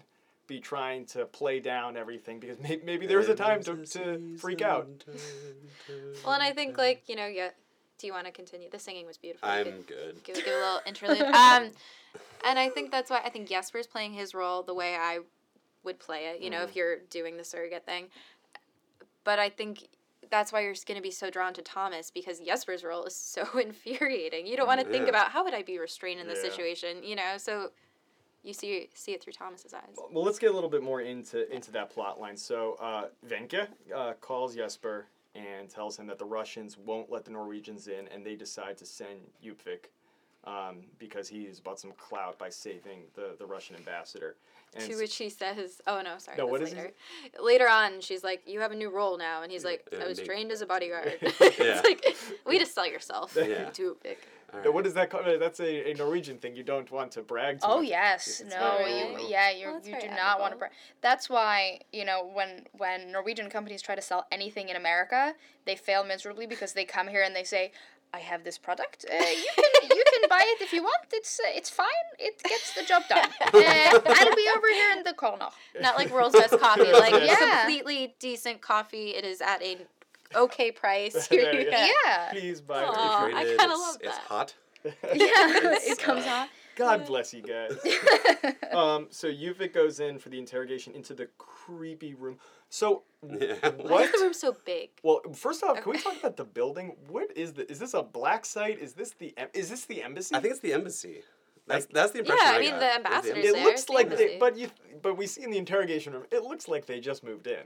be 0.48 0.60
trying 0.60 1.06
to 1.08 1.26
play 1.26 1.60
down 1.60 1.98
everything 1.98 2.40
because 2.40 2.60
may, 2.60 2.80
maybe 2.84 3.08
there 3.08 3.20
is 3.20 3.30
a 3.30 3.36
time 3.36 3.64
to, 3.64 3.86
to 3.86 4.38
freak 4.38 4.62
out. 4.62 4.88
Well, 6.24 6.34
and 6.34 6.42
I 6.44 6.54
think 6.54 6.78
like 6.78 7.04
you 7.08 7.16
know, 7.16 7.28
yeah. 7.28 7.50
Do 7.98 8.08
you 8.08 8.14
want 8.14 8.26
to 8.26 8.32
continue? 8.32 8.70
The 8.70 8.80
singing 8.80 9.06
was 9.06 9.18
beautiful. 9.18 9.48
I'm 9.48 9.64
could 9.66 9.88
good. 9.88 10.24
Give, 10.24 10.36
give 10.36 10.48
a 10.48 10.50
little 10.50 10.80
interlude. 10.86 11.22
Um, 11.22 11.72
and 12.46 12.60
I 12.60 12.68
think 12.70 12.92
that's 12.92 13.10
why 13.10 13.22
I 13.24 13.30
think 13.30 13.48
Jesper's 13.48 13.88
playing 13.88 14.14
his 14.14 14.34
role 14.34 14.64
the 14.64 14.74
way 14.74 14.96
I 14.96 15.20
would 15.84 16.00
play 16.00 16.26
it. 16.28 16.42
You 16.42 16.50
know, 16.50 16.58
Mm. 16.60 16.64
if 16.70 16.76
you're 16.76 16.98
doing 17.10 17.38
the 17.38 17.44
surrogate 17.44 17.86
thing. 17.86 18.08
But 19.24 19.40
I 19.40 19.50
think 19.50 19.88
that's 20.30 20.52
why 20.52 20.62
you're 20.62 20.74
going 20.86 20.98
to 20.98 21.02
be 21.02 21.12
so 21.12 21.30
drawn 21.30 21.54
to 21.54 21.62
Thomas 21.62 22.12
because 22.12 22.40
Jesper's 22.40 22.84
role 22.84 23.06
is 23.06 23.16
so 23.16 23.46
infuriating. 23.60 24.46
You 24.48 24.58
don't 24.58 24.68
want 24.68 24.82
to 24.82 24.88
think 24.88 25.08
about 25.08 25.32
how 25.32 25.44
would 25.44 25.54
I 25.54 25.62
be 25.62 25.78
restrained 25.80 26.20
in 26.20 26.28
this 26.28 26.44
Yeah. 26.44 26.50
situation. 26.50 27.04
You 27.04 27.16
know, 27.16 27.38
so 27.38 27.70
you 28.46 28.54
see 28.54 28.90
see 28.94 29.14
it 29.14 29.24
through 29.24 29.34
Thomas's 29.34 29.74
eyes. 29.74 29.96
Well, 30.12 30.24
let's 30.24 30.40
get 30.40 30.52
a 30.52 30.54
little 30.54 30.70
bit 30.70 30.84
more 30.84 31.02
into 31.02 31.52
into 31.54 31.72
that 31.72 31.90
plot 31.90 32.20
line. 32.20 32.38
So 32.38 32.78
uh, 32.80 33.06
Wenche 33.28 33.68
uh, 33.94 34.14
calls 34.22 34.56
Jesper 34.56 35.08
and 35.34 35.70
tells 35.70 35.98
him 36.00 36.08
that 36.08 36.18
the 36.20 36.26
Russians 36.26 36.78
won't 36.78 37.12
let 37.12 37.26
the 37.26 37.32
Norwegians 37.32 37.88
in, 37.88 38.08
and 38.08 38.26
they 38.26 38.36
decide 38.36 38.78
to 38.78 38.86
send 38.86 39.20
Djupvik 39.44 39.90
um, 40.46 40.78
because 41.00 41.28
he's 41.28 41.60
bought 41.60 41.80
some 41.80 41.92
clout 41.98 42.38
by 42.38 42.50
saving 42.50 43.02
the, 43.16 43.36
the 43.38 43.46
Russian 43.46 43.76
ambassador. 43.76 44.36
And 44.78 44.90
To 44.90 44.96
which 44.98 45.16
he 45.16 45.30
says, 45.30 45.82
"Oh 45.88 46.02
no, 46.02 46.18
sorry." 46.18 46.38
No, 46.38 46.46
that's 46.46 46.52
what 46.52 46.62
is 46.62 46.70
he 46.72 46.76
later. 46.76 46.94
Later 47.42 47.70
on, 47.70 48.02
she's 48.02 48.24
like, 48.24 48.42
"You 48.46 48.60
have 48.60 48.72
a 48.72 48.76
new 48.76 48.90
role 48.90 49.18
now," 49.18 49.42
and 49.42 49.52
he's 49.52 49.64
like, 49.64 49.88
Yeah, 49.92 50.04
"I 50.04 50.08
was 50.08 50.18
they- 50.18 50.26
trained 50.26 50.52
as 50.52 50.62
a 50.62 50.66
bodyguard." 50.74 51.18
Yeah. 51.22 51.82
it's 51.84 51.84
like, 51.84 52.16
way 52.46 52.60
to 52.60 52.66
sell 52.66 52.86
yourself. 52.86 53.36
Yeah. 53.38 53.70
to 53.72 53.96
a 54.58 54.62
big. 54.62 54.68
All 54.68 54.72
right. 54.72 54.76
what 54.76 54.88
is 54.88 54.94
that 54.96 55.10
called? 55.10 55.26
Uh, 55.28 55.38
That's 55.38 55.60
a, 55.60 55.92
a 55.92 55.94
Norwegian 55.96 56.38
thing. 56.38 56.56
You 56.56 56.64
don't 56.64 56.90
want 56.92 57.12
to 57.14 57.22
brag 57.22 57.62
too 57.62 57.68
Oh 57.70 57.80
much. 57.80 57.90
yes, 57.90 58.42
It's 58.42 58.50
no, 58.54 58.80
you 58.80 59.18
low. 59.18 59.28
yeah, 59.30 59.52
you 59.52 59.66
Well, 59.68 59.82
you 59.84 59.92
very 59.92 60.02
do 60.02 60.08
not 60.10 60.40
want 60.40 60.54
to. 60.54 60.58
brag. 60.60 60.72
That's 61.02 61.30
why 61.30 61.80
you 61.92 62.06
know 62.06 62.30
when 62.34 62.66
when 62.78 63.12
Norwegian 63.12 63.50
companies 63.50 63.82
try 63.82 63.96
to 63.96 64.02
sell 64.02 64.26
anything 64.32 64.70
in 64.70 64.76
America, 64.76 65.34
they 65.66 65.76
fail 65.76 66.04
miserably 66.04 66.48
because 66.48 66.74
they 66.74 66.86
come 66.86 67.08
here 67.08 67.24
and 67.24 67.36
they 67.36 67.44
say, 67.44 67.72
"I 68.14 68.20
have 68.20 68.44
this 68.44 68.58
product. 68.58 69.06
Uh, 69.10 69.14
you 69.16 69.50
can 69.56 69.98
you 69.98 70.04
can 70.12 70.30
buy 70.36 70.42
it 70.54 70.62
if 70.62 70.72
you 70.74 70.84
want. 70.84 71.02
It's 71.14 71.40
uh, 71.40 71.44
it's 71.60 71.70
fine. 71.70 71.88
It 72.20 72.42
gets 72.44 72.74
the 72.74 72.84
job 72.84 73.04
done. 73.10 73.30
Uh, 73.56 74.00
I'll 74.06 74.36
be 74.36 74.48
over 74.56 74.68
here 74.74 74.92
in 74.98 75.04
the 75.04 75.14
corner." 75.14 75.50
Not 75.80 75.98
like 75.98 76.10
world's 76.12 76.36
best 76.36 76.58
coffee, 76.60 76.92
like 77.06 77.14
Yeah. 77.14 77.62
completely 77.62 78.16
decent 78.20 78.62
coffee. 78.62 79.10
It 79.16 79.24
is 79.26 79.42
at 79.42 79.62
a 79.62 79.78
okay 80.36 80.72
price. 80.72 81.28
Here 81.30 81.52
you 81.54 81.68
Yeah. 81.70 81.72
go. 81.72 81.92
Yeah, 82.06 82.30
Please 82.32 82.62
buy 82.62 82.84
Aw. 82.84 83.28
it. 83.28 83.34
I 83.36 83.44
kinda 83.44 83.64
love 83.68 83.80
love 83.80 83.98
It's 84.02 84.18
hot. 84.18 84.54
yeah, 84.84 84.92
It's, 85.14 85.88
it 85.88 86.00
comes 86.00 86.26
uh, 86.26 86.30
on. 86.30 86.48
God 86.76 87.06
bless 87.06 87.34
you 87.34 87.42
guys. 87.42 87.72
um, 88.74 89.08
so 89.10 89.30
Djupvik 89.30 89.74
goes 89.74 90.00
in 90.02 90.20
for 90.20 90.28
the 90.30 90.38
interrogation 90.38 90.94
into 90.94 91.14
the 91.14 91.28
creepy 91.38 92.14
room. 92.14 92.38
So 92.70 93.04
Yeah. 93.24 93.56
Why 93.62 93.92
what? 93.92 94.06
is 94.06 94.12
the 94.12 94.20
room 94.26 94.34
so 94.34 94.56
big? 94.66 94.90
Well, 95.02 95.22
first 95.34 95.64
off, 95.64 95.82
can 95.82 95.92
we 95.94 95.98
talk 96.00 96.18
about 96.20 96.36
the 96.38 96.44
building? 96.44 96.96
What 97.08 97.36
is 97.36 97.54
the? 97.54 97.70
Is 97.72 97.80
this 97.80 97.94
a 97.94 98.04
black 98.04 98.46
site? 98.46 98.78
Is 98.80 98.94
this 98.94 99.12
the? 99.12 99.34
em- 99.38 99.48
Is 99.54 99.70
this 99.70 99.86
the 99.86 100.04
embassy? 100.04 100.36
I 100.36 100.40
think 100.42 100.52
it's 100.52 100.60
the 100.62 100.74
embassy. 100.74 101.24
That's 101.68 101.88
that's 101.88 102.12
the 102.12 102.20
impression. 102.20 102.44
Yeah, 102.46 102.52
I 102.52 102.56
I 102.56 102.60
mean, 102.60 102.70
got, 102.72 102.80
the 102.80 102.86
was 102.86 102.96
ambassador's 102.98 103.38
It 103.46 103.54
there, 103.54 103.64
looks 103.64 103.74
it's 103.82 103.86
the 103.86 103.94
like 103.94 104.18
they, 104.18 104.38
but 104.40 104.56
you, 104.58 104.70
but 105.02 105.18
we 105.18 105.26
see 105.26 105.42
in 105.44 105.50
the 105.50 105.58
interrogation 105.58 106.14
room, 106.14 106.24
it 106.32 106.44
looks 106.44 106.68
like 106.68 106.86
they 106.86 107.00
just 107.00 107.24
moved 107.24 107.48
in. 107.48 107.64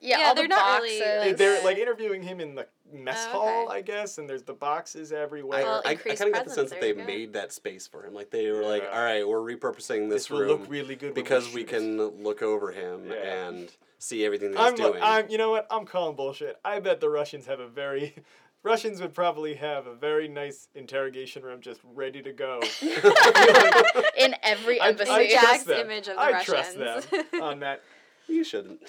Yeah, 0.00 0.18
Yeah, 0.20 0.24
all 0.28 0.34
they're 0.34 0.44
the 0.44 0.48
not 0.48 0.80
boxes. 0.80 0.90
really, 0.90 0.98
They- 1.00 1.28
like- 1.28 1.36
They're 1.38 1.64
like 1.64 1.76
oh, 1.78 1.80
interviewing 1.82 2.22
him 2.22 2.40
in 2.40 2.54
the 2.54 2.66
mess 2.92 3.26
Oh, 3.32 3.40
hall. 3.40 3.68
I 3.72 3.80
guess, 3.82 4.18
and 4.18 4.28
there's 4.28 4.42
the 4.44 4.52
boxes 4.54 5.12
everywhere. 5.12 5.62
Well, 5.64 5.82
I, 5.84 5.88
I 5.88 5.92
increased 5.92 6.18
kind 6.18 6.28
of 6.30 6.34
got 6.36 6.44
the 6.46 6.52
sense 6.52 6.70
that 6.70 6.80
they 6.80 6.92
go. 6.92 7.04
made 7.04 7.32
that 7.32 7.50
space 7.52 7.86
for 7.88 8.06
him. 8.06 8.14
Like 8.14 8.30
they 8.30 8.50
were 8.52 8.62
like, 8.62 8.84
all 8.92 9.02
right, 9.02 9.26
we're 9.26 9.38
repurposing 9.40 10.08
this, 10.08 10.24
this 10.24 10.30
will 10.30 10.40
room 10.40 10.48
look 10.60 10.70
really 10.70 10.94
good 10.94 11.14
because 11.14 11.46
we 11.52 11.62
shoot 11.62 11.68
it." 11.68 11.68
can 11.68 12.02
look 12.22 12.42
over 12.42 12.70
him 12.70 13.10
Yeah. 13.10 13.46
and 13.48 13.70
see 13.98 14.24
everything 14.24 14.52
that 14.52 14.60
I'm, 14.60 14.74
doing. 14.76 15.00
I'm, 15.02 15.28
you 15.30 15.38
know 15.38 15.50
what? 15.50 15.66
I'm 15.70 15.84
calling 15.86 16.14
bullshit. 16.14 16.58
I 16.64 16.78
bet 16.80 17.00
the 17.00 17.08
Russians 17.08 17.46
have 17.46 17.58
a 17.60 17.68
very, 17.68 18.14
Russians 18.62 19.00
would 19.00 19.12
probably 19.14 19.54
have 19.54 19.86
a 19.86 19.94
very 19.94 20.28
nice 20.28 20.68
interrogation 20.74 21.42
room 21.42 21.60
just 21.60 21.80
ready 21.94 22.22
to 22.22 22.32
go. 22.32 22.60
in 24.16 24.34
every 24.42 24.80
embassy. 24.80 25.10
I 25.10 25.28
trust 25.28 25.46
Jack's 25.46 25.64
them. 25.64 25.80
image 25.80 26.08
of 26.08 26.14
the 26.16 26.20
I 26.22 26.42
trust 26.44 26.78
them 26.78 27.02
on 27.42 27.60
that. 27.60 27.82
you 28.28 28.44
shouldn't. 28.44 28.82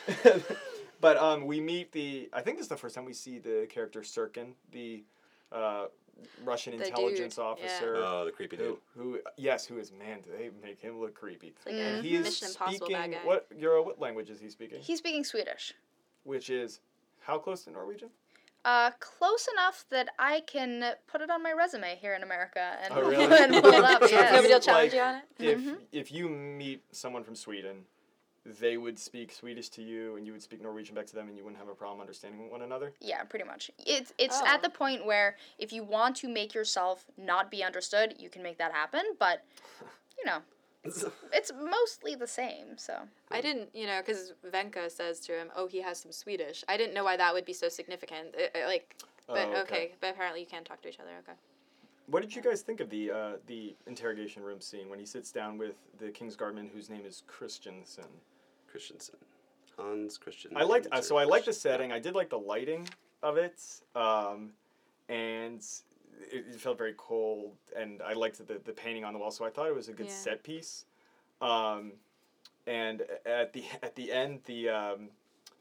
but 1.02 1.18
um, 1.18 1.46
we 1.48 1.60
meet 1.60 1.92
the. 1.92 2.30
I 2.34 2.42
think 2.42 2.58
this 2.58 2.66
is 2.66 2.70
the 2.70 2.78
first 2.78 2.94
time 2.96 3.06
we 3.06 3.14
see 3.14 3.40
the 3.40 3.68
character 3.70 4.02
Sirkin, 4.02 4.54
the 4.72 5.04
uh, 5.52 5.86
Russian 6.46 6.78
The 6.78 6.86
intelligence 6.88 7.36
dude, 7.36 7.44
yeah. 7.44 7.50
officer. 7.50 7.96
Oh, 7.98 8.26
the 8.26 8.32
creepy 8.32 8.58
dude. 8.58 8.78
Who, 8.96 9.02
who, 9.14 9.20
yes, 9.38 9.66
who 9.66 9.80
is 9.80 9.92
man? 9.92 10.20
Do 10.22 10.30
they 10.38 10.52
make 10.66 10.80
him 10.80 11.00
look 11.02 11.16
creepy? 11.16 11.56
like 11.66 11.74
Mhm. 11.76 12.00
a 12.00 12.02
He 12.04 12.16
is 12.16 12.24
Mission 12.26 12.48
Impossible 12.50 12.88
bad 12.90 13.04
speaking 13.06 13.12
guy. 13.20 13.26
what 13.28 13.48
Euro? 13.58 13.84
What 13.84 14.00
language 14.00 14.30
is 14.30 14.40
he 14.40 14.50
speaking? 14.50 14.80
He's 14.82 15.00
speaking 15.00 15.24
Swedish. 15.24 15.74
Which 16.26 16.52
is 16.52 16.80
how 17.22 17.40
close 17.40 17.64
to 17.64 17.72
Norwegian? 17.72 18.10
Uh, 18.66 18.92
close 19.02 19.48
enough 19.54 19.84
that 19.90 20.08
I 20.18 20.40
can 20.42 20.94
put 21.08 21.20
it 21.22 21.30
on 21.30 21.44
my 21.44 21.52
resume 21.52 21.98
here 22.00 22.14
in 22.14 22.24
America 22.24 22.78
and, 22.82 22.94
Oh, 22.94 23.02
really? 23.10 23.26
and 23.26 23.52
pull 23.62 23.74
it 23.74 23.84
up. 23.84 24.02
So 24.08 24.10
yes. 24.10 24.32
Nobody 24.32 24.48
will 24.48 24.54
Like, 24.56 24.64
challenge 24.64 24.94
you 24.94 25.02
on 25.02 25.16
it. 25.16 25.24
If 25.40 25.60
Mhm. 25.60 25.78
if 25.92 26.12
you 26.12 26.30
meet 26.30 26.82
someone 26.94 27.24
from 27.26 27.36
Sweden, 27.36 27.86
they 28.46 28.78
would 28.78 28.98
speak 29.00 29.32
Swedish 29.34 29.68
to 29.70 29.82
you, 29.82 30.16
and 30.16 30.26
you 30.26 30.32
would 30.34 30.42
speak 30.42 30.62
Norwegian 30.62 30.96
back 30.96 31.06
to 31.08 31.16
them, 31.16 31.28
and 31.28 31.38
you 31.38 31.44
wouldn't 31.44 31.60
have 31.60 31.68
a 31.70 31.76
problem 31.76 32.00
understanding 32.02 32.50
one 32.50 32.62
another. 32.62 32.94
Yeah, 33.02 33.24
pretty 33.24 33.46
much. 33.46 33.70
It's 33.86 34.14
it's 34.18 34.40
Oh. 34.42 34.46
at 34.46 34.62
the 34.62 34.70
point 34.70 35.06
where 35.06 35.36
if 35.58 35.74
you 35.74 35.84
want 35.84 36.16
to 36.18 36.28
make 36.30 36.54
yourself 36.54 37.06
not 37.18 37.52
be 37.52 37.64
understood, 37.66 38.16
you 38.18 38.30
can 38.30 38.44
make 38.44 38.58
that 38.60 38.72
happen. 38.72 39.04
But 39.20 39.44
you 40.18 40.24
know, 40.26 40.42
it's 40.86 41.52
mostly 41.62 42.16
the 42.16 42.28
same. 42.28 42.78
So 42.78 42.94
I 43.32 43.42
didn't, 43.42 43.70
you 43.74 43.88
know, 43.88 44.00
because 44.06 44.34
Wenche 44.54 44.92
says 44.92 45.20
to 45.22 45.32
him, 45.34 45.50
"Oh, 45.56 45.68
he 45.68 45.82
has 45.82 46.00
some 46.00 46.12
Swedish." 46.12 46.64
I 46.68 46.78
didn't 46.78 46.94
know 46.94 47.04
why 47.04 47.18
that 47.18 47.34
would 47.34 47.46
be 47.46 47.54
so 47.54 47.70
significant. 47.70 48.36
It- 48.36 48.52
it, 48.56 48.66
like, 48.68 48.96
but 49.28 49.48
Oh, 49.50 49.62
okay. 49.62 49.96
but 50.02 50.12
apparently 50.12 50.42
you 50.42 50.48
can 50.48 50.64
talk 50.64 50.82
to 50.82 50.90
each 50.90 51.00
other. 51.00 51.12
Okay. 51.20 51.38
What 52.08 52.22
did 52.22 52.36
you 52.36 52.42
guys 52.42 52.62
think 52.62 52.82
of 52.82 52.90
the 52.90 53.12
uh, 53.12 53.32
the 53.48 53.76
interrogation 53.88 54.44
room 54.44 54.60
scene 54.60 54.90
when 54.90 55.00
he 55.00 55.06
sits 55.06 55.32
down 55.32 55.58
with 55.58 55.76
the 56.00 56.10
King's 56.12 56.36
guardman, 56.36 56.68
whose 56.74 56.90
name 56.90 57.06
is 57.06 57.24
Christensen? 57.28 58.10
Christensen. 58.68 59.16
Hans 59.78 60.18
Christian. 60.18 60.52
I 60.56 60.64
liked 60.64 60.88
uh, 60.92 61.02
so 61.02 61.16
I 61.18 61.24
liked 61.24 61.46
the 61.46 61.54
setting. 61.54 61.92
I 61.92 62.00
did 62.00 62.14
like 62.14 62.30
the 62.30 62.38
lighting 62.38 62.88
of 63.24 63.38
it, 63.38 63.62
um, 63.96 64.52
and 65.08 65.64
it, 66.32 66.46
it 66.54 66.60
felt 66.60 66.78
very 66.78 66.94
cold. 66.98 67.56
And 67.76 68.02
I 68.02 68.14
liked 68.14 68.38
the 68.48 68.60
the 68.64 68.74
painting 68.74 69.04
on 69.06 69.14
the 69.14 69.20
wall. 69.20 69.32
So 69.32 69.46
I 69.46 69.50
thought 69.50 69.68
it 69.68 69.76
was 69.76 69.90
a 69.90 69.94
good 69.94 70.08
Yeah. 70.08 70.14
set 70.14 70.44
piece. 70.44 70.86
Um, 71.42 71.94
and 72.66 73.04
at 73.26 73.54
the 73.54 73.64
at 73.82 73.96
the 73.96 74.12
end, 74.12 74.42
the 74.46 74.70
um, 74.70 75.10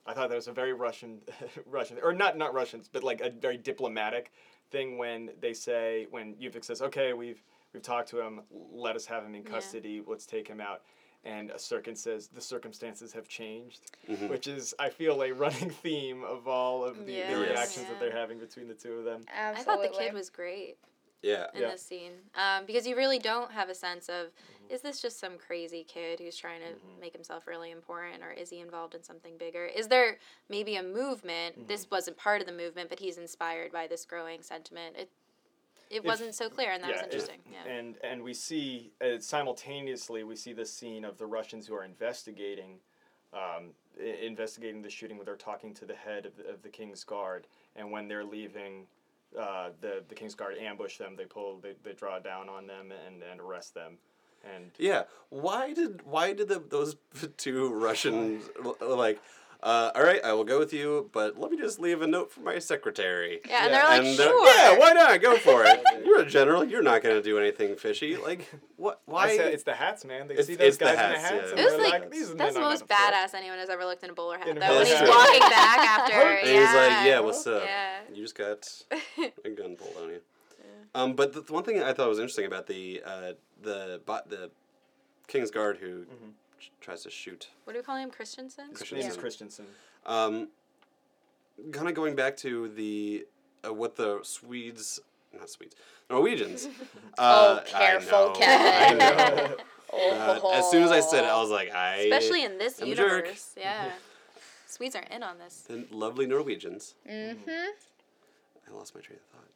I 0.07 0.15
thought 0.15 0.29
that 0.29 0.37
was 0.37 0.49
a 0.49 0.53
very 0.53 0.73
Russian 0.73 1.21
Russian 1.67 1.99
or 2.03 2.13
not 2.13 2.37
not 2.37 2.55
Russians, 2.55 2.89
but 2.93 3.03
like 3.03 3.21
a 3.21 3.31
very 3.31 3.57
diplomatic 3.57 4.33
thing 4.71 4.99
when 4.99 5.31
they 5.41 5.53
say 5.53 6.07
when 6.11 6.35
Djupvik 6.35 6.65
says, 6.65 6.81
"Okay, 6.83 7.13
we've 7.13 7.43
we've 7.73 7.83
talked 7.83 8.09
to 8.11 8.21
him. 8.21 8.41
Let 8.51 8.97
us 8.97 9.07
have 9.07 9.25
him 9.25 9.35
in 9.35 9.43
Yeah. 9.43 9.51
custody. 9.51 10.03
Let's 10.07 10.27
take 10.27 10.47
him 10.49 10.61
out." 10.61 10.83
And 11.25 11.51
a 11.51 11.55
Sirkin 11.55 11.97
says 11.97 12.29
the 12.29 12.41
circumstances 12.41 13.13
have 13.13 13.29
changed 13.29 13.93
Mhm. 14.09 14.29
which 14.29 14.47
is 14.49 14.75
I 14.79 14.89
feel 14.91 15.23
a 15.23 15.33
running 15.33 15.71
theme 15.85 16.25
of 16.25 16.49
all 16.49 16.85
of 16.85 16.99
the, 16.99 17.05
the 17.05 17.13
Yes. 17.13 17.39
reactions 17.39 17.87
that 17.89 18.01
they're 18.01 18.11
having 18.17 18.39
between 18.39 18.67
the 18.69 18.75
two 18.75 18.95
of 18.95 19.05
them. 19.05 19.25
I 19.33 19.63
thought 19.63 19.83
the 19.83 19.89
kid 19.89 20.13
was 20.15 20.31
great 20.31 20.79
Yeah. 21.23 21.47
in 21.55 21.61
Yeah. 21.63 21.71
this 21.71 21.83
scene 21.83 22.15
um, 22.35 22.67
because 22.67 22.87
you 22.87 22.97
really 22.97 23.21
don't 23.21 23.53
have 23.53 23.69
a 23.69 23.75
sense 23.75 24.09
of 24.09 24.27
Mm-hmm. 24.29 24.75
is 24.75 24.81
this 24.81 25.01
just 25.03 25.21
some 25.21 25.39
crazy 25.39 25.85
kid 25.85 26.19
who's 26.19 26.37
trying 26.37 26.61
to 26.61 26.69
Mhm. 26.75 26.99
make 27.01 27.13
himself 27.13 27.47
really 27.47 27.71
important 27.71 28.23
or 28.25 28.33
is 28.33 28.51
he 28.51 28.59
involved 28.59 28.95
in 28.97 29.03
something 29.05 29.37
bigger 29.37 29.67
is 29.67 29.87
there 29.89 30.19
maybe 30.49 30.75
a 30.77 30.83
movement 30.83 31.57
Mm-hmm. 31.57 31.67
this 31.69 31.89
wasn't 31.91 32.17
part 32.17 32.41
of 32.41 32.47
the 32.49 32.53
movement 32.53 32.89
but 32.89 32.99
he's 32.99 33.19
inspired 33.19 33.71
by 33.71 33.87
this 33.87 34.05
growing 34.05 34.43
sentiment 34.43 34.97
it 34.97 35.11
it 35.93 35.99
If- 35.99 36.05
wasn't 36.05 36.35
so 36.35 36.49
clear 36.49 36.71
and 36.73 36.83
that 36.83 36.89
was 36.91 36.97
yeah, 36.97 37.07
if- 37.07 37.13
interesting 37.13 37.41
yeah 37.53 37.65
And 37.71 37.97
and 38.03 38.23
we 38.23 38.35
see 38.35 38.93
uh, 39.01 39.19
simultaneously 39.21 40.25
we 40.25 40.37
see 40.37 40.53
the 40.53 40.67
scene 40.67 41.05
of 41.05 41.19
the 41.19 41.27
Russians 41.27 41.67
who 41.67 41.75
are 41.75 41.85
investigating, 41.85 42.81
um, 43.35 43.73
i- 44.01 44.03
investigating 44.33 44.83
the 44.83 44.91
shooting 44.91 45.17
where 45.19 45.27
they're 45.27 45.37
talking 45.37 45.75
to 45.75 45.85
the 45.85 45.95
head 45.95 46.27
of 46.27 46.37
the, 46.37 46.49
of 46.49 46.63
the 46.63 46.69
King's 46.69 47.05
Guard, 47.05 47.47
and 47.77 47.91
when 47.91 48.09
they're 48.09 48.25
leaving. 48.25 48.87
Uh, 49.39 49.71
the 49.81 50.05
the 50.11 50.15
King's 50.15 50.35
Guard 50.35 50.59
ambush 50.59 50.99
them. 50.99 51.17
They 51.17 51.25
pull. 51.25 51.57
They, 51.59 51.73
they 51.83 51.95
draw 51.95 52.19
down 52.19 52.51
on 52.51 52.67
them 52.67 52.93
and, 53.07 53.23
and 53.23 53.41
arrest 53.41 53.73
them, 53.73 53.97
and 54.45 54.71
Yeah. 54.77 55.05
Why 55.31 55.73
did 55.73 56.03
why 56.05 56.35
did 56.35 56.49
the, 56.49 56.59
those 56.59 56.97
two 57.39 57.73
Russians 57.73 58.51
like? 58.83 59.23
Uh, 59.63 59.93
all 59.95 60.03
right, 60.03 60.21
I 60.25 60.33
will 60.33 60.43
go 60.43 60.59
with 60.59 60.73
you, 60.73 61.09
but 61.13 61.39
let 61.39 61.53
me 61.53 61.57
just 61.57 61.79
leave 61.79 62.03
a 62.03 62.07
note 62.07 62.33
for 62.33 62.41
my 62.41 62.59
secretary. 62.59 63.41
yeah, 63.49 63.65
and 63.67 63.71
Yeah. 63.73 63.79
they're 63.79 63.89
like 63.91 63.99
And 64.09 64.19
they're- 64.19 64.27
sure 64.27 64.47
yeah, 64.57 64.77
why 64.79 64.93
not? 64.93 65.21
Go 65.21 65.37
for 65.37 65.65
it. 65.65 65.81
You're 66.05 66.21
a 66.23 66.27
general. 66.27 66.65
You're 66.65 66.83
not 66.83 67.01
gonna 67.03 67.23
do 67.23 67.39
anything 67.39 67.77
fishy. 67.77 68.17
Like 68.17 68.51
what? 68.77 69.01
Why? 69.05 69.27
I 69.29 69.37
said 69.37 69.55
it's 69.55 69.63
the 69.63 69.75
hats, 69.75 70.05
man. 70.05 70.27
They 70.27 70.35
It's- 70.35 70.49
see 70.49 70.57
those 70.57 70.67
it's 70.69 70.77
the 70.79 70.87
guys 70.87 70.97
hats, 70.99 71.07
in 71.07 71.13
the 71.13 71.21
hats, 71.21 71.35
yeah. 71.45 71.51
and 71.53 71.59
It 71.61 71.65
was 71.65 71.73
they're 71.75 71.89
like- 71.91 72.11
these 72.11 72.35
That's 72.35 72.55
the 72.55 72.61
are 72.61 72.69
most 72.71 72.89
badass 72.89 73.35
anyone 73.35 73.59
has 73.59 73.69
ever 73.71 73.85
looked 73.85 74.03
in 74.03 74.11
a 74.11 74.15
bowler 74.15 74.39
hat. 74.39 74.49
In 74.49 74.57
a 74.57 74.61
Though 74.61 74.67
when 74.67 74.75
bowler 74.79 74.85
he's 74.85 74.95
hat. 74.99 75.09
walking 75.09 75.41
back 75.41 75.79
after, 75.79 76.13
and 76.21 76.49
yeah. 76.49 76.67
he's 76.67 76.75
like, 76.75 77.07
"Yeah, 77.07 77.21
what's 77.21 77.47
up? 77.47 77.63
Yeah. 77.65 77.99
You 78.13 78.23
just 78.23 78.37
got 78.37 78.69
a 79.45 79.51
gun 79.51 79.77
pulled 79.77 79.97
on 80.03 80.09
you." 80.11 80.21
Um, 80.95 81.15
but 81.15 81.33
the, 81.35 81.41
the 81.41 81.53
one 81.53 81.63
thing 81.63 81.81
I 81.81 81.93
thought 81.93 82.09
was 82.09 82.19
interesting 82.19 82.47
about 82.47 82.67
the 82.67 83.01
uh, 83.07 83.33
the 83.63 84.01
bot 84.05 84.29
the 84.29 84.51
King's 85.29 85.51
Guard 85.53 85.79
who 85.79 86.01
Mhm. 86.01 86.33
Ch- 86.63 86.71
tries 86.81 87.03
to 87.03 87.11
shoot 87.11 87.49
What 87.65 87.73
do 87.75 87.79
we 87.79 87.83
call 87.85 87.97
him? 87.97 88.11
Christensen. 88.11 88.71
His 88.79 88.93
name 88.93 89.01
is 89.03 89.17
Christensen. 89.17 89.67
Christensen. 89.67 89.67
Um, 90.07 90.49
kind 91.73 91.89
of 91.89 91.95
going 91.95 92.15
back 92.17 92.37
to 92.39 92.69
the 92.69 93.27
uh, 93.67 93.73
what 93.73 93.97
the 93.97 94.21
Swedes, 94.23 95.01
not 95.33 95.51
Swedes, 95.51 95.77
Norwegians. 96.11 96.69
Oh, 97.19 97.55
uh, 97.57 97.61
careful, 97.65 98.19
I 98.19 98.23
know, 98.23 98.33
Kevin. 98.33 99.01
I 99.03 99.35
know. 99.35 99.57
Uh, 99.93 100.51
as 100.55 100.71
soon 100.71 100.83
as 100.83 100.91
I 100.91 101.01
said 101.01 101.25
it, 101.25 101.29
I 101.29 101.39
was 101.41 101.51
like, 101.51 101.71
I. 101.75 101.97
Especially 101.97 102.45
in 102.45 102.57
this 102.59 102.81
I'm 102.81 102.89
jerk. 102.95 102.99
universe. 103.27 103.51
Yeah. 103.59 103.91
Swedes 104.67 104.97
are 104.97 105.05
in 105.11 105.23
on 105.23 105.37
this. 105.39 105.65
the 105.69 105.85
lovely 105.91 106.27
Norwegians. 106.27 106.95
Mm-hmm. 107.09 107.51
I 107.51 108.75
lost 108.75 108.95
my 108.95 109.03
train 109.03 109.19
of 109.19 109.39
thought. 109.39 109.49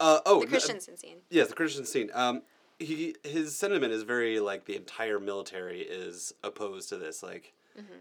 Uh, 0.00 0.20
oh, 0.24 0.40
The 0.40 0.46
the- 0.46 0.50
Christensen 0.52 0.96
scene. 0.96 1.18
Yes, 1.28 1.48
the 1.48 1.54
Christensen 1.54 1.84
scene. 1.92 2.10
Um, 2.14 2.40
he 2.84 3.16
his 3.24 3.56
sentiment 3.56 3.92
is 3.92 4.02
very 4.02 4.40
like 4.40 4.64
the 4.66 4.76
entire 4.76 5.18
military 5.18 5.80
is 5.80 6.34
opposed 6.42 6.88
to 6.90 6.96
this. 6.96 7.22
Like, 7.22 7.52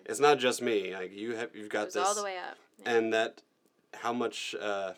it's 0.06 0.20
not 0.20 0.39
just 0.39 0.62
me. 0.62 0.94
Like 0.94 1.13
you 1.13 1.36
have 1.36 1.56
you've 1.56 1.70
got 1.70 1.86
Goes 1.86 1.94
this, 1.94 2.08
all 2.08 2.15
the 2.15 2.24
way 2.24 2.38
up. 2.38 2.58
Yeah. 2.84 2.94
and 2.94 3.13
that 3.13 3.41
how 3.94 4.13
much 4.13 4.56
uh, 4.60 4.94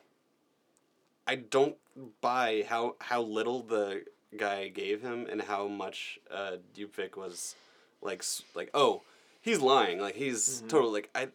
I 1.27 1.35
don't 1.35 1.75
buy 2.21 2.65
how 2.67 2.95
how 2.99 3.21
little 3.21 3.61
the 3.61 4.05
guy 4.37 4.67
gave 4.69 5.01
him 5.01 5.27
and 5.29 5.41
how 5.43 5.67
much 5.67 6.19
uh, 6.31 6.57
Djupvik 6.75 7.15
was 7.15 7.55
like 8.01 8.23
like 8.55 8.69
oh 8.73 9.01
he's 9.41 9.59
lying 9.59 9.99
like 9.99 10.15
he's 10.15 10.63
totally 10.67 10.93
like 10.93 11.09
I 11.13 11.29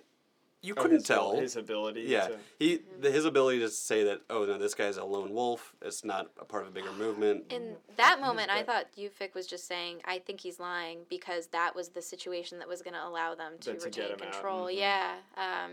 you 0.61 0.75
Oh, 0.77 0.83
couldn't 0.83 0.99
his, 0.99 1.07
tell 1.07 1.37
his 1.37 1.57
ability. 1.57 2.03
yeah, 2.03 2.29
To, 2.29 2.39
he 2.59 2.81
the, 3.01 3.11
his 3.11 3.25
ability 3.25 3.61
to 3.61 3.69
say 3.69 4.05
that 4.05 4.21
oh 4.29 4.45
no 4.45 4.59
this 4.59 4.75
guy's 4.75 4.97
a 4.97 5.05
lone 5.05 5.33
wolf 5.33 5.75
it's 5.83 6.05
not 6.05 6.31
a 6.41 6.45
part 6.45 6.65
of 6.65 6.69
a 6.71 6.73
bigger 6.73 6.93
movement. 6.93 7.53
In 7.53 7.77
that 7.97 8.21
moment, 8.21 8.51
I 8.51 8.63
thought 8.65 8.87
Djupvik 8.97 9.35
was 9.35 9.47
just 9.47 9.67
saying, 9.69 10.01
"I 10.05 10.19
think 10.19 10.41
he's 10.41 10.59
lying," 10.59 11.01
because 11.09 11.47
that 11.49 11.75
was 11.77 11.91
the 11.91 12.03
situation 12.03 12.59
that 12.59 12.69
was 12.69 12.83
going 12.83 12.95
to 12.95 13.07
allow 13.07 13.35
them 13.35 13.53
to 13.61 13.71
That 13.73 13.81
to 13.81 13.91
get 13.91 14.03
retain 14.11 14.17
him 14.19 14.27
out, 14.27 14.33
control. 14.33 14.67
mhm. 14.67 14.77
Yeah. 14.77 15.15
Um, 15.37 15.73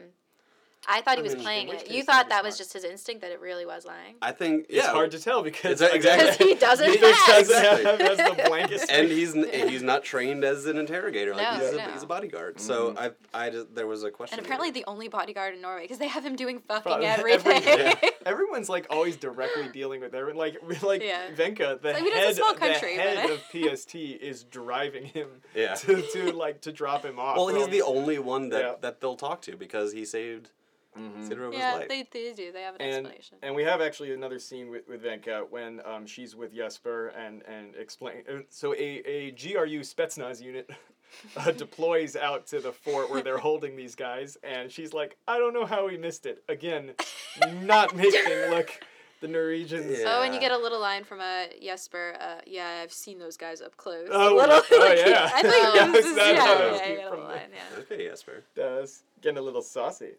I 0.88 1.02
thought 1.02 1.16
he 1.16 1.22
I 1.22 1.24
was 1.24 1.34
mean, 1.36 1.44
playing 1.44 1.70
it. 1.70 1.90
You 1.90 2.04
thought 2.04 2.30
that 2.30 2.44
was 2.44 2.56
smart. 2.56 2.60
just 2.60 2.74
his 2.74 2.84
instinct 2.84 3.22
that 3.22 3.32
it 3.32 3.40
really 3.40 3.66
was 3.66 3.86
lying. 3.86 4.16
I 4.22 4.32
think 4.32 4.68
it's 4.70 4.86
hard 4.88 5.12
to 5.12 5.20
tell 5.20 5.42
because 5.44 5.82
It's- 5.82 5.96
exactly. 5.96 6.48
He 6.48 6.56
doesn't 6.56 6.86
He 6.92 6.98
have. 6.98 7.02
doesn't 7.28 7.40
Exactly. 7.40 7.84
have 7.86 8.02
as 8.02 8.18
the 8.18 8.44
blankest. 8.48 8.92
and 8.92 9.08
he's 9.08 9.36
n- 9.36 9.70
he's 9.70 9.82
not 9.84 10.04
trained 10.04 10.44
as 10.44 10.66
an 10.66 10.78
interrogator. 10.78 11.34
Like 11.36 11.60
No, 11.60 11.66
he's, 11.66 11.74
a, 11.74 11.78
no. 11.78 11.84
he's 11.92 12.04
a 12.04 12.08
bodyguard. 12.08 12.60
So 12.60 12.92
mm-hmm. 12.92 13.00
I 13.34 13.46
I 13.46 13.50
just, 13.50 13.74
there 13.76 13.88
was 13.88 14.04
a 14.04 14.12
question. 14.12 14.38
And 14.38 14.46
apparently 14.46 14.72
the 14.72 14.84
only 14.88 15.08
bodyguard 15.08 15.56
in 15.56 15.62
Norway 15.62 15.82
because 15.84 15.98
they 15.98 16.08
have 16.08 16.26
him 16.26 16.36
doing 16.36 16.60
fucking 16.68 16.92
Fuck, 16.92 17.02
everything. 17.04 17.64
everything. 17.66 18.10
Everyone's 18.26 18.70
like 18.70 18.88
always 18.90 19.16
directly 19.18 19.68
dealing 19.70 20.02
with 20.02 20.14
everyone. 20.16 20.38
Like 20.38 20.58
like 20.84 21.02
Yeah. 21.04 21.30
Wenche, 21.36 21.58
the 21.82 21.90
like, 21.94 21.98
head, 21.98 22.04
it's 22.06 22.32
a 22.40 22.42
small 22.42 22.54
country, 22.56 22.96
the 22.96 23.02
head 23.02 23.30
of 23.30 23.42
PST 23.52 23.96
is 23.96 24.44
driving 24.44 25.06
him 25.06 25.28
Yeah. 25.54 25.76
to, 25.76 26.02
to 26.02 26.32
like 26.32 26.62
to 26.62 26.72
drop 26.72 27.04
him 27.06 27.20
off. 27.20 27.38
well, 27.38 27.48
he's 27.48 27.68
the 27.70 27.82
only 27.82 28.20
one 28.20 28.50
that, 28.50 28.82
that 28.82 29.02
they'll 29.02 29.16
talk 29.16 29.42
to 29.44 29.56
because 29.58 29.94
he 29.94 30.06
saved 30.06 30.50
Mhm. 30.98 31.28
Sidorov's 31.28 31.58
Yeah, 31.58 31.74
life. 31.76 31.90
they, 31.90 32.04
they 32.12 32.34
do. 32.34 32.52
They 32.52 32.62
have 32.62 32.76
an 32.76 32.82
and 32.82 32.94
explanation. 33.06 33.38
and 33.42 33.54
we 33.56 33.64
have 33.64 33.82
actually 33.82 34.14
another 34.14 34.40
scene 34.40 34.70
with, 34.70 34.88
with 34.88 35.04
Wenche 35.04 35.50
when 35.50 35.82
um, 35.86 36.06
she's 36.06 36.36
with 36.36 36.54
Jesper 36.54 37.08
and 37.10 37.44
and 37.48 37.76
explain. 37.76 38.24
uh, 38.30 38.40
So 38.50 38.74
a, 38.74 38.78
a 39.06 39.32
GRU 39.32 39.82
Spetsnaz 39.82 40.42
unit 40.42 40.70
uh, 41.38 41.52
deploys 41.52 42.16
out 42.16 42.48
to 42.48 42.60
the 42.60 42.72
fort 42.72 43.10
where 43.10 43.22
they're 43.22 43.38
holding 43.38 43.76
these 43.76 43.96
guys, 43.96 44.38
and 44.44 44.72
she's 44.72 44.94
like, 44.94 45.18
"I 45.28 45.38
don't 45.38 45.54
know 45.54 45.66
how 45.66 45.88
we 45.88 45.98
missed 45.98 46.26
it." 46.26 46.44
Again, 46.50 46.92
not 47.64 47.96
making 47.96 48.52
like 48.52 48.84
the 49.22 49.28
Norwegians. 49.28 50.00
Yeah. 50.00 50.18
Oh, 50.18 50.22
and 50.24 50.34
you 50.34 50.40
get 50.40 50.52
a 50.52 50.58
little 50.58 50.80
line 50.80 51.04
from 51.04 51.20
a 51.22 51.48
Jesper. 51.62 52.16
Uh, 52.20 52.36
yeah, 52.46 52.82
I've 52.84 52.92
seen 52.94 53.18
those 53.20 53.38
guys 53.38 53.62
up 53.62 53.76
close. 53.78 54.08
Oh, 54.12 54.34
a 54.34 54.36
little, 54.36 54.62
oh, 54.72 54.78
like, 54.80 55.00
yeah. 55.06 55.30
I 55.34 55.42
thought 55.42 55.76
Yeah, 55.76 55.86
you 55.88 55.92
this 55.94 56.06
is, 56.06 56.16
that's 56.16 56.38
yeah, 56.38 56.46
how 56.46 56.54
yeah, 56.60 56.66
you 56.74 56.80
cute 56.80 56.98
get 56.98 57.06
a 57.08 57.10
from 57.10 57.18
little 57.20 57.28
the- 57.28 57.34
line, 57.36 57.50
yeah. 57.54 57.80
Okay, 57.80 58.08
Jesper. 58.08 58.44
does 58.56 59.04
getting 59.22 59.38
a 59.38 59.42
little 59.42 59.62
saucy. 59.62 60.12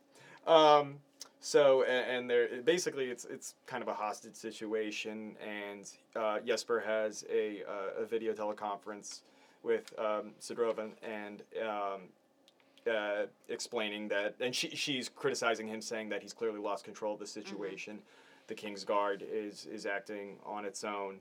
Um, 0.47 0.97
so 1.41 1.83
and 1.85 2.29
there 2.29 2.63
basically 2.63 3.07
it's 3.07 3.25
it's 3.25 3.55
kind 3.67 3.83
of 3.83 3.89
a 3.89 3.95
hostage 3.95 4.35
situation, 4.35 5.37
and 5.41 5.91
uh, 6.15 6.41
Jesper 6.41 6.81
has 6.81 7.25
a 7.31 7.63
uh, 7.69 8.03
a 8.03 8.07
video 8.07 8.33
teleconference 8.33 9.21
with 9.63 9.93
um, 9.99 10.33
Sidorova 10.41 10.91
and. 11.03 11.43
Um, 11.61 12.03
uh, 12.87 13.27
explaining 13.49 14.07
that, 14.07 14.37
and 14.41 14.55
she, 14.55 14.69
she's 14.71 15.09
criticizing 15.09 15.67
him, 15.67 15.81
saying 15.81 16.09
that 16.09 16.23
he's 16.23 16.33
clearly 16.33 16.61
lost 16.61 16.85
control 16.85 17.15
of 17.15 17.19
the 17.19 17.27
situation. 17.27 17.99
The 18.47 18.55
King's 18.55 18.85
Guard 18.85 19.25
is 19.29 19.67
is 19.67 19.87
acting 19.87 20.37
on 20.47 20.65
its 20.65 20.85
own, 20.85 21.19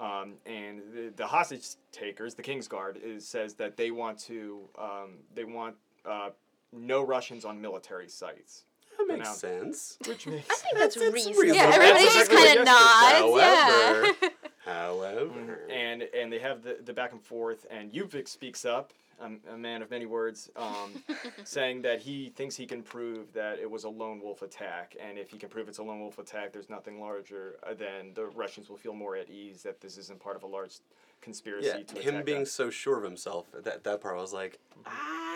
um, 0.00 0.34
and 0.44 0.82
the, 0.92 1.12
the 1.14 1.26
hostage 1.26 1.76
takers, 1.92 2.34
the 2.34 2.42
King's 2.42 2.66
Guard, 2.66 2.98
is 3.02 3.26
says 3.26 3.54
that 3.54 3.76
they 3.76 3.92
want 3.92 4.18
to 4.20 4.62
um, 4.76 5.18
they 5.34 5.44
want 5.44 5.76
uh, 6.04 6.30
no 6.74 7.02
Russians 7.02 7.44
on 7.44 7.60
military 7.60 8.08
sites, 8.08 8.64
That 8.98 9.06
makes 9.08 9.24
Now- 9.28 9.32
sense. 9.34 9.98
which 10.06 10.26
makes 10.26 10.48
I 10.50 10.54
think 10.56 10.78
that's, 10.78 10.94
That's 10.96 11.12
reasonable. 11.14 11.40
reasonable. 11.42 11.54
Yeah, 11.54 11.66
That's 11.70 11.76
everybody 11.78 12.04
just 12.18 12.30
kind 12.30 12.58
of 12.58 12.64
Jesper 12.64 12.64
nods. 12.64 13.40
said. 13.40 14.14
Yeah. 14.22 14.28
However, 14.64 15.66
and 15.70 16.02
and 16.02 16.32
they 16.32 16.38
have 16.38 16.62
the, 16.62 16.78
the 16.84 16.92
back 16.92 17.12
and 17.12 17.22
forth, 17.22 17.66
and 17.70 17.92
Djupvik 17.92 18.26
speaks 18.28 18.64
up, 18.64 18.92
um, 19.20 19.40
a 19.52 19.56
man 19.58 19.82
of 19.82 19.90
many 19.90 20.06
words, 20.06 20.50
um, 20.56 21.02
saying 21.44 21.82
that 21.82 22.00
he 22.00 22.30
thinks 22.30 22.56
he 22.56 22.64
can 22.66 22.82
prove 22.82 23.32
that 23.34 23.58
it 23.58 23.70
was 23.70 23.84
a 23.84 23.88
lone 23.90 24.20
wolf 24.22 24.40
attack, 24.42 24.96
and 24.98 25.18
if 25.18 25.28
he 25.30 25.36
can 25.38 25.48
prove 25.50 25.68
it's 25.68 25.78
a 25.78 25.82
lone 25.82 26.00
wolf 26.00 26.18
attack, 26.18 26.52
there's 26.52 26.70
nothing 26.70 26.98
larger 27.00 27.56
uh, 27.68 27.74
than 27.74 28.14
the 28.14 28.24
Russians 28.26 28.68
will 28.70 28.76
feel 28.78 28.94
more 28.94 29.16
at 29.16 29.28
ease 29.28 29.62
that 29.64 29.80
this 29.80 29.98
isn't 29.98 30.18
part 30.18 30.34
of 30.36 30.42
a 30.44 30.46
large 30.46 30.76
conspiracy 31.20 31.68
yeah, 31.68 31.82
to 31.82 32.00
him 32.00 32.24
being 32.24 32.42
us. 32.42 32.50
so 32.52 32.70
sure 32.70 32.96
of 32.96 33.04
himself, 33.04 33.46
that 33.64 33.84
that 33.84 34.00
part 34.00 34.16
I 34.16 34.20
was 34.20 34.32
like, 34.32 34.58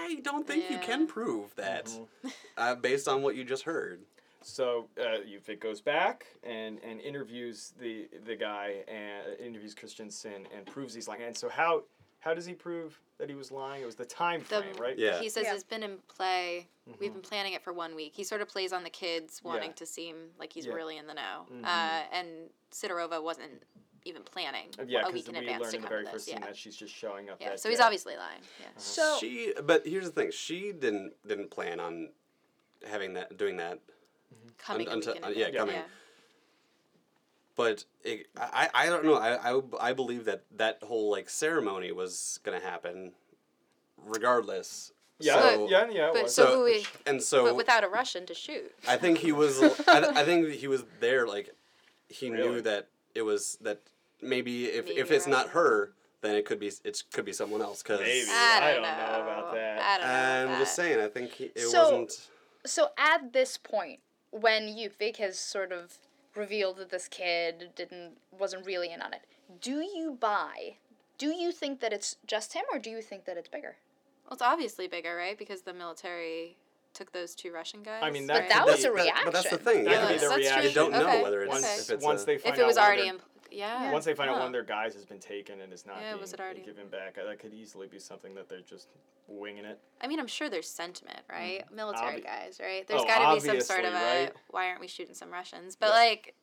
I 0.09 0.21
don't 0.21 0.47
think 0.47 0.71
you 0.71 0.79
can 0.79 1.07
prove 1.07 1.55
that 1.57 1.87
Mhm. 1.87 2.33
uh, 2.57 2.75
based 2.77 3.07
on 3.09 3.23
what 3.23 3.37
you 3.37 3.45
just 3.45 3.65
heard. 3.65 4.01
So 4.43 4.89
uh, 4.99 5.19
it 5.49 5.61
goes 5.61 5.81
back 5.81 6.27
and, 6.43 6.79
and 6.83 7.01
interviews 7.01 7.75
the 7.79 8.09
the 8.25 8.37
guy 8.37 8.85
and 8.89 9.39
interviews 9.39 9.75
Christensen 9.75 10.47
and 10.57 10.65
proves 10.67 10.95
he's 10.95 11.09
lying. 11.09 11.23
And 11.23 11.37
so 11.37 11.49
how 11.49 11.85
how 12.21 12.35
does 12.35 12.47
he 12.47 12.55
prove 12.55 12.99
that 13.19 13.29
he 13.29 13.35
was 13.37 13.51
lying? 13.53 13.83
It 13.83 13.87
was 13.87 13.95
the 13.97 14.05
time 14.07 14.41
The- 14.49 14.63
frame, 14.63 14.77
right? 14.81 14.99
Yeah. 14.99 15.21
He 15.21 15.29
says 15.29 15.45
Yeah. 15.45 15.55
it's 15.55 15.63
been 15.65 15.83
in 15.83 15.99
play. 16.09 16.69
We've 16.99 17.11
Mhm. 17.11 17.15
been 17.15 17.23
planning 17.23 17.53
it 17.53 17.63
for 17.63 17.73
one 17.73 17.95
week. 17.95 18.13
He 18.15 18.25
sort 18.25 18.41
of 18.41 18.49
plays 18.49 18.73
on 18.73 18.83
the 18.83 18.91
kids 18.91 19.43
wanting 19.45 19.71
Yeah. 19.71 19.75
to 19.77 19.87
seem 19.87 20.31
like 20.39 20.53
he's 20.53 20.67
Yeah. 20.67 20.73
really 20.73 20.97
in 20.97 21.07
the 21.07 21.15
know. 21.15 21.47
Mhm. 21.51 21.65
Uh, 21.65 22.07
and 22.13 22.51
Sidorova 22.73 23.23
wasn't 23.23 23.63
even 24.05 24.23
planning 24.23 24.67
Uh, 24.79 24.85
Yeah, 24.87 25.01
a 25.01 25.07
because 25.07 25.15
week 25.15 25.29
in 25.29 25.35
we 25.35 25.41
advance 25.41 25.61
learned 25.63 25.71
to 25.73 25.77
in 25.77 25.83
the 25.83 25.89
come 25.89 25.93
very 25.93 26.05
to 26.05 26.11
first 26.11 26.27
this. 26.27 26.33
scene 26.35 26.41
Yeah. 26.43 26.47
that 26.47 26.57
she's 26.57 26.77
just 26.77 26.95
showing 26.95 27.31
up. 27.31 27.39
Yeah. 27.41 27.51
that 27.51 27.61
So 27.61 27.69
he's 27.69 27.79
day. 27.79 27.85
obviously 27.85 28.17
lying. 28.17 28.41
Yeah. 28.61 28.67
So 28.77 29.17
she, 29.21 29.53
but 29.65 29.87
here's 29.87 30.07
the 30.07 30.13
thing: 30.13 30.31
she 30.31 30.73
didn't 30.73 31.15
didn't 31.27 31.51
plan 31.51 31.81
on 31.81 32.11
having 32.89 33.15
that, 33.15 33.37
doing 33.37 33.57
that. 33.59 33.81
Coming 34.59 34.89
a 34.89 34.93
until- 34.93 35.15
uh, 35.23 35.29
yeah, 35.29 35.47
advance. 35.47 35.57
coming. 35.57 35.75
Yeah. 35.77 35.83
But 37.57 37.85
it, 38.05 38.29
I, 38.37 38.69
I 38.73 38.87
don't 38.87 39.05
know. 39.05 39.15
I, 39.15 39.53
I, 39.53 39.61
I 39.81 39.93
believe 39.93 40.27
that 40.27 40.45
that 40.57 40.79
whole 40.83 41.11
like 41.11 41.29
ceremony 41.29 41.91
was 41.91 42.39
gonna 42.45 42.61
happen, 42.61 43.13
regardless. 43.97 44.93
Yeah, 45.21 45.41
So, 45.41 45.69
yeah, 45.69 45.91
yeah. 45.91 46.11
But 46.13 46.31
so, 46.31 46.45
So- 46.47 46.65
we, 46.65 46.87
and 47.05 47.21
so 47.21 47.45
but 47.45 47.57
without 47.57 47.83
a 47.83 47.89
Russian 47.89 48.27
to 48.27 48.35
shoot. 48.35 48.73
I 48.87 48.97
think 48.97 49.19
he 49.19 49.33
was. 49.33 49.61
I, 49.89 50.21
I 50.21 50.25
think 50.25 50.51
he 50.53 50.69
was 50.69 50.85
there. 51.01 51.27
Like 51.27 51.53
he 52.09 52.31
Really? 52.31 52.49
knew 52.49 52.61
that 52.63 52.87
it 53.19 53.25
was 53.25 53.59
that 53.61 53.81
maybe 54.23 54.67
if 54.67 54.87
Maybe 54.87 55.01
if 55.01 55.11
it's 55.11 55.27
not 55.27 55.49
her, 55.51 55.93
then 56.23 56.35
it 56.37 56.45
could 56.45 56.61
be 56.61 56.71
it 56.85 57.03
could 57.13 57.25
be 57.25 57.33
someone 57.33 57.61
else. 57.61 57.83
Cause 57.83 58.01
Maybe. 58.01 58.27
I 58.31 58.59
I 58.63 58.73
don't, 58.73 58.83
don't 58.83 58.83
know 58.83 59.23
about 59.23 59.55
that. 59.55 59.79
I 59.81 59.99
don't 59.99 60.07
know. 60.07 60.45
about 60.45 60.55
I'm 60.55 60.61
just 60.61 60.75
saying. 60.75 61.01
I 61.01 61.09
think 61.09 61.31
he, 61.33 61.45
it 61.55 61.61
So- 61.61 61.83
wasn't. 61.83 62.29
so 62.65 62.89
at 62.97 63.33
this 63.33 63.57
point, 63.59 64.01
when 64.31 64.69
Djupvik 64.69 65.17
has 65.17 65.39
sort 65.39 65.73
of 65.73 65.99
revealed 66.35 66.77
that 66.79 66.91
this 66.91 67.09
kid 67.09 67.71
didn't 67.77 68.13
wasn't 68.39 68.65
really 68.65 68.91
in 68.93 69.03
on 69.03 69.13
it, 69.13 69.23
do 69.61 69.77
you 69.81 70.17
buy? 70.19 70.77
Do 71.19 71.29
you 71.31 71.51
think 71.51 71.81
that 71.81 71.93
it's 71.93 72.17
just 72.27 72.53
him, 72.53 72.65
or 72.73 72.79
do 72.79 72.91
you 72.91 73.03
think 73.03 73.25
that 73.25 73.37
it's 73.37 73.49
bigger? 73.49 73.77
Well, 74.25 74.35
it's 74.35 74.43
obviously 74.43 74.87
bigger, 74.87 75.17
right? 75.17 75.37
Because 75.37 75.63
the 75.63 75.73
military 75.75 76.57
took 76.99 77.13
those 77.13 77.35
two 77.35 77.53
Russian 77.53 77.83
guys. 77.83 78.03
I 78.03 78.11
mean, 78.11 78.27
But 78.27 78.35
that 78.35 78.49
that 78.51 78.65
could 78.65 78.71
was 78.73 78.85
a 78.85 78.91
that- 78.91 79.23
But 79.25 79.33
that's 79.33 79.51
the 79.51 79.57
reaction. 79.57 79.73
thing. 79.73 79.85
That 79.85 79.91
yeah. 79.93 80.01
could 80.01 80.09
be 80.09 80.15
the 80.15 80.21
That's 80.21 80.33
true. 80.35 80.43
reaction. 80.43 80.75
Don't 80.75 80.91
know 80.93 81.23
whether 81.23 81.43
it's 81.43 81.55
okay. 81.57 81.75
if 81.75 81.91
it's 81.91 82.05
once 82.05 82.23
a, 82.23 82.27
they 82.27 82.39
find 82.39 82.55
if 82.55 82.61
it 82.61 82.67
was 82.67 82.77
out 82.77 82.85
already 82.87 83.03
their- 83.05 83.15
in, 83.15 83.21
yeah. 83.53 83.93
once 83.93 84.05
they 84.05 84.15
find 84.15 84.29
out 84.31 84.39
one 84.39 84.47
of 84.47 84.53
their 84.53 84.65
guys 84.65 84.95
has 84.95 85.07
been 85.07 85.21
taken 85.21 85.61
and 85.61 85.73
is 85.73 85.87
not 85.87 86.01
Yeah, 86.01 86.11
being 86.13 86.21
was 86.21 86.33
it 86.33 86.41
already- 86.41 86.61
given 86.63 86.89
back, 86.89 87.17
uh, 87.19 87.25
that 87.25 87.39
could 87.39 87.55
easily 87.55 87.87
be 87.87 87.99
something 88.01 88.35
that 88.35 88.49
they're 88.49 88.61
just 88.61 88.89
winging 89.29 89.65
it. 89.65 89.79
I 90.01 90.09
mean, 90.09 90.19
I'm 90.19 90.27
sure 90.27 90.51
there's 90.51 90.69
sentiment, 90.69 91.21
right? 91.31 91.65
Military 91.73 92.21
Obvi- 92.21 92.25
guys, 92.25 92.59
right? 92.61 92.87
There's 92.87 93.03
Oh, 93.03 93.07
got 93.07 93.35
to 93.35 93.41
be 93.41 93.47
some 93.47 93.61
sort 93.61 93.85
of 93.85 93.93
a 93.95 93.97
right? 93.97 94.33
why 94.51 94.69
aren't 94.69 94.81
we 94.81 94.89
shooting 94.89 95.15
some 95.15 95.31
Russians? 95.31 95.77
But 95.77 95.89
Yeah. 95.91 95.93
like, 95.95 96.35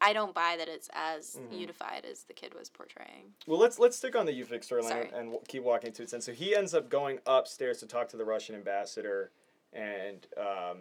I 0.00 0.12
don't 0.12 0.32
buy 0.32 0.54
that 0.56 0.68
it's 0.68 0.88
as 0.92 1.34
Mhm. 1.36 1.58
unified 1.58 2.04
as 2.04 2.22
the 2.22 2.32
kid 2.32 2.54
was 2.54 2.70
portraying. 2.70 3.34
Well, 3.48 3.58
let's 3.58 3.80
let's 3.80 3.96
stick 3.96 4.14
on 4.14 4.26
the 4.26 4.32
Djupvik 4.32 4.62
Sorry. 4.64 4.80
storyline 4.82 5.12
and 5.12 5.32
w- 5.32 5.40
keep 5.48 5.64
walking 5.64 5.92
to 5.92 6.02
its 6.04 6.12
end. 6.14 6.22
So 6.22 6.30
he 6.32 6.54
ends 6.54 6.72
up 6.72 6.88
going 6.88 7.18
upstairs 7.26 7.80
to 7.80 7.86
talk 7.88 8.08
to 8.10 8.16
the 8.16 8.24
Russian 8.24 8.54
ambassador, 8.54 9.32
and 9.72 10.26
um, 10.36 10.78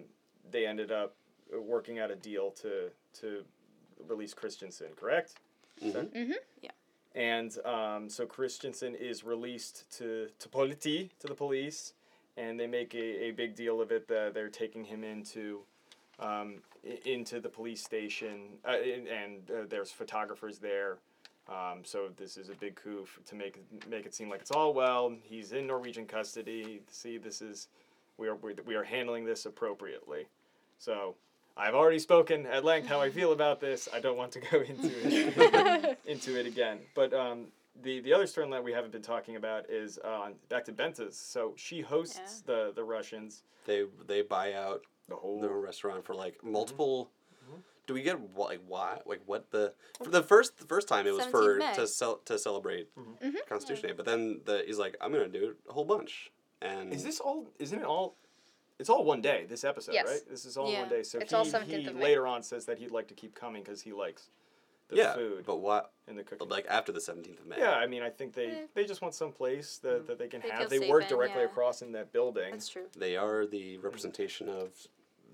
they 0.51 0.65
ended 0.65 0.91
up 0.91 1.15
working 1.61 1.99
out 1.99 2.11
a 2.11 2.15
deal 2.15 2.51
to 2.51 2.89
to 3.21 3.43
release 4.07 4.33
Christensen. 4.33 4.87
Correct? 4.95 5.35
Mhm. 5.81 6.09
Mhm. 6.11 6.35
And 7.15 7.57
um, 7.65 8.09
so 8.09 8.25
Christensen 8.27 8.93
is 8.95 9.23
released 9.23 9.89
to 9.97 10.29
to 10.39 10.49
politi 10.49 11.09
to 11.19 11.27
the 11.27 11.33
police, 11.35 11.93
and 12.35 12.59
they 12.59 12.67
make 12.67 12.93
a, 12.93 13.25
a 13.25 13.31
big 13.31 13.55
deal 13.55 13.81
of 13.81 13.91
it 13.91 14.07
that 14.07 14.33
they're 14.33 14.49
taking 14.49 14.83
him 14.83 15.03
into 15.03 15.61
um, 16.19 16.61
i- 16.85 16.99
into 17.05 17.39
the 17.39 17.49
police 17.49 17.83
station, 17.83 18.59
uh, 18.65 18.71
and, 18.71 19.07
and 19.07 19.51
uh, 19.51 19.53
there's 19.69 19.91
photographers 19.91 20.59
there. 20.59 20.97
Um, 21.47 21.83
so 21.85 22.09
this 22.17 22.37
is 22.37 22.49
a 22.49 22.55
big 22.55 22.75
coup 22.75 23.03
f- 23.03 23.19
to 23.25 23.35
make 23.35 23.63
make 23.89 24.05
it 24.05 24.13
seem 24.13 24.29
like 24.29 24.41
it's 24.41 24.51
all 24.51 24.73
well. 24.73 25.15
He's 25.23 25.53
in 25.53 25.65
Norwegian 25.65 26.05
custody. 26.05 26.81
See, 26.89 27.17
this 27.17 27.41
is 27.41 27.67
we 28.17 28.27
are 28.27 28.35
we, 28.35 28.53
we 28.65 28.75
are 28.75 28.83
handling 28.83 29.25
this 29.25 29.45
appropriately. 29.45 30.27
So 30.77 31.15
I've 31.55 31.73
already 31.75 31.99
spoken 31.99 32.45
at 32.45 32.63
length 32.63 32.87
how 32.87 33.01
I 33.01 33.09
feel 33.09 33.31
about 33.31 33.59
this. 33.59 33.87
I 33.93 33.99
don't 33.99 34.17
want 34.17 34.31
to 34.33 34.39
go 34.39 34.61
into 34.67 34.89
it 34.91 35.99
into 36.05 36.39
it 36.39 36.45
again. 36.45 36.79
But 36.95 37.13
um, 37.13 37.45
the 37.83 37.99
the 38.01 38.13
other 38.13 38.25
storyline 38.25 38.63
we 38.63 38.71
haven't 38.73 38.91
been 38.91 39.01
talking 39.01 39.35
about 39.35 39.69
is 39.69 39.99
uh, 40.03 40.29
back 40.49 40.65
to 40.65 40.71
Bente's. 40.71 41.17
So 41.17 41.53
she 41.57 41.81
hosts 41.81 42.41
the 42.41 42.71
the 42.75 42.83
Russians. 42.83 43.43
They 43.65 43.85
they 44.07 44.21
buy 44.21 44.53
out 44.53 44.81
The 45.09 45.15
whole 45.15 45.41
the 45.41 45.49
restaurant 45.49 46.05
for 46.05 46.15
like 46.15 46.43
multiple. 46.43 47.09
Mhm. 47.49 47.59
Do 47.87 47.93
we 47.93 48.01
get 48.01 48.19
what 48.19 48.49
like 48.49 48.61
why 48.67 48.99
like 49.05 49.21
what 49.25 49.49
the 49.51 49.73
for 50.03 50.09
the 50.09 50.21
first 50.23 50.57
the 50.57 50.65
first 50.65 50.87
time 50.87 51.07
it 51.07 51.13
was 51.13 51.25
for 51.27 51.57
May. 51.57 51.73
to 51.75 51.87
cel- 51.87 52.17
to 52.25 52.37
celebrate 52.37 52.93
Mhm. 52.95 53.21
Mhm. 53.33 53.47
Constitution 53.47 53.89
Day, 53.89 53.93
but 53.95 54.05
then 54.05 54.41
the 54.45 54.63
he's 54.65 54.77
like 54.77 54.95
I'm 55.01 55.11
gonna 55.11 55.27
do 55.29 55.55
a 55.69 55.73
whole 55.73 55.85
bunch 55.85 56.31
and 56.61 56.93
Is 56.93 57.03
this 57.03 57.19
all? 57.19 57.45
Isn't 57.59 57.79
it 57.79 57.85
all? 57.85 58.15
It's 58.79 58.89
all 58.89 59.03
one 59.03 59.21
day. 59.21 59.45
This 59.49 59.63
episode, 59.63 59.93
Yes. 59.93 60.07
right? 60.07 60.21
This 60.29 60.45
is 60.45 60.55
all 60.57 60.71
Yeah. 60.71 60.81
one 60.81 60.89
day. 60.89 61.03
So 61.03 61.19
It's 61.19 61.31
he, 61.31 61.35
all 61.35 61.45
17th 61.45 61.81
he 61.81 61.87
of 61.87 61.95
May. 61.95 62.03
later 62.03 62.27
on 62.27 62.43
says 62.43 62.65
that 62.65 62.77
he'd 62.77 62.91
like 62.91 63.07
to 63.07 63.13
keep 63.15 63.33
coming 63.33 63.63
because 63.63 63.81
he 63.81 63.91
likes 63.91 64.29
the 64.89 64.95
yeah 64.95 65.13
food 65.15 65.43
but 65.45 65.57
what 65.57 65.91
and 66.07 66.17
the 66.17 66.23
cooking. 66.23 66.47
like 66.47 66.65
after 66.69 66.93
the 66.93 67.01
seventeenth 67.01 67.39
of 67.41 67.45
May 67.47 67.57
yeah, 67.57 67.71
I 67.73 67.87
mean, 67.87 68.01
I 68.03 68.09
think 68.09 68.33
they, 68.33 68.47
Eh. 68.47 68.65
they 68.73 68.85
just 68.85 69.01
want 69.01 69.13
some 69.15 69.33
place 69.33 69.79
that, 69.79 70.07
that 70.07 70.17
they 70.17 70.27
can 70.29 70.39
They 70.41 70.49
have. 70.49 70.69
They 70.69 70.79
work 70.89 71.03
in, 71.03 71.09
directly 71.09 71.41
yeah. 71.41 71.47
across 71.47 71.81
in 71.81 71.91
that 71.93 72.13
building. 72.13 72.51
That's 72.51 72.69
true. 72.69 72.85
they 72.95 73.17
are 73.17 73.45
the 73.45 73.77
representation 73.79 74.47
of 74.47 74.69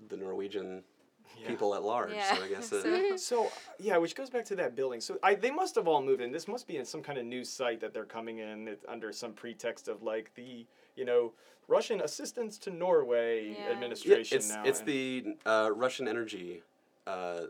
the 0.08 0.16
Norwegian 0.16 0.82
Yeah. 1.40 1.48
people 1.48 1.74
at 1.74 1.82
large. 1.82 2.12
Yeah. 2.12 2.36
So 2.36 2.44
I 2.44 2.48
guess 2.48 2.72
uh, 2.72 2.82
So- 3.16 3.16
So 3.16 3.52
yeah, 3.78 3.96
which 3.98 4.14
goes 4.14 4.30
back 4.30 4.44
to 4.46 4.56
that 4.56 4.74
building. 4.76 5.00
So 5.00 5.18
I 5.22 5.34
they 5.34 5.50
must 5.50 5.74
have 5.74 5.88
all 5.88 6.02
moved 6.02 6.20
in. 6.20 6.30
This 6.32 6.46
must 6.48 6.66
be 6.66 6.76
in 6.76 6.84
some 6.84 7.02
kind 7.02 7.18
of 7.18 7.24
news 7.24 7.48
site 7.50 7.80
that 7.80 7.92
they're 7.94 8.04
coming 8.04 8.38
in 8.38 8.68
it's 8.68 8.84
under 8.88 9.12
some 9.12 9.32
pretext 9.32 9.88
of 9.88 10.02
like 10.02 10.32
the 10.34 10.66
you 10.96 11.04
know 11.04 11.32
Russian 11.68 12.00
assistance 12.02 12.58
to 12.58 12.70
Norway 12.70 13.48
Yeah. 13.48 13.54
yeah, 13.66 13.72
administration 13.72 14.36
it's 14.38 14.48
now. 14.50 14.62
it's 14.64 14.80
the 14.80 15.36
uh, 15.46 15.70
Russian 15.74 16.06
energy. 16.08 16.62
Uh, 17.06 17.46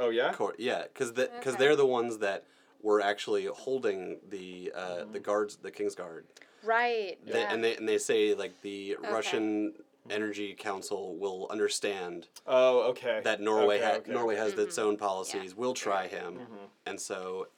oh 0.00 0.10
yeah 0.10 0.32
Cor- 0.32 0.54
yeah, 0.58 0.82
because 0.82 1.12
the 1.14 1.30
because 1.38 1.54
Okay. 1.54 1.64
they're 1.64 1.76
the 1.76 1.86
ones 1.86 2.18
that 2.18 2.44
were 2.82 3.00
actually 3.00 3.46
holding 3.46 4.18
the 4.28 4.70
uh, 4.74 5.04
the 5.10 5.18
guards, 5.20 5.56
the 5.56 5.70
King's 5.70 5.94
Guard. 5.94 6.26
Right. 6.62 7.18
They, 7.26 7.40
Yeah. 7.40 7.52
and 7.52 7.62
they 7.64 7.76
and 7.76 7.88
they 7.88 7.98
say 7.98 8.34
like 8.34 8.60
the 8.62 8.96
Russian 9.02 9.74
Energy 10.10 10.54
Council 10.54 11.16
will 11.16 11.46
understand 11.50 12.28
Oh, 12.46 12.90
okay. 12.90 13.20
that 13.24 13.40
Norway 13.40 13.76
Okay, 13.78 13.84
ha- 13.84 13.96
okay, 13.98 14.12
Norway 14.12 14.34
okay. 14.34 14.42
has 14.42 14.52
its 14.58 14.76
mm-hmm. 14.76 14.88
own 14.88 14.96
policies. 14.96 15.54
We'll 15.56 15.74
try 15.74 16.06
him, 16.06 16.34
mm-hmm. 16.34 16.64
and 16.86 17.00
so 17.00 17.48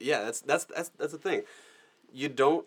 yeah, 0.00 0.24
that's 0.24 0.40
that's 0.40 0.64
that's 0.64 0.88
that's 0.98 1.12
the 1.12 1.18
thing. 1.18 1.42
You 2.12 2.28
don't 2.28 2.66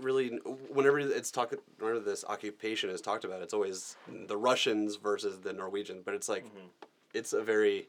really 0.00 0.38
whenever 0.70 0.98
it's 0.98 1.30
talk 1.30 1.54
whenever 1.78 2.00
this 2.00 2.24
occupation 2.28 2.88
is 2.90 3.00
talked 3.00 3.24
about, 3.24 3.42
it's 3.42 3.54
always 3.54 3.96
the 4.28 4.36
Russians 4.36 4.96
versus 4.96 5.40
the 5.40 5.52
Norwegians, 5.52 6.02
but 6.04 6.14
it's 6.14 6.28
like 6.28 6.44
mm-hmm. 6.46 6.66
it's 7.14 7.32
a 7.32 7.42
very 7.42 7.88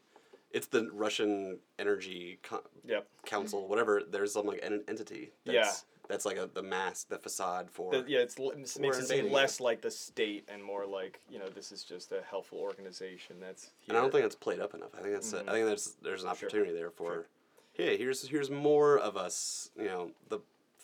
it's 0.50 0.68
the 0.68 0.88
Russian 0.92 1.58
energy 1.78 2.38
co- 2.42 2.62
Yep. 2.86 3.06
council, 3.26 3.66
whatever. 3.66 4.02
There's 4.08 4.32
some 4.32 4.46
like 4.46 4.60
en- 4.62 4.84
entity. 4.88 5.30
That's, 5.44 5.54
Yeah. 5.54 5.72
That's 6.08 6.26
like 6.26 6.36
a 6.36 6.48
the 6.52 6.62
mask, 6.62 7.08
the 7.08 7.18
facade 7.18 7.70
for. 7.70 7.90
The, 7.92 8.04
yeah, 8.06 8.18
it's, 8.18 8.36
it 8.38 8.78
makes 8.80 8.98
it 8.98 9.06
seem 9.06 9.32
less 9.32 9.58
like 9.58 9.80
the 9.80 9.90
state 9.90 10.46
and 10.52 10.62
more 10.62 10.84
like 10.86 11.20
you 11.30 11.38
know 11.38 11.48
this 11.48 11.72
is 11.72 11.82
just 11.82 12.12
a 12.12 12.20
helpful 12.28 12.58
organization 12.58 13.36
that's. 13.40 13.70
And 13.88 13.96
I 13.96 14.00
don't 14.02 14.12
think 14.12 14.24
it's 14.26 14.34
played 14.34 14.60
up 14.60 14.74
enough. 14.74 14.90
I 14.98 15.00
think 15.02 15.14
that's. 15.14 15.32
I 15.32 15.38
think 15.38 15.66
there's 15.66 15.94
there's 16.02 16.22
an 16.22 16.26
Sure. 16.26 16.30
opportunity 16.48 16.72
there 16.72 16.90
for, 16.90 17.12
Sure. 17.12 17.26
hey, 17.72 17.96
here's 17.96 18.26
here's 18.28 18.50
more 18.50 18.98
of 18.98 19.16
us. 19.16 19.70
You 19.78 19.84
know, 19.86 20.10
the 20.28 20.40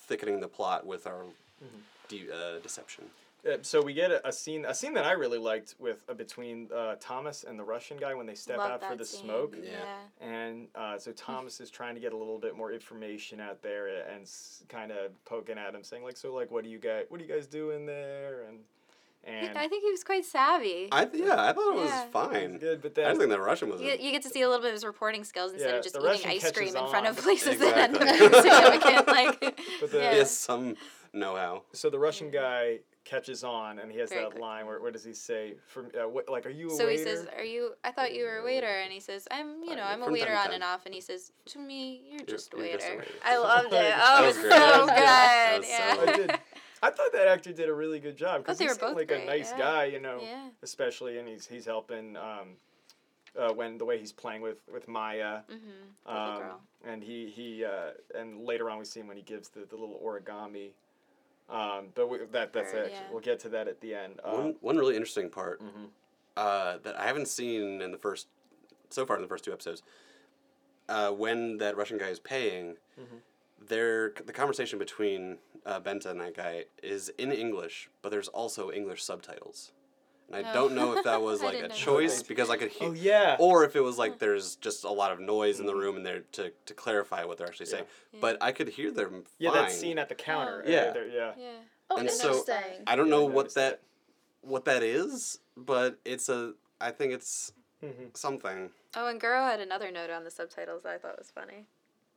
thickening 0.06 0.40
the 0.40 0.48
plot 0.48 0.86
with 0.86 1.06
our 1.06 1.24
de- 2.08 2.30
uh, 2.32 2.58
deception. 2.62 3.04
Uh, 3.46 3.56
so 3.62 3.80
we 3.82 3.92
get 3.94 4.10
a, 4.10 4.26
a 4.28 4.32
scene, 4.32 4.64
a 4.66 4.74
scene 4.74 4.92
that 4.94 5.04
I 5.06 5.12
really 5.12 5.38
liked 5.38 5.74
with 5.78 6.04
uh, 6.08 6.14
between 6.14 6.68
uh, 6.74 6.96
Thomas 7.00 7.44
and 7.44 7.58
the 7.58 7.64
Russian 7.64 7.96
guy 7.96 8.14
when 8.14 8.26
they 8.26 8.34
step 8.34 8.58
Love 8.58 8.70
out 8.82 8.84
for 8.90 8.96
the 8.96 9.04
scene. 9.04 9.24
smoke. 9.24 9.56
Yeah. 9.62 10.26
And 10.26 10.68
uh, 10.74 10.98
so 10.98 11.12
Thomas 11.12 11.60
is 11.60 11.70
trying 11.70 11.94
to 11.94 12.00
get 12.00 12.12
a 12.12 12.16
little 12.16 12.38
bit 12.38 12.56
more 12.56 12.72
information 12.72 13.40
out 13.40 13.62
there 13.62 13.86
and 14.12 14.22
s- 14.22 14.62
kind 14.68 14.90
of 14.92 15.12
poking 15.24 15.56
at 15.58 15.74
him, 15.74 15.82
saying 15.82 16.02
like, 16.04 16.16
"So 16.16 16.34
like, 16.34 16.50
what 16.50 16.64
do 16.64 16.70
you 16.70 16.78
guys, 16.78 17.04
what 17.08 17.18
do 17.18 17.24
you 17.26 17.32
guys 17.32 17.46
do 17.46 17.70
in 17.70 17.86
there?" 17.86 18.44
And 18.48 18.58
and 19.22 19.58
I 19.58 19.68
think 19.68 19.84
he 19.84 19.90
was 19.90 20.02
quite 20.02 20.24
savvy. 20.24 20.88
I 20.92 21.04
th- 21.04 21.22
yeah, 21.24 21.42
I 21.48 21.52
thought 21.52 21.74
it 21.76 21.80
was 21.80 21.88
Yeah. 21.90 22.02
it's 22.04 22.12
fine. 22.12 22.58
good, 22.58 22.80
but 22.82 22.92
I 22.92 22.94
then 22.94 23.04
didn't 23.04 23.18
think 23.20 23.30
the 23.30 23.40
Russian 23.40 23.68
was. 23.70 23.80
You, 23.82 23.90
you 24.00 24.12
get 24.12 24.22
to 24.22 24.30
see 24.30 24.40
a 24.42 24.48
little 24.48 24.62
bit 24.62 24.68
of 24.68 24.74
his 24.74 24.84
reporting 24.84 25.24
skills 25.24 25.52
instead 25.52 25.70
Yeah, 25.70 25.76
of 25.76 25.82
just 25.82 25.94
eating 25.96 26.06
Russian 26.08 26.30
ice 26.30 26.40
catches 26.42 26.56
cream 26.56 26.76
in 26.76 26.88
front 26.88 27.06
of 27.06 27.16
on. 27.18 27.22
places 27.22 27.58
that 27.58 27.76
end 27.76 27.96
Exactly. 27.96 28.28
being 28.28 28.42
significant. 28.42 29.06
Like, 29.08 29.60
But 29.80 29.90
the- 29.92 29.98
yeah. 29.98 30.12
He 30.12 30.18
has 30.18 30.30
some 30.38 30.74
know-how. 31.12 31.64
so 31.72 31.90
the 31.90 31.98
Russian 31.98 32.30
guy 32.30 32.78
catches 33.10 33.42
on 33.42 33.78
and 33.80 33.90
he 33.90 33.98
has 33.98 34.10
Very 34.10 34.22
that 34.22 34.30
quick. 34.30 34.40
line 34.42 34.66
where 34.66 34.80
what 34.80 34.92
does 34.92 35.04
he 35.04 35.12
say? 35.12 35.54
From 35.66 35.86
uh, 36.00 36.08
what, 36.08 36.28
like, 36.28 36.46
are 36.46 36.50
you 36.50 36.68
a 36.68 36.70
So 36.70 36.86
waiter? 36.86 36.90
he 36.90 36.98
says, 37.04 37.26
"Are 37.36 37.44
you? 37.44 37.72
I 37.82 37.90
thought 37.90 38.14
you 38.14 38.24
were 38.24 38.38
a 38.38 38.44
waiter." 38.44 38.66
And 38.84 38.92
he 38.92 39.00
says, 39.00 39.26
"I'm, 39.30 39.62
you 39.64 39.74
know, 39.76 39.82
Uh, 39.82 39.86
I'm 39.92 40.02
a 40.02 40.04
from 40.04 40.12
time 40.14 40.20
waiter 40.20 40.26
to 40.32 40.36
on 40.38 40.44
time. 40.46 40.54
and 40.54 40.64
off." 40.64 40.86
And 40.86 40.94
he 40.94 41.00
says, 41.00 41.32
"To 41.46 41.58
me, 41.58 42.02
you're 42.10 42.20
just 42.26 42.54
a 42.54 42.56
you're 42.56 42.66
waiter." 42.66 42.78
just 42.78 42.90
a 42.92 42.96
waiter. 42.96 43.10
I 43.24 43.36
loved 43.38 43.66
it. 43.72 43.72
That 43.72 44.18
Oh, 44.20 44.26
was 44.26 44.36
it's 44.36 44.44
so 44.44 44.50
good. 44.50 44.60
was. 44.80 44.86
That 44.88 45.56
was 45.58 45.68
Yeah. 45.68 45.94
so 45.96 46.02
I 46.12 46.16
did. 46.16 46.30
I 46.82 46.90
thought 46.90 47.12
that 47.12 47.26
actor 47.28 47.52
did 47.52 47.68
a 47.68 47.74
really 47.74 48.00
good 48.00 48.16
job 48.16 48.42
because 48.42 48.56
they 48.58 48.64
he 48.64 48.68
were 48.68 48.74
seemed 48.74 48.80
both 48.92 48.96
like 48.96 49.08
great, 49.08 49.24
a 49.24 49.26
nice 49.26 49.50
yeah. 49.52 49.58
guy, 49.58 49.84
you 49.86 50.00
know. 50.00 50.18
Yeah. 50.22 50.48
Especially, 50.62 51.18
and 51.18 51.28
he's 51.28 51.46
he's 51.46 51.66
helping 51.66 52.16
um, 52.16 52.56
uh, 53.38 53.52
when 53.52 53.76
the 53.76 53.84
way 53.84 53.98
he's 53.98 54.12
playing 54.12 54.40
with 54.40 54.58
with 54.72 54.88
Maya. 54.88 55.40
Mm-hmm. 55.50 56.16
Um, 56.16 56.38
girl. 56.38 56.60
and 56.86 57.02
he 57.02 57.28
he 57.28 57.64
uh, 57.64 57.90
and 58.18 58.46
later 58.46 58.70
on 58.70 58.78
we 58.78 58.84
see 58.86 59.00
him 59.00 59.08
when 59.08 59.16
he 59.18 59.22
gives 59.22 59.48
the, 59.48 59.66
the 59.68 59.76
little 59.76 60.00
origami. 60.04 60.70
Um, 61.50 61.88
but 61.94 62.08
we, 62.08 62.18
that 62.18 62.52
that's 62.52 62.72
Bird, 62.72 62.84
actually 62.86 62.92
yeah. 62.92 63.10
we'll 63.10 63.20
get 63.20 63.40
to 63.40 63.48
that 63.50 63.66
at 63.68 63.80
the 63.80 63.94
end. 63.94 64.20
Uh, 64.22 64.32
one 64.32 64.54
one 64.60 64.76
really 64.76 64.94
interesting 64.94 65.28
part 65.30 65.60
mhm. 65.60 65.88
uh, 66.36 66.78
that 66.82 66.98
I 66.98 67.06
haven't 67.06 67.28
seen 67.28 67.82
in 67.82 67.90
the 67.90 67.98
first 67.98 68.28
so 68.88 69.04
far 69.04 69.16
in 69.16 69.22
the 69.22 69.28
first 69.28 69.44
two 69.44 69.52
episodes. 69.52 69.82
Uh, 70.88 71.10
when 71.10 71.58
that 71.58 71.76
Russian 71.76 71.98
guy 71.98 72.08
is 72.08 72.18
paying, 72.20 72.76
Mhm. 72.98 73.20
there 73.60 74.12
the 74.24 74.32
conversation 74.32 74.78
between 74.78 75.38
uh, 75.66 75.80
Bente 75.80 76.06
and 76.06 76.20
that 76.20 76.34
guy 76.34 76.64
is 76.82 77.10
in 77.18 77.30
English, 77.32 77.90
but 78.02 78.10
there's 78.10 78.28
also 78.28 78.70
English 78.70 79.02
subtitles, 79.02 79.72
and 80.32 80.46
I 80.46 80.50
Oh. 80.50 80.54
don't 80.54 80.74
know 80.74 80.96
if 80.96 81.04
that 81.04 81.20
was 81.28 81.42
I 81.42 81.46
like 81.46 81.54
a 81.54 81.56
didn't 81.62 81.70
know 81.70 81.76
choice 81.76 82.22
because 82.22 82.50
I 82.50 82.56
could 82.56 82.70
hear, 82.70 82.88
Oh 82.88 82.92
yeah. 82.92 83.36
or 83.38 83.64
if 83.64 83.76
it 83.76 83.80
was 83.80 83.98
like 83.98 84.18
there's 84.18 84.56
just 84.56 84.84
a 84.84 84.90
lot 84.90 85.12
of 85.12 85.20
noise 85.20 85.60
in 85.60 85.66
the 85.66 85.74
room 85.74 85.96
and 85.96 86.04
there 86.06 86.20
to, 86.32 86.52
to 86.66 86.74
clarify 86.74 87.24
what 87.24 87.38
they're 87.38 87.46
actually 87.46 87.66
saying. 87.66 87.84
Yeah. 88.12 88.18
But 88.20 88.38
I 88.40 88.52
could 88.52 88.68
hear 88.68 88.90
them. 88.90 89.24
yeah, 89.38 89.50
fine. 89.50 89.62
that 89.62 89.72
scene 89.72 89.98
at 89.98 90.08
the 90.08 90.14
counter. 90.14 90.62
Uh, 90.66 90.70
Yeah. 90.70 90.90
there- 90.92 91.08
yeah. 91.08 91.32
Yeah. 91.36 91.48
Oh, 91.90 91.96
And 91.96 92.10
so- 92.10 92.28
interesting. 92.38 92.84
I 92.86 92.96
don't 92.96 93.08
Yeah, 93.08 93.14
I 93.14 93.18
know 93.18 93.24
what 93.24 93.34
noticed 93.34 93.54
that, 93.56 93.80
what 94.42 94.64
that 94.66 94.82
is, 94.82 95.38
but 95.56 95.98
it's 96.04 96.28
a. 96.28 96.54
I 96.80 96.92
think 96.92 97.12
it's 97.12 97.52
Mhm. 97.84 98.16
something. 98.16 98.70
Oh, 98.96 99.06
and 99.06 99.20
Guro 99.20 99.44
had 99.50 99.60
another 99.60 99.90
note 99.90 100.10
on 100.10 100.24
the 100.24 100.30
subtitles 100.30 100.82
that 100.84 100.92
I 100.94 100.98
thought 100.98 101.18
was 101.18 101.30
funny. 101.30 101.66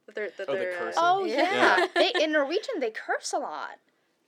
That 0.05 0.15
they're, 0.15 0.29
that 0.37 0.49
Oh, 0.49 0.53
the 0.53 0.59
they're, 0.59 0.75
uh, 0.75 0.79
cursing? 0.79 1.01
oh 1.03 1.23
Yeah. 1.25 1.35
yeah, 1.41 1.77
Yeah. 1.79 1.87
they 1.95 2.23
in 2.23 2.31
Norwegian 2.31 2.79
they 2.79 2.91
curse 2.91 3.33
a 3.33 3.39
lot. 3.39 3.79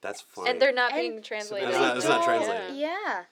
That's 0.01 0.21
funny. 0.21 0.49
and 0.51 0.61
they're 0.61 0.71
not 0.73 0.91
And- 0.93 1.01
being 1.01 1.21
translated. 1.23 1.69
It's 1.69 1.77
not- 1.77 1.97
it's 1.97 2.05
not 2.07 2.19
Yeah. 2.21 2.25
translated. 2.25 2.75
Yeah. 2.77 3.23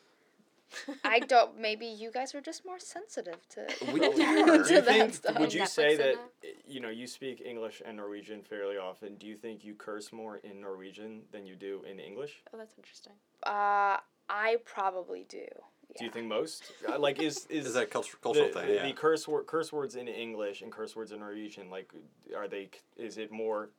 I 1.03 1.19
don't. 1.33 1.59
Maybe 1.59 1.85
you 1.85 2.11
guys 2.11 2.33
are 2.35 2.41
just 2.41 2.65
more 2.65 2.79
sensitive 2.79 3.37
to. 3.49 3.67
We 3.93 3.99
Do 3.99 4.11
are. 4.11 4.15
you 4.15 4.63
that 4.81 4.85
think? 4.85 5.13
stuff. 5.13 5.39
Would 5.39 5.53
you 5.53 5.61
Netflix 5.61 5.67
say 5.69 5.95
that 5.97 6.15
that? 6.41 6.55
you 6.67 6.79
know 6.79 6.89
you 6.89 7.07
speak 7.07 7.41
English 7.45 7.81
and 7.85 7.97
Norwegian 7.97 8.41
fairly 8.41 8.77
often? 8.77 9.15
Do 9.15 9.27
you 9.27 9.35
think 9.35 9.63
you 9.63 9.73
curse 9.75 10.11
more 10.11 10.37
in 10.37 10.61
Norwegian 10.61 11.21
than 11.31 11.45
you 11.45 11.55
do 11.55 11.83
in 11.89 11.99
English? 11.99 12.41
Oh, 12.53 12.57
that's 12.57 12.75
interesting. 12.77 13.13
Uh, 13.45 13.97
I 14.29 14.57
probably 14.65 15.25
do. 15.29 15.37
Yeah. 15.89 15.99
Do 15.99 16.05
you 16.05 16.11
think 16.11 16.27
most? 16.27 16.63
Uh, 16.87 16.97
Like 16.97 17.21
is 17.21 17.45
is, 17.49 17.65
Is 17.67 17.73
that 17.73 17.83
a 17.83 17.85
culture, 17.87 18.17
cultural 18.21 18.47
the, 18.47 18.53
thing? 18.53 18.69
Yeah. 18.75 18.87
the 18.87 18.93
curse 18.93 19.27
word 19.27 19.45
curse 19.47 19.71
words 19.71 19.95
in 19.95 20.07
English 20.07 20.61
and 20.61 20.71
curse 20.71 20.95
words 20.95 21.11
in 21.11 21.19
Norwegian 21.19 21.69
like 21.69 21.91
are 22.35 22.47
they 22.47 22.69
is 22.97 23.17
it 23.17 23.31
more 23.31 23.69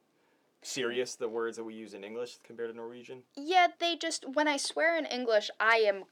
serious 0.63 1.15
the 1.17 1.29
words 1.29 1.57
that 1.59 1.65
we 1.65 1.75
use 1.75 1.93
in 1.95 2.05
English 2.05 2.39
compared 2.45 2.71
to 2.71 2.77
Norwegian? 2.77 3.23
Yeah, 3.37 3.69
they 3.79 3.97
just 3.97 4.25
when 4.35 4.49
I 4.49 4.57
swear 4.57 4.97
in 4.99 5.05
English, 5.07 5.51
I 5.61 5.77
am, 5.79 6.05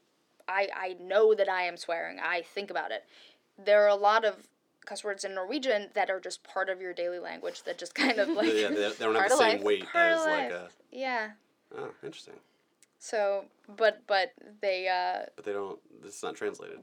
I 0.47 0.67
I 0.75 0.95
know 0.99 1.33
that 1.35 1.49
I 1.49 1.63
am 1.63 1.77
swearing. 1.77 2.19
I 2.21 2.41
think 2.41 2.69
about 2.69 2.91
it. 2.91 3.05
There 3.57 3.83
are 3.83 3.87
a 3.89 3.95
lot 3.95 4.25
of 4.25 4.47
cuss 4.85 5.03
words 5.03 5.23
in 5.23 5.33
Norwegian 5.33 5.89
that 5.93 6.09
are 6.09 6.19
just 6.19 6.43
part 6.43 6.69
of 6.69 6.81
your 6.81 6.93
daily 6.93 7.19
language 7.19 7.63
that 7.63 7.77
just 7.77 7.95
kind 7.95 8.19
of 8.19 8.27
like 8.39 8.47
yeah, 8.53 8.67
they, 8.69 8.75
they 8.75 8.93
don't 8.99 9.15
have 9.15 9.29
the 9.29 9.37
same 9.37 9.57
life. 9.57 9.63
weight 9.63 9.85
Part 9.85 10.11
of 10.13 10.19
as 10.19 10.25
like 10.25 10.51
a. 10.51 10.69
yeah. 10.91 11.31
Oh, 11.77 11.89
interesting. 12.03 12.35
So, 12.99 13.45
but 13.67 14.01
but 14.07 14.31
they 14.61 14.87
uh, 14.87 15.25
But 15.35 15.45
they 15.45 15.53
don't. 15.53 15.79
It's 16.05 16.21
not 16.23 16.35
translated. 16.35 16.79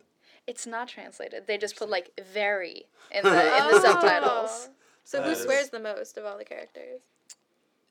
it's 0.47 0.67
not 0.67 0.89
translated. 0.89 1.47
They 1.47 1.59
just 1.59 1.77
put 1.77 1.89
like 1.91 2.11
very 2.33 2.87
in 3.11 3.23
the 3.25 3.31
in 3.59 3.69
the 3.71 3.81
subtitles. 3.81 4.71
So 5.05 5.19
That 5.19 5.27
who 5.27 5.33
is- 5.33 5.39
swears 5.43 5.71
the 5.71 5.81
most 5.81 6.17
of 6.19 6.25
all 6.25 6.37
the 6.39 6.45
characters? 6.45 7.01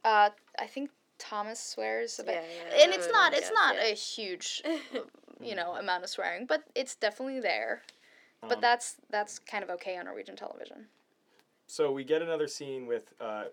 Uh, 0.05 0.29
I 0.57 0.65
think 0.67 0.91
Thomas 1.17 1.59
swears 1.59 2.19
a 2.19 2.23
bit, 2.23 2.35
Yeah, 2.35 2.77
yeah, 2.77 2.83
and 2.85 2.93
it's 2.93 3.09
not 3.11 3.31
would 3.31 3.39
it's 3.39 3.49
guess, 3.49 3.53
not 3.61 3.75
yeah. 3.75 3.91
a 3.91 3.93
huge, 3.93 4.61
you 5.41 5.55
know, 5.55 5.75
amount 5.75 6.03
of 6.03 6.09
swearing, 6.09 6.45
but 6.45 6.63
it's 6.75 6.95
definitely 6.95 7.39
there. 7.39 7.81
But 8.41 8.53
Um, 8.53 8.61
that's 8.61 8.95
that's 9.09 9.39
kind 9.39 9.63
of 9.63 9.69
okay 9.71 9.97
on 9.97 10.05
Norwegian 10.05 10.35
television. 10.35 10.87
So 11.67 11.91
we 11.91 12.03
get 12.03 12.21
another 12.21 12.47
scene 12.47 12.87
with 12.87 13.13
uh, 13.19 13.45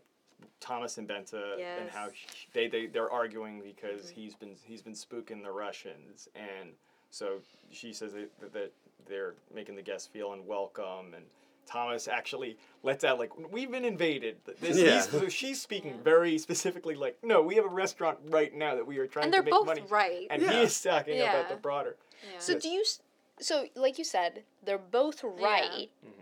Thomas 0.60 0.98
and 0.98 1.08
Bente 1.08 1.34
and 1.78 1.90
how 1.90 2.06
Yes. 2.06 2.14
sh- 2.14 2.46
they 2.52 2.68
they 2.68 2.86
they're 2.86 3.10
arguing 3.10 3.60
because 3.60 4.08
he's 4.08 4.34
been 4.34 4.56
he's 4.64 4.82
been 4.82 4.94
spooking 4.94 5.42
the 5.42 5.50
Russians 5.50 6.28
and 6.34 6.70
so 7.10 7.40
she 7.70 7.92
says 7.92 8.12
that, 8.12 8.52
that 8.52 8.72
they're 9.08 9.34
making 9.54 9.76
the 9.76 9.82
guests 9.82 10.06
feel 10.08 10.32
unwelcome 10.32 11.14
and 11.14 11.24
Thomas 11.66 12.08
actually 12.08 12.56
lets 12.82 13.04
out 13.04 13.18
like 13.18 13.30
we've 13.52 13.70
been 13.70 13.84
invaded. 13.84 14.36
This, 14.60 14.78
Yeah. 14.78 15.00
so 15.00 15.28
she's 15.28 15.60
speaking 15.60 15.98
very 16.02 16.38
specifically 16.38 16.94
like 16.94 17.18
no 17.22 17.42
we 17.42 17.56
have 17.56 17.64
a 17.64 17.68
restaurant 17.68 18.18
right 18.28 18.54
now 18.54 18.74
that 18.74 18.86
we 18.86 18.98
are 18.98 19.06
trying 19.06 19.24
And 19.24 19.32
to 19.32 19.36
they're 19.36 19.42
make 19.42 19.52
both 19.52 19.66
money 19.66 19.82
right. 19.88 20.26
and 20.30 20.40
Yeah. 20.42 20.52
he 20.52 20.58
is 20.62 20.80
talking 20.80 21.20
about 21.20 21.48
the 21.48 21.56
broader. 21.56 21.96
Yeah. 22.32 22.38
So 22.38 22.58
do 22.58 22.68
you? 22.68 22.84
So 23.40 23.66
like 23.74 23.98
you 23.98 24.04
said, 24.04 24.44
they're 24.64 24.78
both 24.78 25.22
right. 25.22 25.90
Mhm. 26.06 26.12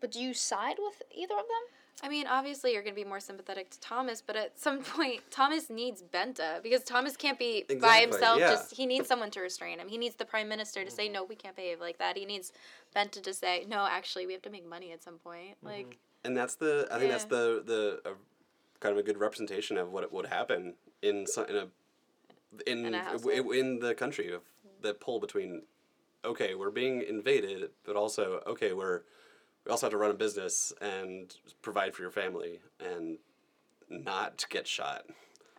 But 0.00 0.12
do 0.12 0.20
you 0.20 0.34
side 0.34 0.76
with 0.78 1.02
either 1.14 1.34
of 1.34 1.46
them? 1.48 1.77
I 2.02 2.08
mean, 2.08 2.26
obviously 2.26 2.72
you're 2.72 2.82
going 2.82 2.94
to 2.94 3.00
be 3.00 3.08
more 3.08 3.20
sympathetic 3.20 3.70
to 3.70 3.80
Thomas, 3.80 4.22
but 4.24 4.36
at 4.36 4.58
some 4.58 4.82
point 4.96 5.20
Thomas 5.30 5.68
needs 5.70 6.02
Bente 6.02 6.62
because 6.62 6.82
Thomas 6.84 7.16
can't 7.16 7.38
be 7.38 7.64
by 7.80 7.98
himself. 7.98 8.38
yeah. 8.38 8.50
Just 8.50 8.74
he 8.74 8.86
needs 8.86 9.08
someone 9.08 9.30
to 9.32 9.40
restrain 9.40 9.78
him. 9.78 9.88
He 9.88 9.98
needs 9.98 10.14
the 10.16 10.24
prime 10.24 10.48
minister 10.48 10.84
to 10.84 10.90
say 10.90 11.08
no, 11.08 11.24
we 11.24 11.34
can't 11.34 11.56
behave 11.56 11.80
like 11.80 11.98
that. 11.98 12.16
He 12.16 12.24
needs 12.24 12.52
Bente 12.94 13.22
to 13.22 13.34
say 13.34 13.64
no, 13.68 13.86
actually 13.90 14.26
we 14.26 14.32
have 14.32 14.42
to 14.42 14.50
make 14.50 14.68
money 14.68 14.92
at 14.92 15.02
some 15.02 15.18
point. 15.18 15.56
Like 15.62 15.98
And 16.24 16.36
that's 16.36 16.54
the. 16.56 16.86
I 16.90 16.98
think 16.98 17.10
that's 17.10 17.24
the 17.24 17.62
the 17.64 18.00
uh, 18.10 18.14
kind 18.80 18.92
of 18.92 18.98
a 18.98 19.02
good 19.02 19.18
representation 19.18 19.76
of 19.76 19.90
what 19.92 20.10
would 20.12 20.26
happen 20.26 20.74
in 21.02 21.26
some, 21.26 21.46
in 21.46 21.56
a 21.56 21.66
in 22.66 22.86
In 22.86 22.94
a 22.94 23.04
w- 23.12 23.36
household. 23.36 23.54
in 23.54 23.78
the 23.80 23.94
country 23.94 24.32
of 24.32 24.42
the 24.82 24.94
pull 24.94 25.20
between. 25.20 25.62
Okay, 26.24 26.54
we're 26.54 26.70
being 26.70 27.02
invaded, 27.02 27.70
but 27.84 27.94
also 27.96 28.40
okay, 28.46 28.72
we're 28.72 29.02
we 29.68 29.72
also 29.72 29.86
have 29.86 29.92
to 29.92 29.98
run 29.98 30.10
a 30.10 30.14
business 30.14 30.72
and 30.80 31.36
provide 31.60 31.94
for 31.94 32.00
your 32.00 32.10
family 32.10 32.60
and 32.80 33.18
not 33.90 34.46
get 34.48 34.66
shot. 34.66 35.04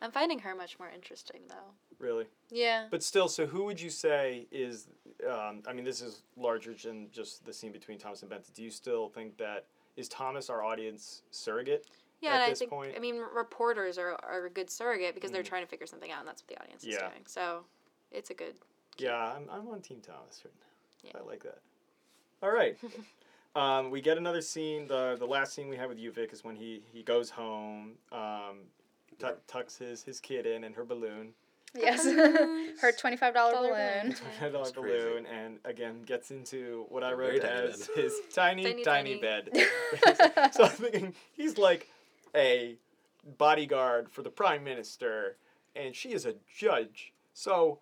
I'm 0.02 0.12
finding 0.12 0.40
her 0.40 0.56
much 0.56 0.80
more 0.80 0.90
interesting 0.90 1.42
though. 1.48 1.76
Really. 2.00 2.26
Yeah. 2.50 2.88
But 2.90 3.04
still, 3.04 3.28
so 3.28 3.46
who 3.46 3.66
would 3.66 3.80
you 3.80 3.92
say 3.92 4.48
is? 4.52 4.88
Um, 5.30 5.62
I 5.68 5.74
mean, 5.74 5.84
this 5.86 6.02
is 6.02 6.24
larger 6.38 6.74
than 6.74 7.10
just 7.12 7.46
the 7.46 7.54
scene 7.54 7.72
between 7.72 8.00
Thomas 8.00 8.24
and 8.24 8.32
Bente. 8.32 8.52
Do 8.54 8.64
you 8.64 8.72
still 8.72 9.10
think 9.10 9.38
that 9.38 9.66
is 9.96 10.08
Thomas 10.08 10.50
our 10.50 10.64
audience 10.64 11.22
surrogate? 11.30 11.86
Yeah, 12.22 12.30
at 12.30 12.36
and 12.36 12.44
I 12.44 12.50
this 12.50 12.60
think 12.60 12.72
point? 12.72 12.94
I 12.96 13.00
mean 13.00 13.22
reporters 13.36 13.98
are, 13.98 14.18
are 14.24 14.46
a 14.46 14.50
good 14.50 14.72
surrogate 14.72 15.14
because 15.14 15.30
they're 15.30 15.44
trying 15.44 15.64
to 15.64 15.70
figure 15.70 15.86
something 15.86 16.12
out, 16.12 16.20
and 16.20 16.28
that's 16.28 16.42
what 16.42 16.48
the 16.48 16.64
audience 16.64 16.84
is 16.84 16.98
doing. 16.98 17.26
So, 17.28 17.66
it's 18.12 18.30
a 18.30 18.34
good 18.34 18.56
cute. 18.96 19.10
Yeah, 19.12 19.34
I'm, 19.36 19.50
I'm 19.52 19.68
on 19.68 19.82
Team 19.82 20.00
Thomas 20.02 20.42
right 20.44 20.54
now. 20.60 21.12
Yeah. 21.12 21.24
I 21.24 21.30
like 21.30 21.44
that. 21.44 21.60
All 22.42 22.52
right. 22.52 22.78
um, 23.56 23.90
we 23.92 24.02
get 24.02 24.18
another 24.18 24.42
scene. 24.42 24.88
The 24.88 25.16
the 25.20 25.26
last 25.26 25.54
scene 25.54 25.68
we 25.70 25.78
have 25.78 25.90
with 25.90 25.98
Djupvik 26.00 26.32
is 26.34 26.44
when 26.44 26.56
he, 26.56 26.82
he 26.92 27.02
goes 27.04 27.30
home, 27.30 27.94
um, 28.12 28.60
tu- 29.20 29.38
tucks 29.48 29.78
his, 29.78 30.04
his 30.04 30.20
kid 30.20 30.46
in 30.46 30.64
and 30.64 30.76
her 30.76 30.86
balloon, 30.86 31.34
Yes. 31.76 32.04
Her 32.82 32.92
$25 32.92 33.34
Dollar 33.34 33.54
balloon. 33.54 33.72
balloon. 33.72 34.16
$25 34.42 34.52
That's 34.52 34.72
crazy. 34.72 34.98
balloon, 34.98 35.26
and 35.28 35.60
again 35.66 36.02
gets 36.04 36.32
into 36.32 36.86
what 36.90 37.04
I 37.04 37.12
wrote 37.14 37.42
very 37.42 37.42
as 37.42 37.88
bed. 37.88 37.96
his 38.04 38.20
tiny, 38.34 38.64
tiny, 38.64 38.84
Tiny, 38.84 39.20
bed. 39.20 39.50
so 40.52 40.64
I'm 40.64 40.70
thinking 40.72 41.14
he's 41.34 41.58
like 41.60 41.88
a 42.36 42.76
bodyguard 43.38 44.10
for 44.10 44.22
the 44.24 44.30
prime 44.30 44.64
minister, 44.64 45.36
and 45.76 45.96
she 45.96 46.10
is 46.14 46.26
a 46.26 46.34
judge. 46.58 47.14
So, 47.34 47.80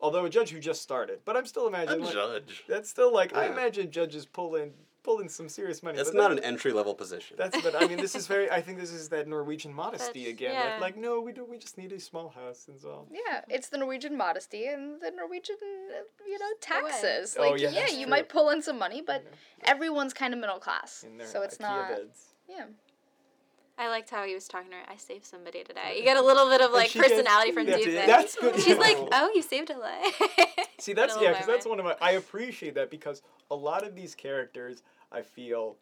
although 0.00 0.24
a 0.24 0.30
judge 0.30 0.50
who 0.50 0.58
just 0.60 0.80
started, 0.82 1.18
but 1.24 1.36
I'm 1.36 1.46
still 1.46 1.64
A 1.64 1.68
imagining 1.68 2.04
like, 2.04 2.14
judge. 2.14 2.64
that's 2.68 2.88
still 2.88 3.12
like 3.12 3.34
I 3.36 3.46
imagine 3.46 3.90
judges 3.90 4.24
pulling 4.26 4.72
pulling 5.06 5.28
some 5.30 5.48
serious 5.48 5.82
money. 5.82 5.96
That's 5.96 6.10
but 6.10 6.16
not 6.22 6.28
that- 6.30 6.38
an 6.38 6.44
entry 6.44 6.72
level 6.72 6.94
position. 7.02 7.36
That's 7.38 7.58
but 7.62 7.74
I 7.80 7.86
mean 7.86 7.98
this 8.06 8.14
is 8.20 8.26
very 8.26 8.50
I 8.50 8.60
think 8.60 8.76
this 8.78 8.92
is 9.00 9.08
that 9.14 9.26
Norwegian 9.28 9.72
modesty 9.72 10.24
That's- 10.24 10.32
again. 10.34 10.52
yeah. 10.52 10.62
That, 10.70 10.80
like 10.86 10.96
no, 10.96 11.12
we 11.26 11.32
don't. 11.32 11.48
We 11.48 11.58
just 11.66 11.78
need 11.78 11.92
a 11.92 12.00
small 12.00 12.28
house 12.40 12.60
and 12.68 12.78
so. 12.78 13.06
Yeah, 13.10 13.40
it's 13.48 13.68
the 13.68 13.78
Norwegian 13.78 14.14
modesty 14.16 14.66
and 14.66 15.00
the 15.00 15.10
Norwegian, 15.12 15.56
uh, 15.62 16.02
you 16.26 16.38
know, 16.42 16.46
way. 16.46 16.60
taxes. 16.60 17.36
Oh, 17.38 17.42
Like, 17.50 17.60
yeah, 17.60 17.70
yeah, 17.70 17.86
you 17.88 18.04
true. 18.06 18.10
might 18.14 18.28
pull 18.28 18.50
in 18.50 18.60
some 18.60 18.78
money, 18.78 19.00
but 19.00 19.22
Yeah. 19.24 19.70
everyone's 19.72 20.12
kind 20.22 20.34
of 20.34 20.40
middle 20.40 20.58
class, 20.58 21.04
In 21.04 21.16
their 21.18 21.26
so 21.26 21.42
it's 21.42 21.56
IKEA 21.58 21.60
not. 21.60 21.88
beds. 21.90 22.18
Yeah. 22.48 22.66
I 23.78 23.88
liked 23.88 24.08
how 24.08 24.24
he 24.24 24.34
was 24.34 24.48
talking 24.48 24.70
to 24.70 24.76
her. 24.78 24.82
I 24.88 24.96
saved 24.96 25.26
somebody 25.26 25.62
today. 25.62 25.96
You 25.98 26.02
get 26.02 26.16
a 26.16 26.22
little 26.22 26.48
bit 26.48 26.62
of 26.62 26.70
like 26.72 26.88
she 26.88 26.98
gets- 26.98 27.12
personality 27.12 27.52
from 27.52 27.66
that's- 27.66 27.84
Djupvik. 27.86 28.06
that's 28.06 28.34
good. 28.36 28.58
She's 28.60 28.78
like, 28.78 28.96
oh, 29.12 29.30
you 29.34 29.42
saved 29.42 29.68
a 29.70 29.78
life. 29.78 30.18
See, 30.78 30.94
that's 30.94 31.14
yeah, 31.20 31.32
because 31.32 31.46
that's 31.46 31.66
one 31.66 31.78
of 31.78 31.84
my. 31.84 31.94
I 32.00 32.12
appreciate 32.12 32.74
that 32.76 32.90
because 32.90 33.20
a 33.50 33.54
lot 33.54 33.84
of 33.86 33.94
these 33.94 34.14
characters, 34.14 34.82
I 35.12 35.22
feel, 35.22 35.76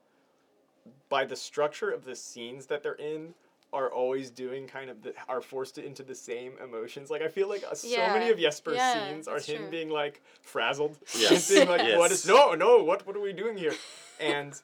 by 1.08 1.24
the 1.24 1.36
structure 1.36 1.90
of 1.90 2.04
the 2.04 2.14
scenes 2.14 2.66
that 2.66 2.82
they're 2.82 2.94
in, 2.94 3.34
are 3.72 3.90
always 3.90 4.30
doing 4.30 4.68
kind 4.68 4.88
of 4.88 5.02
the, 5.02 5.12
are 5.28 5.40
forced 5.40 5.78
into 5.78 6.02
the 6.04 6.14
same 6.14 6.52
emotions. 6.62 7.10
Like 7.10 7.22
I 7.22 7.28
feel 7.28 7.48
like 7.48 7.64
uh, 7.68 7.74
so 7.74 7.88
many 8.08 8.30
of 8.30 8.38
Jesper's 8.38 8.76
Yeah, 8.76 9.08
scenes 9.08 9.26
are 9.26 9.40
him 9.40 9.62
true. 9.62 9.70
being 9.70 9.88
like 9.90 10.22
frazzled, 10.42 10.96
Yes. 11.18 11.50
and 11.50 11.56
being 11.56 11.68
like, 11.68 11.98
"What 11.98 12.12
is 12.12 12.24
no, 12.26 12.54
no? 12.54 12.82
What 12.84 13.04
what 13.06 13.16
are 13.16 13.20
we 13.20 13.32
doing 13.32 13.56
here?" 13.56 13.74
And 14.20 14.54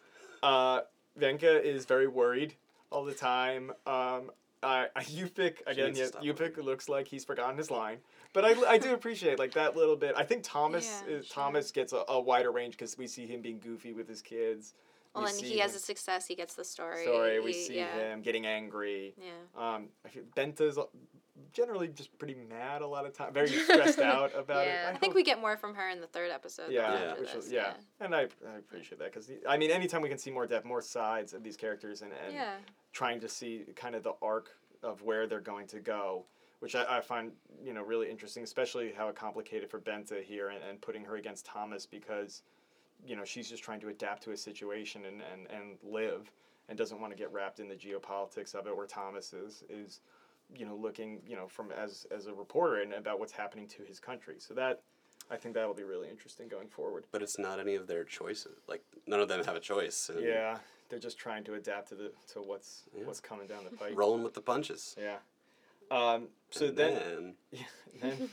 uh, 0.45 0.83
Wenche 1.19 1.43
is 1.65 1.87
very 1.87 2.07
worried 2.07 2.55
all 2.91 3.05
the 3.05 3.15
time. 3.15 3.73
Um, 3.85 4.31
uh, 4.63 4.85
Djupvik 4.99 5.63
again, 5.67 5.93
needs 5.95 6.13
to 6.13 6.19
yeah, 6.23 6.33
Djupvik 6.33 6.51
worrying. 6.57 6.67
looks 6.67 6.89
like 6.89 7.09
he's 7.09 7.25
forgotten 7.25 7.57
his 7.57 7.71
line. 7.71 7.99
But 8.33 8.45
I, 8.45 8.55
I 8.73 8.79
do 8.79 8.95
appreciate 8.95 9.39
like 9.39 9.53
that 9.55 9.77
little 9.77 9.97
bit. 9.97 10.15
I 10.17 10.23
think 10.25 10.43
Thomas 10.45 11.03
Yeah, 11.09 11.15
is, 11.17 11.27
sure. 11.27 11.35
Thomas 11.43 11.71
gets 11.73 11.93
a, 11.93 12.05
a 12.09 12.21
wider 12.21 12.53
range 12.53 12.75
because 12.77 12.97
we 12.97 13.07
see 13.07 13.27
him 13.27 13.41
being 13.43 13.59
goofy 13.59 13.93
with 13.93 14.09
his 14.09 14.23
kids. 14.23 14.75
well, 15.15 15.25
we 15.25 15.31
and 15.31 15.41
he 15.41 15.59
has 15.59 15.75
a 15.75 15.81
success. 15.81 16.27
He 16.27 16.37
gets 16.37 16.55
the 16.55 16.65
story. 16.65 17.03
story. 17.03 17.41
We 17.41 17.53
He- 17.53 17.65
see 17.65 17.77
yeah. 17.77 17.93
him 18.13 18.23
getting 18.23 18.47
angry. 18.47 19.15
Yeah. 19.19 19.75
Um, 19.75 19.89
I 20.05 20.09
feel 20.11 20.23
Bente's 20.37 20.79
generally 21.53 21.89
just 21.89 22.17
pretty 22.19 22.37
mad 22.49 22.83
a 22.83 22.87
lot 22.87 23.07
of 23.07 23.13
time, 23.13 23.33
very 23.33 23.49
stressed 23.49 23.99
out 23.99 24.33
about 24.37 24.67
Yeah. 24.67 24.91
it. 24.91 24.95
I 24.95 24.99
think 24.99 25.15
we 25.15 25.25
get 25.25 25.41
more 25.41 25.57
from 25.57 25.75
her 25.75 25.89
in 25.89 26.01
the 26.01 26.07
third 26.07 26.31
episode. 26.31 26.71
Yeah, 26.71 27.15
this, 27.19 27.35
was, 27.35 27.51
yeah. 27.51 27.73
and 27.99 28.15
I, 28.15 28.23
I 28.49 28.59
appreciate 28.59 28.99
that 28.99 29.13
because 29.13 29.31
I 29.49 29.57
mean, 29.57 29.71
anytime 29.73 30.03
we 30.03 30.09
can 30.09 30.19
see 30.19 30.31
more 30.31 30.47
depth, 30.47 30.65
more 30.65 30.83
sides 30.83 31.33
of 31.35 31.43
these 31.43 31.57
characters, 31.57 32.03
and, 32.03 32.13
and 32.25 32.35
Yeah. 32.35 32.55
trying 32.93 33.19
to 33.21 33.29
see 33.29 33.65
kind 33.75 33.95
of 33.97 34.03
the 34.05 34.13
arc 34.23 34.51
of 34.83 35.03
where 35.03 35.27
they're 35.27 35.41
going 35.41 35.67
to 35.69 35.81
go, 35.81 36.25
which 36.61 36.75
I, 36.75 36.99
I 36.99 37.01
find 37.01 37.33
you 37.63 37.73
know 37.75 37.83
really 37.83 38.09
interesting, 38.11 38.43
especially 38.45 38.93
how 38.97 39.09
it 39.09 39.17
complicated 39.17 39.69
for 39.71 39.81
Bente 39.81 40.23
here 40.23 40.51
and, 40.51 40.63
and 40.63 40.81
putting 40.81 41.05
her 41.05 41.17
against 41.17 41.45
Thomas 41.45 41.85
because 41.87 42.43
you 43.07 43.17
know 43.17 43.25
she's 43.25 43.49
just 43.49 43.63
trying 43.63 43.81
to 43.81 43.89
adapt 43.89 44.23
to 44.25 44.33
a 44.33 44.37
situation 44.37 45.05
and, 45.07 45.23
and, 45.33 45.51
and 45.51 45.79
live 45.83 46.31
and 46.69 46.79
doesn't 46.79 47.01
want 47.01 47.13
to 47.13 47.19
get 47.19 47.33
wrapped 47.33 47.59
in 47.61 47.69
the 47.69 47.75
geopolitics 47.75 48.55
of 48.55 48.67
it 48.67 48.77
where 48.77 48.87
Thomas 48.87 49.33
is 49.33 49.65
is 49.69 50.01
you 50.57 50.67
know 50.67 50.77
looking 50.77 51.21
you 51.27 51.37
know 51.37 51.49
from 51.49 51.73
as 51.73 52.07
as 52.15 52.27
a 52.27 52.33
reporter 52.35 52.83
and 52.83 52.93
about 52.93 53.19
what's 53.19 53.33
happening 53.33 53.67
to 53.69 53.83
his 53.83 53.99
country 53.99 54.37
so 54.39 54.55
that 54.55 54.83
I 55.31 55.37
think 55.37 55.55
that 55.55 55.67
will 55.67 55.75
be 55.75 55.85
really 55.85 56.09
interesting 56.09 56.49
going 56.49 56.67
forward. 56.67 57.05
But 57.13 57.23
it's 57.23 57.39
not 57.39 57.61
any 57.61 57.77
of 57.77 57.87
their 57.87 58.03
choices. 58.03 58.59
Like 58.69 58.83
none 59.07 59.21
of 59.21 59.29
them 59.29 59.45
have 59.45 59.55
a 59.55 59.61
choice. 59.61 60.11
Yeah, 60.21 60.59
they're 60.89 60.99
just 60.99 61.19
trying 61.19 61.45
to 61.45 61.55
adapt 61.55 61.91
to 61.91 61.95
the 61.95 62.13
to 62.33 62.43
what's 62.43 62.83
Yeah. 62.97 63.05
what's 63.05 63.21
coming 63.21 63.47
down 63.47 63.65
the 63.65 63.77
pipe. 63.77 63.93
Rolling 63.95 64.25
with 64.25 64.35
the 64.35 64.41
punches. 64.41 64.97
Yeah. 64.99 65.19
Um, 65.91 66.29
so 66.51 66.67
And 66.67 66.77
then, 66.77 66.95
then 66.95 67.35
yeah, 67.53 67.61
then, 68.01 68.29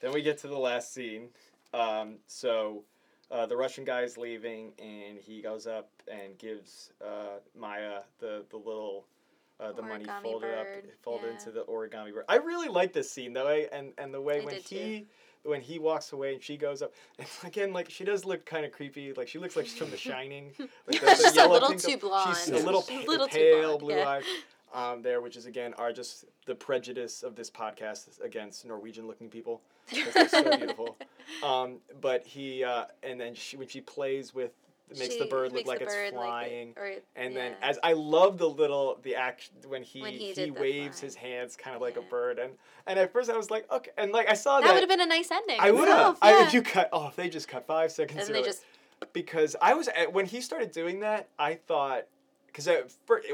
then 0.00 0.12
we 0.12 0.22
get 0.22 0.38
to 0.38 0.48
the 0.48 0.58
last 0.58 0.92
scene. 0.94 1.28
Um, 1.74 2.16
so 2.26 2.84
uh, 3.30 3.46
the 3.46 3.56
Russian 3.56 3.84
guy 3.84 4.02
is 4.02 4.16
leaving, 4.18 4.72
and 4.78 5.18
he 5.18 5.40
goes 5.40 5.66
up 5.66 5.88
and 6.10 6.36
gives 6.38 6.90
uh, 7.04 7.38
Maya 7.58 8.00
the 8.18 8.44
the 8.50 8.56
little. 8.56 9.06
Uh, 9.60 9.70
the 9.70 9.82
money 9.82 10.04
Origami 10.04 10.22
folded 10.22 10.40
bird, 10.50 10.78
up, 10.88 10.92
folded 11.02 11.26
yeah. 11.26 11.32
into 11.34 11.50
the 11.52 11.60
origami 11.66 12.12
bird. 12.12 12.24
I 12.28 12.36
really 12.36 12.66
like 12.68 12.92
this 12.92 13.08
scene 13.08 13.32
though, 13.32 13.46
eh, 13.46 13.66
and 13.72 13.92
and 13.96 14.12
the 14.12 14.20
way 14.20 14.40
I 14.40 14.44
when 14.44 14.54
did 14.54 14.64
he 14.64 15.06
when 15.44 15.60
he 15.60 15.78
walks 15.78 16.12
away 16.12 16.34
and 16.34 16.42
she 16.42 16.56
goes 16.56 16.82
up, 16.82 16.92
and 17.18 17.28
again 17.44 17.72
like 17.72 17.88
she 17.88 18.02
does 18.02 18.24
look 18.24 18.44
kind 18.44 18.64
of 18.64 18.72
creepy. 18.72 19.12
Like 19.12 19.28
she 19.28 19.38
looks 19.38 19.54
like 19.54 19.66
she's 19.66 19.78
from 19.78 19.90
The 19.92 19.96
Shining. 20.08 20.50
Like 20.58 21.00
the- 21.00 21.06
the 21.06 21.06
Just 21.06 21.36
a 21.36 21.46
little 21.48 21.68
pink- 21.68 21.82
too 21.82 21.96
blonde. 21.96 22.36
She's 22.36 22.48
a 22.48 22.54
little, 22.64 22.80
Just 22.80 22.90
a 22.90 22.98
pa- 23.04 23.10
little 23.12 23.28
too 23.28 23.38
pale 23.38 23.78
blue 23.78 23.94
yeah. 23.94 24.08
eye 24.08 24.22
um, 24.72 25.02
there, 25.02 25.20
which 25.20 25.36
is 25.36 25.46
again 25.46 25.74
are 25.74 25.92
just 25.92 26.24
the 26.46 26.54
prejudice 26.54 27.22
of 27.22 27.34
this 27.36 27.50
podcast 27.50 28.20
against 28.22 28.64
Norwegian-looking 28.66 29.28
people 29.28 29.60
they're 30.14 30.28
so 30.28 30.56
beautiful. 30.56 30.96
Um, 31.42 31.78
but 32.00 32.26
he 32.26 32.62
uh, 32.62 32.84
and 33.02 33.18
then 33.18 33.34
she, 33.34 33.56
when 33.56 33.66
she 33.68 33.80
plays 33.80 34.34
with 34.34 34.50
makes 34.90 35.16
the 35.16 35.24
She 35.24 35.30
bird 35.30 35.52
look 35.52 35.66
like 35.66 35.80
it's 35.80 35.94
like 35.94 36.12
flying. 36.12 36.68
it- 36.70 36.78
or, 36.78 36.92
and 37.16 37.34
then 37.34 37.54
as 37.62 37.78
I 37.82 37.94
love 37.94 38.36
the 38.38 38.48
little 38.48 38.98
the 39.02 39.14
act 39.14 39.50
when 39.66 39.82
he 39.82 40.02
When 40.02 40.12
he 40.12 40.32
he, 40.32 40.50
waves 40.50 41.00
his 41.00 41.14
hands 41.14 41.56
kind 41.56 41.74
of 41.74 41.80
like 41.80 41.94
Yeah. 41.96 42.02
a 42.02 42.10
bird 42.10 42.38
and 42.38 42.52
and 42.86 42.98
at 42.98 43.12
first 43.12 43.30
I 43.30 43.36
was 43.36 43.50
like 43.50 43.70
okay 43.72 43.90
and 43.96 44.12
like 44.12 44.28
I 44.28 44.34
saw 44.34 44.60
that 44.60 44.66
that, 44.66 44.74
would 44.74 44.80
have 44.80 44.88
been 44.90 45.00
a 45.00 45.06
nice 45.06 45.30
ending. 45.30 45.56
I 45.58 45.70
would 45.70 45.88
have 45.88 45.98
itself, 45.98 46.18
I 46.20 46.38
yeah. 46.40 46.46
if 46.46 46.52
you 46.54 46.60
cut 46.62 46.90
oh 46.92 47.08
if 47.08 47.16
they 47.16 47.28
just 47.30 47.48
cut 47.48 47.66
five 47.66 47.90
seconds 47.92 48.26
and 48.26 48.34
they 48.34 48.42
just 48.42 48.64
because 49.12 49.56
I 49.62 49.74
was 49.74 49.88
when 50.10 50.26
he 50.26 50.40
started 50.40 50.70
doing 50.72 51.00
that, 51.00 51.28
I 51.38 51.54
thought 51.54 52.06
because 52.52 52.68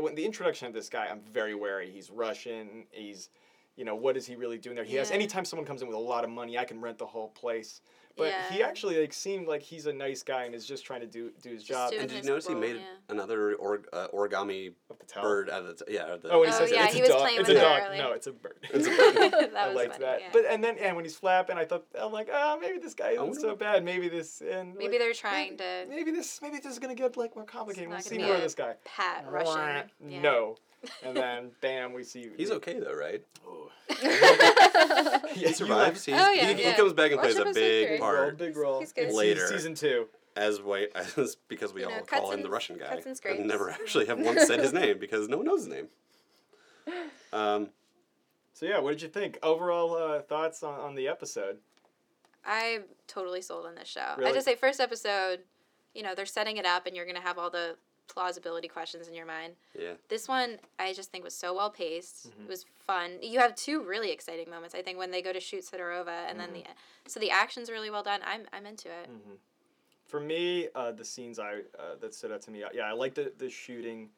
when 0.00 0.14
the 0.14 0.24
introduction 0.24 0.68
of 0.68 0.72
this 0.72 0.88
guy, 0.88 1.08
I'm 1.10 1.20
very 1.32 1.54
wary. 1.54 1.90
He's 1.90 2.10
Russian. 2.10 2.84
He's, 2.90 3.30
you 3.76 3.84
know, 3.84 3.94
what 3.94 4.16
is 4.16 4.26
he 4.26 4.36
really 4.36 4.58
doing 4.58 4.76
there? 4.76 4.84
He 4.84 4.96
has 4.96 5.10
anytime 5.10 5.44
someone 5.44 5.66
comes 5.66 5.82
in 5.82 5.88
with 5.88 5.96
a 5.96 6.00
lot 6.00 6.24
of 6.24 6.30
money, 6.30 6.56
I 6.56 6.64
can 6.64 6.80
rent 6.80 6.98
the 6.98 7.06
whole 7.06 7.28
place. 7.28 7.80
But 8.18 8.32
he 8.50 8.62
actually 8.62 9.00
like 9.00 9.12
seemed 9.12 9.46
like 9.48 9.62
he's 9.62 9.86
a 9.86 9.92
nice 9.92 10.22
guy 10.22 10.44
and 10.44 10.54
is 10.54 10.66
just 10.66 10.84
trying 10.84 11.00
to 11.00 11.06
do 11.06 11.30
do 11.42 11.50
his 11.50 11.62
Just 11.64 11.68
job. 11.68 11.92
and 11.92 12.02
And 12.02 12.10
did 12.10 12.24
you 12.24 12.30
notice 12.30 12.46
he 12.46 12.54
made 12.54 12.76
yeah. 12.76 12.82
another 13.08 13.54
or, 13.54 13.82
uh, 13.92 14.08
origami 14.12 14.72
of 14.90 14.98
the 14.98 15.20
bird 15.20 15.48
out 15.50 15.62
of 15.64 15.78
the 15.78 15.84
t- 15.84 15.94
yeah. 15.94 16.16
The, 16.20 16.30
Oh, 16.30 16.40
when 16.40 16.48
he 16.48 16.54
Oh, 16.54 16.58
says 16.58 16.70
yeah, 16.70 16.82
it, 16.82 16.86
it's 16.86 16.94
he 16.94 17.00
a 17.00 17.02
was 17.02 17.10
dog. 17.10 17.20
playing 17.20 17.40
it's 17.40 17.48
with 17.48 17.58
a 17.58 17.60
dog. 17.60 17.82
earlier. 17.86 18.02
No, 18.02 18.12
it's 18.12 18.26
a 18.26 18.32
bird. 18.32 18.58
It's 18.72 18.86
a 18.86 18.90
bird. 19.30 19.32
that 19.52 19.56
I 19.56 19.66
was 19.68 19.76
liked 19.76 19.92
funny, 19.92 20.04
that. 20.04 20.20
yeah. 20.20 20.28
But 20.32 20.44
and 20.46 20.62
then 20.62 20.76
and 20.78 20.96
when 20.96 21.04
he's 21.04 21.16
flapping, 21.16 21.56
I 21.56 21.64
thought 21.64 21.84
I'm 21.98 22.12
like, 22.12 22.28
ah, 22.32 22.58
maybe 22.60 22.78
this 22.78 22.94
guy 22.94 23.10
isn't 23.12 23.34
so 23.36 23.54
bad. 23.54 23.84
Maybe 23.84 24.08
this 24.08 24.40
and 24.42 24.74
maybe 24.74 24.90
like, 24.92 24.98
they're 25.00 25.12
trying 25.14 25.50
maybe, 25.56 25.56
to 25.58 25.86
maybe 25.88 26.10
this 26.10 26.40
maybe 26.42 26.56
this 26.58 26.72
is 26.72 26.78
gonna 26.78 26.94
get 26.94 27.16
like 27.16 27.34
more 27.36 27.44
complicated. 27.44 27.88
We'll 27.88 28.00
see 28.00 28.18
more 28.18 28.34
of 28.34 28.42
this 28.42 28.54
guy. 28.54 28.74
pat 28.84 29.24
Russian. 29.28 29.90
No. 30.00 30.56
And 31.04 31.16
then 31.16 31.50
bam, 31.60 31.92
we 31.92 32.04
see 32.04 32.30
He's 32.36 32.50
okay 32.52 32.78
though, 32.78 32.94
right? 32.94 33.22
Oh. 33.46 33.70
He 35.34 35.52
survives. 35.52 36.04
He's, 36.04 36.14
Oh, 36.16 36.30
yeah, 36.32 36.52
he, 36.52 36.62
yeah. 36.62 36.70
he 36.70 36.76
comes 36.76 36.92
back 36.92 37.10
and 37.12 37.20
Watch 37.20 37.32
plays 37.34 37.38
a 37.38 37.44
big 37.46 37.54
Victory. 37.54 37.86
Big 37.90 38.00
part 38.00 38.38
big 38.38 38.56
roll. 38.56 38.80
He's 38.80 38.92
good. 38.92 39.06
It's 39.06 39.14
Later. 39.14 39.46
season 39.48 39.74
two. 39.74 40.06
as 40.36 40.60
white 40.60 40.90
as 40.94 41.36
because 41.48 41.72
we 41.72 41.82
You 41.82 41.88
know, 41.88 41.94
all 41.94 42.00
cuts 42.00 42.20
call 42.22 42.32
him 42.32 42.42
the 42.42 42.50
Russian 42.50 42.78
guy 42.78 43.00
cuts 43.00 43.20
and 43.24 43.46
never 43.46 43.70
actually 43.70 44.06
have 44.06 44.18
once 44.20 44.46
said 44.46 44.60
his 44.60 44.72
name 44.72 44.98
because 44.98 45.28
no 45.28 45.38
one 45.38 45.46
knows 45.46 45.60
his 45.64 45.68
name. 45.68 45.88
Um, 47.32 47.68
So 48.54 48.66
yeah, 48.66 48.78
what 48.78 48.90
did 48.90 49.02
you 49.02 49.08
think? 49.08 49.38
Overall 49.42 49.94
uh, 49.96 50.20
thoughts 50.22 50.62
on, 50.62 50.78
on 50.80 50.94
the 50.94 51.08
episode? 51.08 51.58
I'm 52.44 52.84
totally 53.06 53.42
sold 53.42 53.66
on 53.66 53.74
this 53.74 53.88
show. 53.88 54.14
Really? 54.16 54.30
I 54.30 54.34
just 54.34 54.46
say 54.46 54.54
first 54.54 54.80
episode, 54.80 55.40
you 55.94 56.02
know, 56.02 56.14
they're 56.14 56.24
setting 56.26 56.56
it 56.56 56.64
up 56.64 56.86
and 56.86 56.96
you're 56.96 57.06
gonna 57.06 57.20
have 57.20 57.36
all 57.38 57.50
the 57.50 57.76
plausibility 58.08 58.68
questions 58.68 59.06
in 59.08 59.14
your 59.14 59.26
mind. 59.26 59.54
yeah, 59.78 59.92
This 60.08 60.26
one 60.28 60.58
I 60.78 60.92
just 60.92 61.10
think 61.12 61.24
was 61.24 61.34
so 61.34 61.54
well 61.54 61.70
paced. 61.70 62.30
Mhm. 62.30 62.44
It 62.44 62.48
was 62.48 62.64
fun. 62.86 63.18
You 63.22 63.38
have 63.38 63.54
two 63.54 63.82
really 63.82 64.10
exciting 64.10 64.50
moments. 64.50 64.74
I 64.74 64.82
think 64.82 64.98
when 64.98 65.10
they 65.10 65.22
go 65.22 65.32
to 65.32 65.40
shoot 65.40 65.64
Sidorova 65.64 66.28
and 66.28 66.40
then 66.40 66.52
the 66.52 66.64
so 67.06 67.20
the 67.20 67.30
action's 67.30 67.70
really 67.70 67.90
well 67.90 68.02
done. 68.02 68.20
I'm 68.24 68.46
I'm 68.52 68.66
into 68.66 68.88
it. 68.88 69.08
Mm-hmm. 69.08 69.34
For 70.06 70.20
me, 70.20 70.68
uh, 70.74 70.92
the 70.92 71.04
scenes 71.04 71.38
I 71.38 71.60
uh, 71.78 71.96
that 72.00 72.14
stood 72.14 72.32
out 72.32 72.40
to 72.42 72.50
me, 72.50 72.64
yeah, 72.72 72.84
I 72.84 72.92
like 72.92 73.14
the 73.14 73.32
the 73.36 73.50
shooting, 73.50 74.10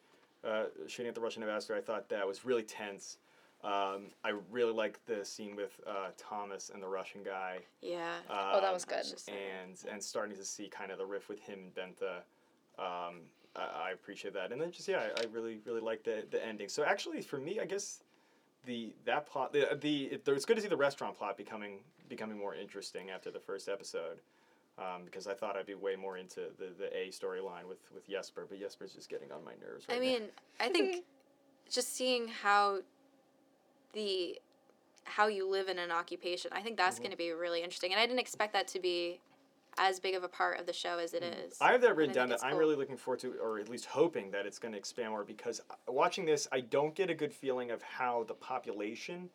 uh, 0.44 0.66
shooting 0.86 1.08
at 1.08 1.14
the 1.14 1.20
Russian 1.20 1.42
ambassador. 1.42 1.74
I 1.76 1.80
thought 1.80 2.08
that 2.08 2.26
was 2.26 2.44
really 2.44 2.62
tense. 2.62 3.18
Um, 3.62 4.06
I 4.24 4.30
really 4.50 4.72
like 4.72 5.04
the 5.04 5.22
scene 5.22 5.54
with 5.54 5.78
uh, 5.86 6.12
Thomas 6.16 6.70
and 6.70 6.82
the 6.82 6.88
Russian 6.88 7.22
guy. 7.22 7.58
Yeah. 7.82 8.14
Uh, 8.30 8.52
Oh, 8.54 8.60
that 8.62 8.72
was 8.72 8.84
good. 8.86 9.04
And 9.28 9.76
and 9.90 10.02
starting 10.02 10.36
to 10.36 10.44
see 10.44 10.68
kind 10.68 10.90
of 10.92 10.98
the 10.98 11.04
riff 11.04 11.28
with 11.28 11.40
him 11.40 11.58
and 11.58 11.74
Bente. 11.74 12.22
Um, 12.78 13.20
I, 13.56 13.88
I 13.88 13.90
appreciate 13.92 14.34
that, 14.34 14.52
and 14.52 14.60
then 14.60 14.70
just 14.72 14.88
yeah, 14.88 15.08
I, 15.16 15.22
I 15.22 15.24
really 15.32 15.60
really 15.64 15.80
like 15.80 16.04
the 16.04 16.24
the 16.30 16.44
ending. 16.44 16.68
So 16.68 16.84
actually, 16.84 17.22
for 17.22 17.38
me, 17.38 17.60
I 17.60 17.64
guess 17.66 18.02
the 18.66 18.94
that 19.04 19.26
plot 19.26 19.52
the 19.52 19.78
the 19.80 20.04
it, 20.06 20.28
it's 20.28 20.44
good 20.44 20.56
to 20.56 20.62
see 20.62 20.68
the 20.68 20.76
restaurant 20.76 21.16
plot 21.16 21.36
becoming 21.36 21.80
becoming 22.08 22.38
more 22.38 22.54
interesting 22.54 23.10
after 23.10 23.30
the 23.30 23.40
first 23.40 23.68
episode. 23.68 24.20
Um, 24.78 25.02
because 25.04 25.26
I 25.26 25.34
thought 25.34 25.56
I'd 25.58 25.66
be 25.66 25.74
way 25.74 25.94
more 25.94 26.16
into 26.16 26.40
the, 26.58 26.68
the 26.78 26.86
A 26.96 27.08
storyline 27.08 27.64
with, 27.68 27.80
with 27.92 28.08
Jesper, 28.08 28.46
but 28.48 28.58
Jesper's 28.58 28.94
just 28.94 29.10
getting 29.10 29.30
on 29.30 29.44
my 29.44 29.52
nerves 29.60 29.86
right 29.90 29.96
I 29.96 30.00
now. 30.00 30.06
mean, 30.06 30.22
I 30.58 30.68
think 30.70 31.04
just 31.70 31.94
seeing 31.94 32.28
how 32.28 32.80
the 33.92 34.38
how 35.04 35.26
you 35.26 35.48
live 35.48 35.68
in 35.68 35.78
an 35.78 35.90
occupation, 35.90 36.50
I 36.54 36.62
think 36.62 36.76
that's 36.78 36.96
Mm-hmm. 36.96 37.02
going 37.02 37.10
to 37.10 37.16
be 37.18 37.30
really 37.32 37.62
interesting. 37.62 37.92
And 37.92 38.00
I 38.00 38.06
didn't 38.06 38.20
expect 38.20 38.52
that 38.54 38.68
to 38.68 38.80
be 38.80 39.20
as 39.78 40.00
big 40.00 40.14
of 40.14 40.24
a 40.24 40.28
part 40.28 40.58
of 40.58 40.66
the 40.66 40.72
show 40.72 40.98
as 40.98 41.14
it 41.14 41.22
is. 41.22 41.54
Mm. 41.54 41.66
I 41.66 41.72
have 41.72 41.80
that 41.82 41.96
written 41.96 42.14
down 42.14 42.28
that 42.30 42.42
I'm 42.42 42.52
cool. 42.52 42.60
really 42.60 42.76
looking 42.76 42.96
forward 42.96 43.20
to, 43.20 43.34
or 43.42 43.58
at 43.58 43.68
least 43.68 43.86
hoping 43.86 44.30
that 44.30 44.46
it's 44.46 44.58
going 44.58 44.72
to 44.72 44.78
expand 44.78 45.10
more 45.10 45.24
because 45.24 45.60
uh, 45.70 45.74
watching 45.88 46.24
this, 46.24 46.48
I 46.52 46.60
don't 46.60 46.94
get 46.94 47.10
a 47.10 47.14
good 47.14 47.32
feeling 47.32 47.70
of 47.70 47.82
how 47.82 48.24
the 48.28 48.34
population 48.34 49.30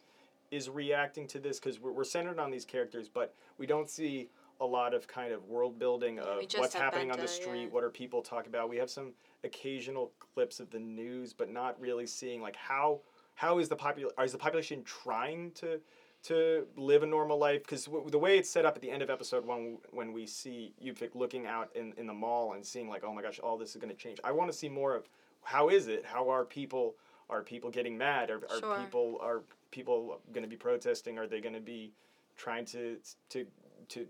is 0.52 0.70
reacting 0.70 1.28
to 1.28 1.40
this 1.40 1.60
because 1.60 1.80
we're, 1.80 1.92
we're 1.92 2.04
centered 2.04 2.40
on 2.40 2.52
these 2.52 2.66
characters, 2.66 3.10
but 3.10 3.34
we 3.58 3.66
don't 3.66 3.90
see 3.90 4.30
a 4.62 4.66
lot 4.66 4.94
of 4.94 5.08
kind 5.08 5.34
of 5.34 5.44
world 5.46 5.78
building 5.78 6.20
of 6.20 6.42
what's 6.56 6.74
happening 6.74 7.12
on 7.12 7.20
the 7.20 7.28
street, 7.28 7.64
yeah. 7.64 7.70
what 7.70 7.84
are 7.84 7.90
people 7.90 8.22
talking 8.22 8.50
about. 8.50 8.70
We 8.70 8.78
have 8.78 8.90
some 8.90 9.12
occasional 9.44 10.12
clips 10.34 10.60
of 10.60 10.70
the 10.70 10.80
news, 10.80 11.34
but 11.34 11.52
not 11.52 11.80
really 11.80 12.08
seeing 12.08 12.42
like 12.42 12.56
how 12.56 13.02
how 13.36 13.60
is 13.60 13.68
the 13.68 13.76
popul 13.76 14.10
is 14.24 14.32
the 14.32 14.38
population 14.38 14.82
trying 14.84 15.52
to 15.52 15.82
to 16.28 16.66
live 16.78 17.04
a 17.04 17.06
normal 17.06 17.38
life 17.38 17.62
because 17.64 17.86
w- 17.86 18.10
the 18.10 18.18
way 18.18 18.38
it's 18.38 18.50
set 18.50 18.66
up 18.66 18.76
at 18.76 18.82
the 18.82 18.90
end 18.90 19.02
of 19.02 19.10
episode 19.10 19.46
one 19.46 19.78
when 19.92 20.12
we 20.14 20.26
see 20.26 20.74
Djupvik 20.84 21.16
looking 21.16 21.46
out 21.46 21.70
in, 21.76 21.94
in 21.98 22.08
the 22.08 22.14
mall 22.14 22.54
and 22.54 22.66
seeing 22.66 22.88
like 22.90 23.04
oh 23.04 23.14
my 23.14 23.22
gosh 23.22 23.40
all 23.40 23.58
this 23.58 23.70
is 23.72 23.76
going 23.82 23.90
to 23.94 23.96
change 23.96 24.20
i 24.24 24.32
want 24.32 24.52
to 24.52 24.58
see 24.58 24.70
more 24.70 24.96
of 24.96 25.08
how 25.44 25.70
is 25.70 25.88
it 25.88 26.04
how 26.06 26.30
are 26.30 26.44
people 26.46 26.96
are 27.30 27.42
people 27.44 27.70
getting 27.70 27.98
mad 27.98 28.30
are, 28.32 28.42
are 28.50 28.60
Sure. 28.60 28.78
people 28.80 29.20
are 29.22 29.42
people 29.72 30.20
going 30.34 30.44
to 30.44 30.50
be 30.50 30.56
protesting 30.56 31.18
are 31.20 31.28
they 31.28 31.42
going 31.42 31.54
to 31.56 31.62
be 31.62 31.92
trying 32.38 32.66
to 32.66 32.98
to 33.30 33.46
to 33.90 34.08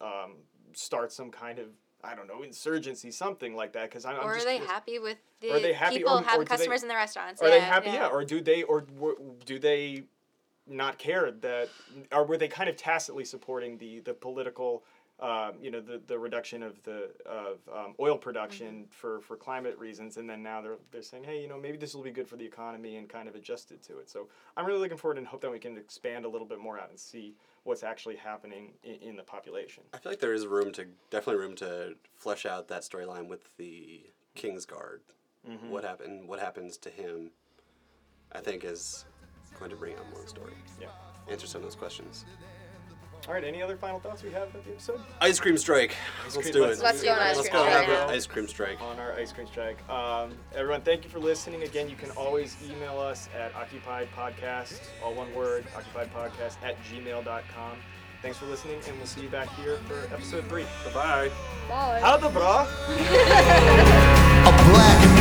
um, 0.00 0.36
start 0.72 1.12
some 1.12 1.30
kind 1.30 1.58
of 1.58 1.66
i 2.02 2.14
don't 2.14 2.26
know 2.26 2.42
insurgency 2.42 3.10
something 3.10 3.54
like 3.54 3.72
that 3.74 3.90
because 3.90 4.04
i'm, 4.06 4.16
I'm 4.16 4.24
or 4.26 4.32
are 4.34 4.38
they 4.38 4.56
curious. 4.56 4.66
happy 4.66 4.98
with 4.98 5.18
the 5.40 5.52
Are 5.52 5.60
they 5.60 5.72
happy 5.74 5.98
people 5.98 6.12
or- 6.14 6.20
or 6.20 6.22
having 6.22 6.40
do 6.40 6.44
they- 6.44 6.56
customers 6.56 6.82
in 6.82 6.88
the 6.88 6.94
restaurants? 6.94 7.40
Are 7.42 7.48
yeah, 7.48 7.54
they 7.54 7.60
happy? 7.60 7.90
Yeah. 7.90 8.08
Or 8.08 8.24
do 8.26 8.42
they? 8.42 8.62
Or 8.62 8.82
w- 8.82 9.16
do 9.46 9.58
they 9.58 10.02
not 10.66 10.98
care 10.98 11.30
that? 11.30 11.68
Or 12.12 12.24
were 12.24 12.36
they 12.36 12.48
kind 12.48 12.68
of 12.68 12.76
tacitly 12.76 13.24
supporting 13.24 13.78
the 13.78 14.00
the 14.00 14.14
political? 14.14 14.84
Um, 15.22 15.56
you 15.60 15.70
know 15.70 15.82
the, 15.82 16.00
the 16.06 16.18
reduction 16.18 16.62
of 16.62 16.82
the 16.82 17.10
of 17.26 17.58
um, 17.70 17.94
oil 18.00 18.16
production 18.16 18.86
for, 18.88 19.20
for 19.20 19.36
climate 19.36 19.76
reasons, 19.78 20.16
and 20.16 20.26
then 20.26 20.42
now 20.42 20.62
they're 20.62 20.78
they're 20.92 21.02
saying, 21.02 21.24
hey, 21.24 21.42
you 21.42 21.46
know, 21.46 21.58
maybe 21.58 21.76
this 21.76 21.94
will 21.94 22.02
be 22.02 22.10
good 22.10 22.26
for 22.26 22.36
the 22.36 22.44
economy 22.46 22.96
and 22.96 23.06
kind 23.06 23.28
of 23.28 23.34
adjusted 23.34 23.82
to 23.82 23.98
it. 23.98 24.08
So 24.08 24.28
I'm 24.56 24.64
really 24.64 24.78
looking 24.78 24.96
forward 24.96 25.18
and 25.18 25.26
hope 25.26 25.42
that 25.42 25.50
we 25.50 25.58
can 25.58 25.76
expand 25.76 26.24
a 26.24 26.28
little 26.28 26.46
bit 26.46 26.58
more 26.58 26.80
out 26.80 26.88
and 26.88 26.98
see 26.98 27.34
what's 27.64 27.82
actually 27.82 28.16
happening 28.16 28.72
in, 28.82 28.94
in 29.10 29.16
the 29.16 29.22
population. 29.22 29.82
I 29.92 29.98
feel 29.98 30.12
like 30.12 30.20
there 30.20 30.32
is 30.32 30.46
room 30.46 30.72
to 30.72 30.86
definitely 31.10 31.42
room 31.42 31.54
to 31.56 31.96
flesh 32.16 32.46
out 32.46 32.68
that 32.68 32.80
storyline 32.80 33.28
with 33.28 33.58
the 33.58 34.00
King's 34.34 34.64
Guard. 34.64 35.02
Mm-hmm. 35.46 35.68
What 35.68 35.84
happened? 35.84 36.28
What 36.28 36.40
happens 36.40 36.78
to 36.78 36.88
him? 36.88 37.30
I 38.32 38.40
think 38.40 38.64
is 38.64 39.04
going 39.58 39.70
to 39.70 39.76
bring 39.76 39.94
out 39.96 40.08
more 40.12 40.26
story. 40.26 40.52
Yeah. 40.80 40.88
Answer 41.30 41.46
some 41.46 41.60
of 41.60 41.64
those 41.64 41.74
questions. 41.76 42.24
All 43.28 43.34
right. 43.34 43.44
Any 43.44 43.60
other 43.62 43.76
final 43.76 44.00
thoughts 44.00 44.22
we 44.22 44.30
have 44.30 44.48
about 44.48 44.64
the 44.64 44.70
episode? 44.72 45.00
Ice 45.20 45.38
cream 45.38 45.58
strike. 45.58 45.94
let's 46.24 46.36
cream- 46.38 46.52
do 46.52 46.62
let's- 46.62 46.80
it. 46.80 46.82
Let's 46.84 47.02
go 47.02 47.12
on 47.12 47.18
ice 47.18 47.36
Let's 47.36 47.48
cream 47.50 47.62
go 47.62 47.68
strike. 47.68 47.86
have 47.88 48.08
an 48.08 48.14
ice 48.14 48.26
cream 48.26 48.48
strike. 48.48 48.80
on 48.80 48.98
our 48.98 49.12
ice 49.12 49.32
cream 49.32 49.46
strike. 49.46 49.88
Um, 49.90 50.32
everyone, 50.54 50.80
thank 50.80 51.04
you 51.04 51.10
for 51.10 51.18
listening. 51.18 51.62
Again, 51.62 51.90
you 51.90 51.96
can 51.96 52.10
always 52.12 52.56
email 52.64 52.98
us 52.98 53.28
at 53.38 53.52
occupiedpodcast, 53.52 54.80
all 55.04 55.12
one 55.14 55.32
word, 55.34 55.66
occupiedpodcast 55.74 56.56
at 56.64 56.82
gmail.com. 56.84 57.76
Thanks 58.22 58.38
for 58.38 58.46
listening, 58.46 58.80
and 58.86 58.96
we'll 58.98 59.06
see 59.06 59.20
you 59.22 59.28
back 59.28 59.48
here 59.56 59.78
for 59.86 59.98
episode 60.14 60.46
three. 60.46 60.64
Bye 60.86 60.92
bye. 60.92 61.30
Bye. 61.68 62.00
How 62.00 62.16
the 62.16 62.28
bra? 62.30 62.62
A 64.48 64.70
black 64.72 65.19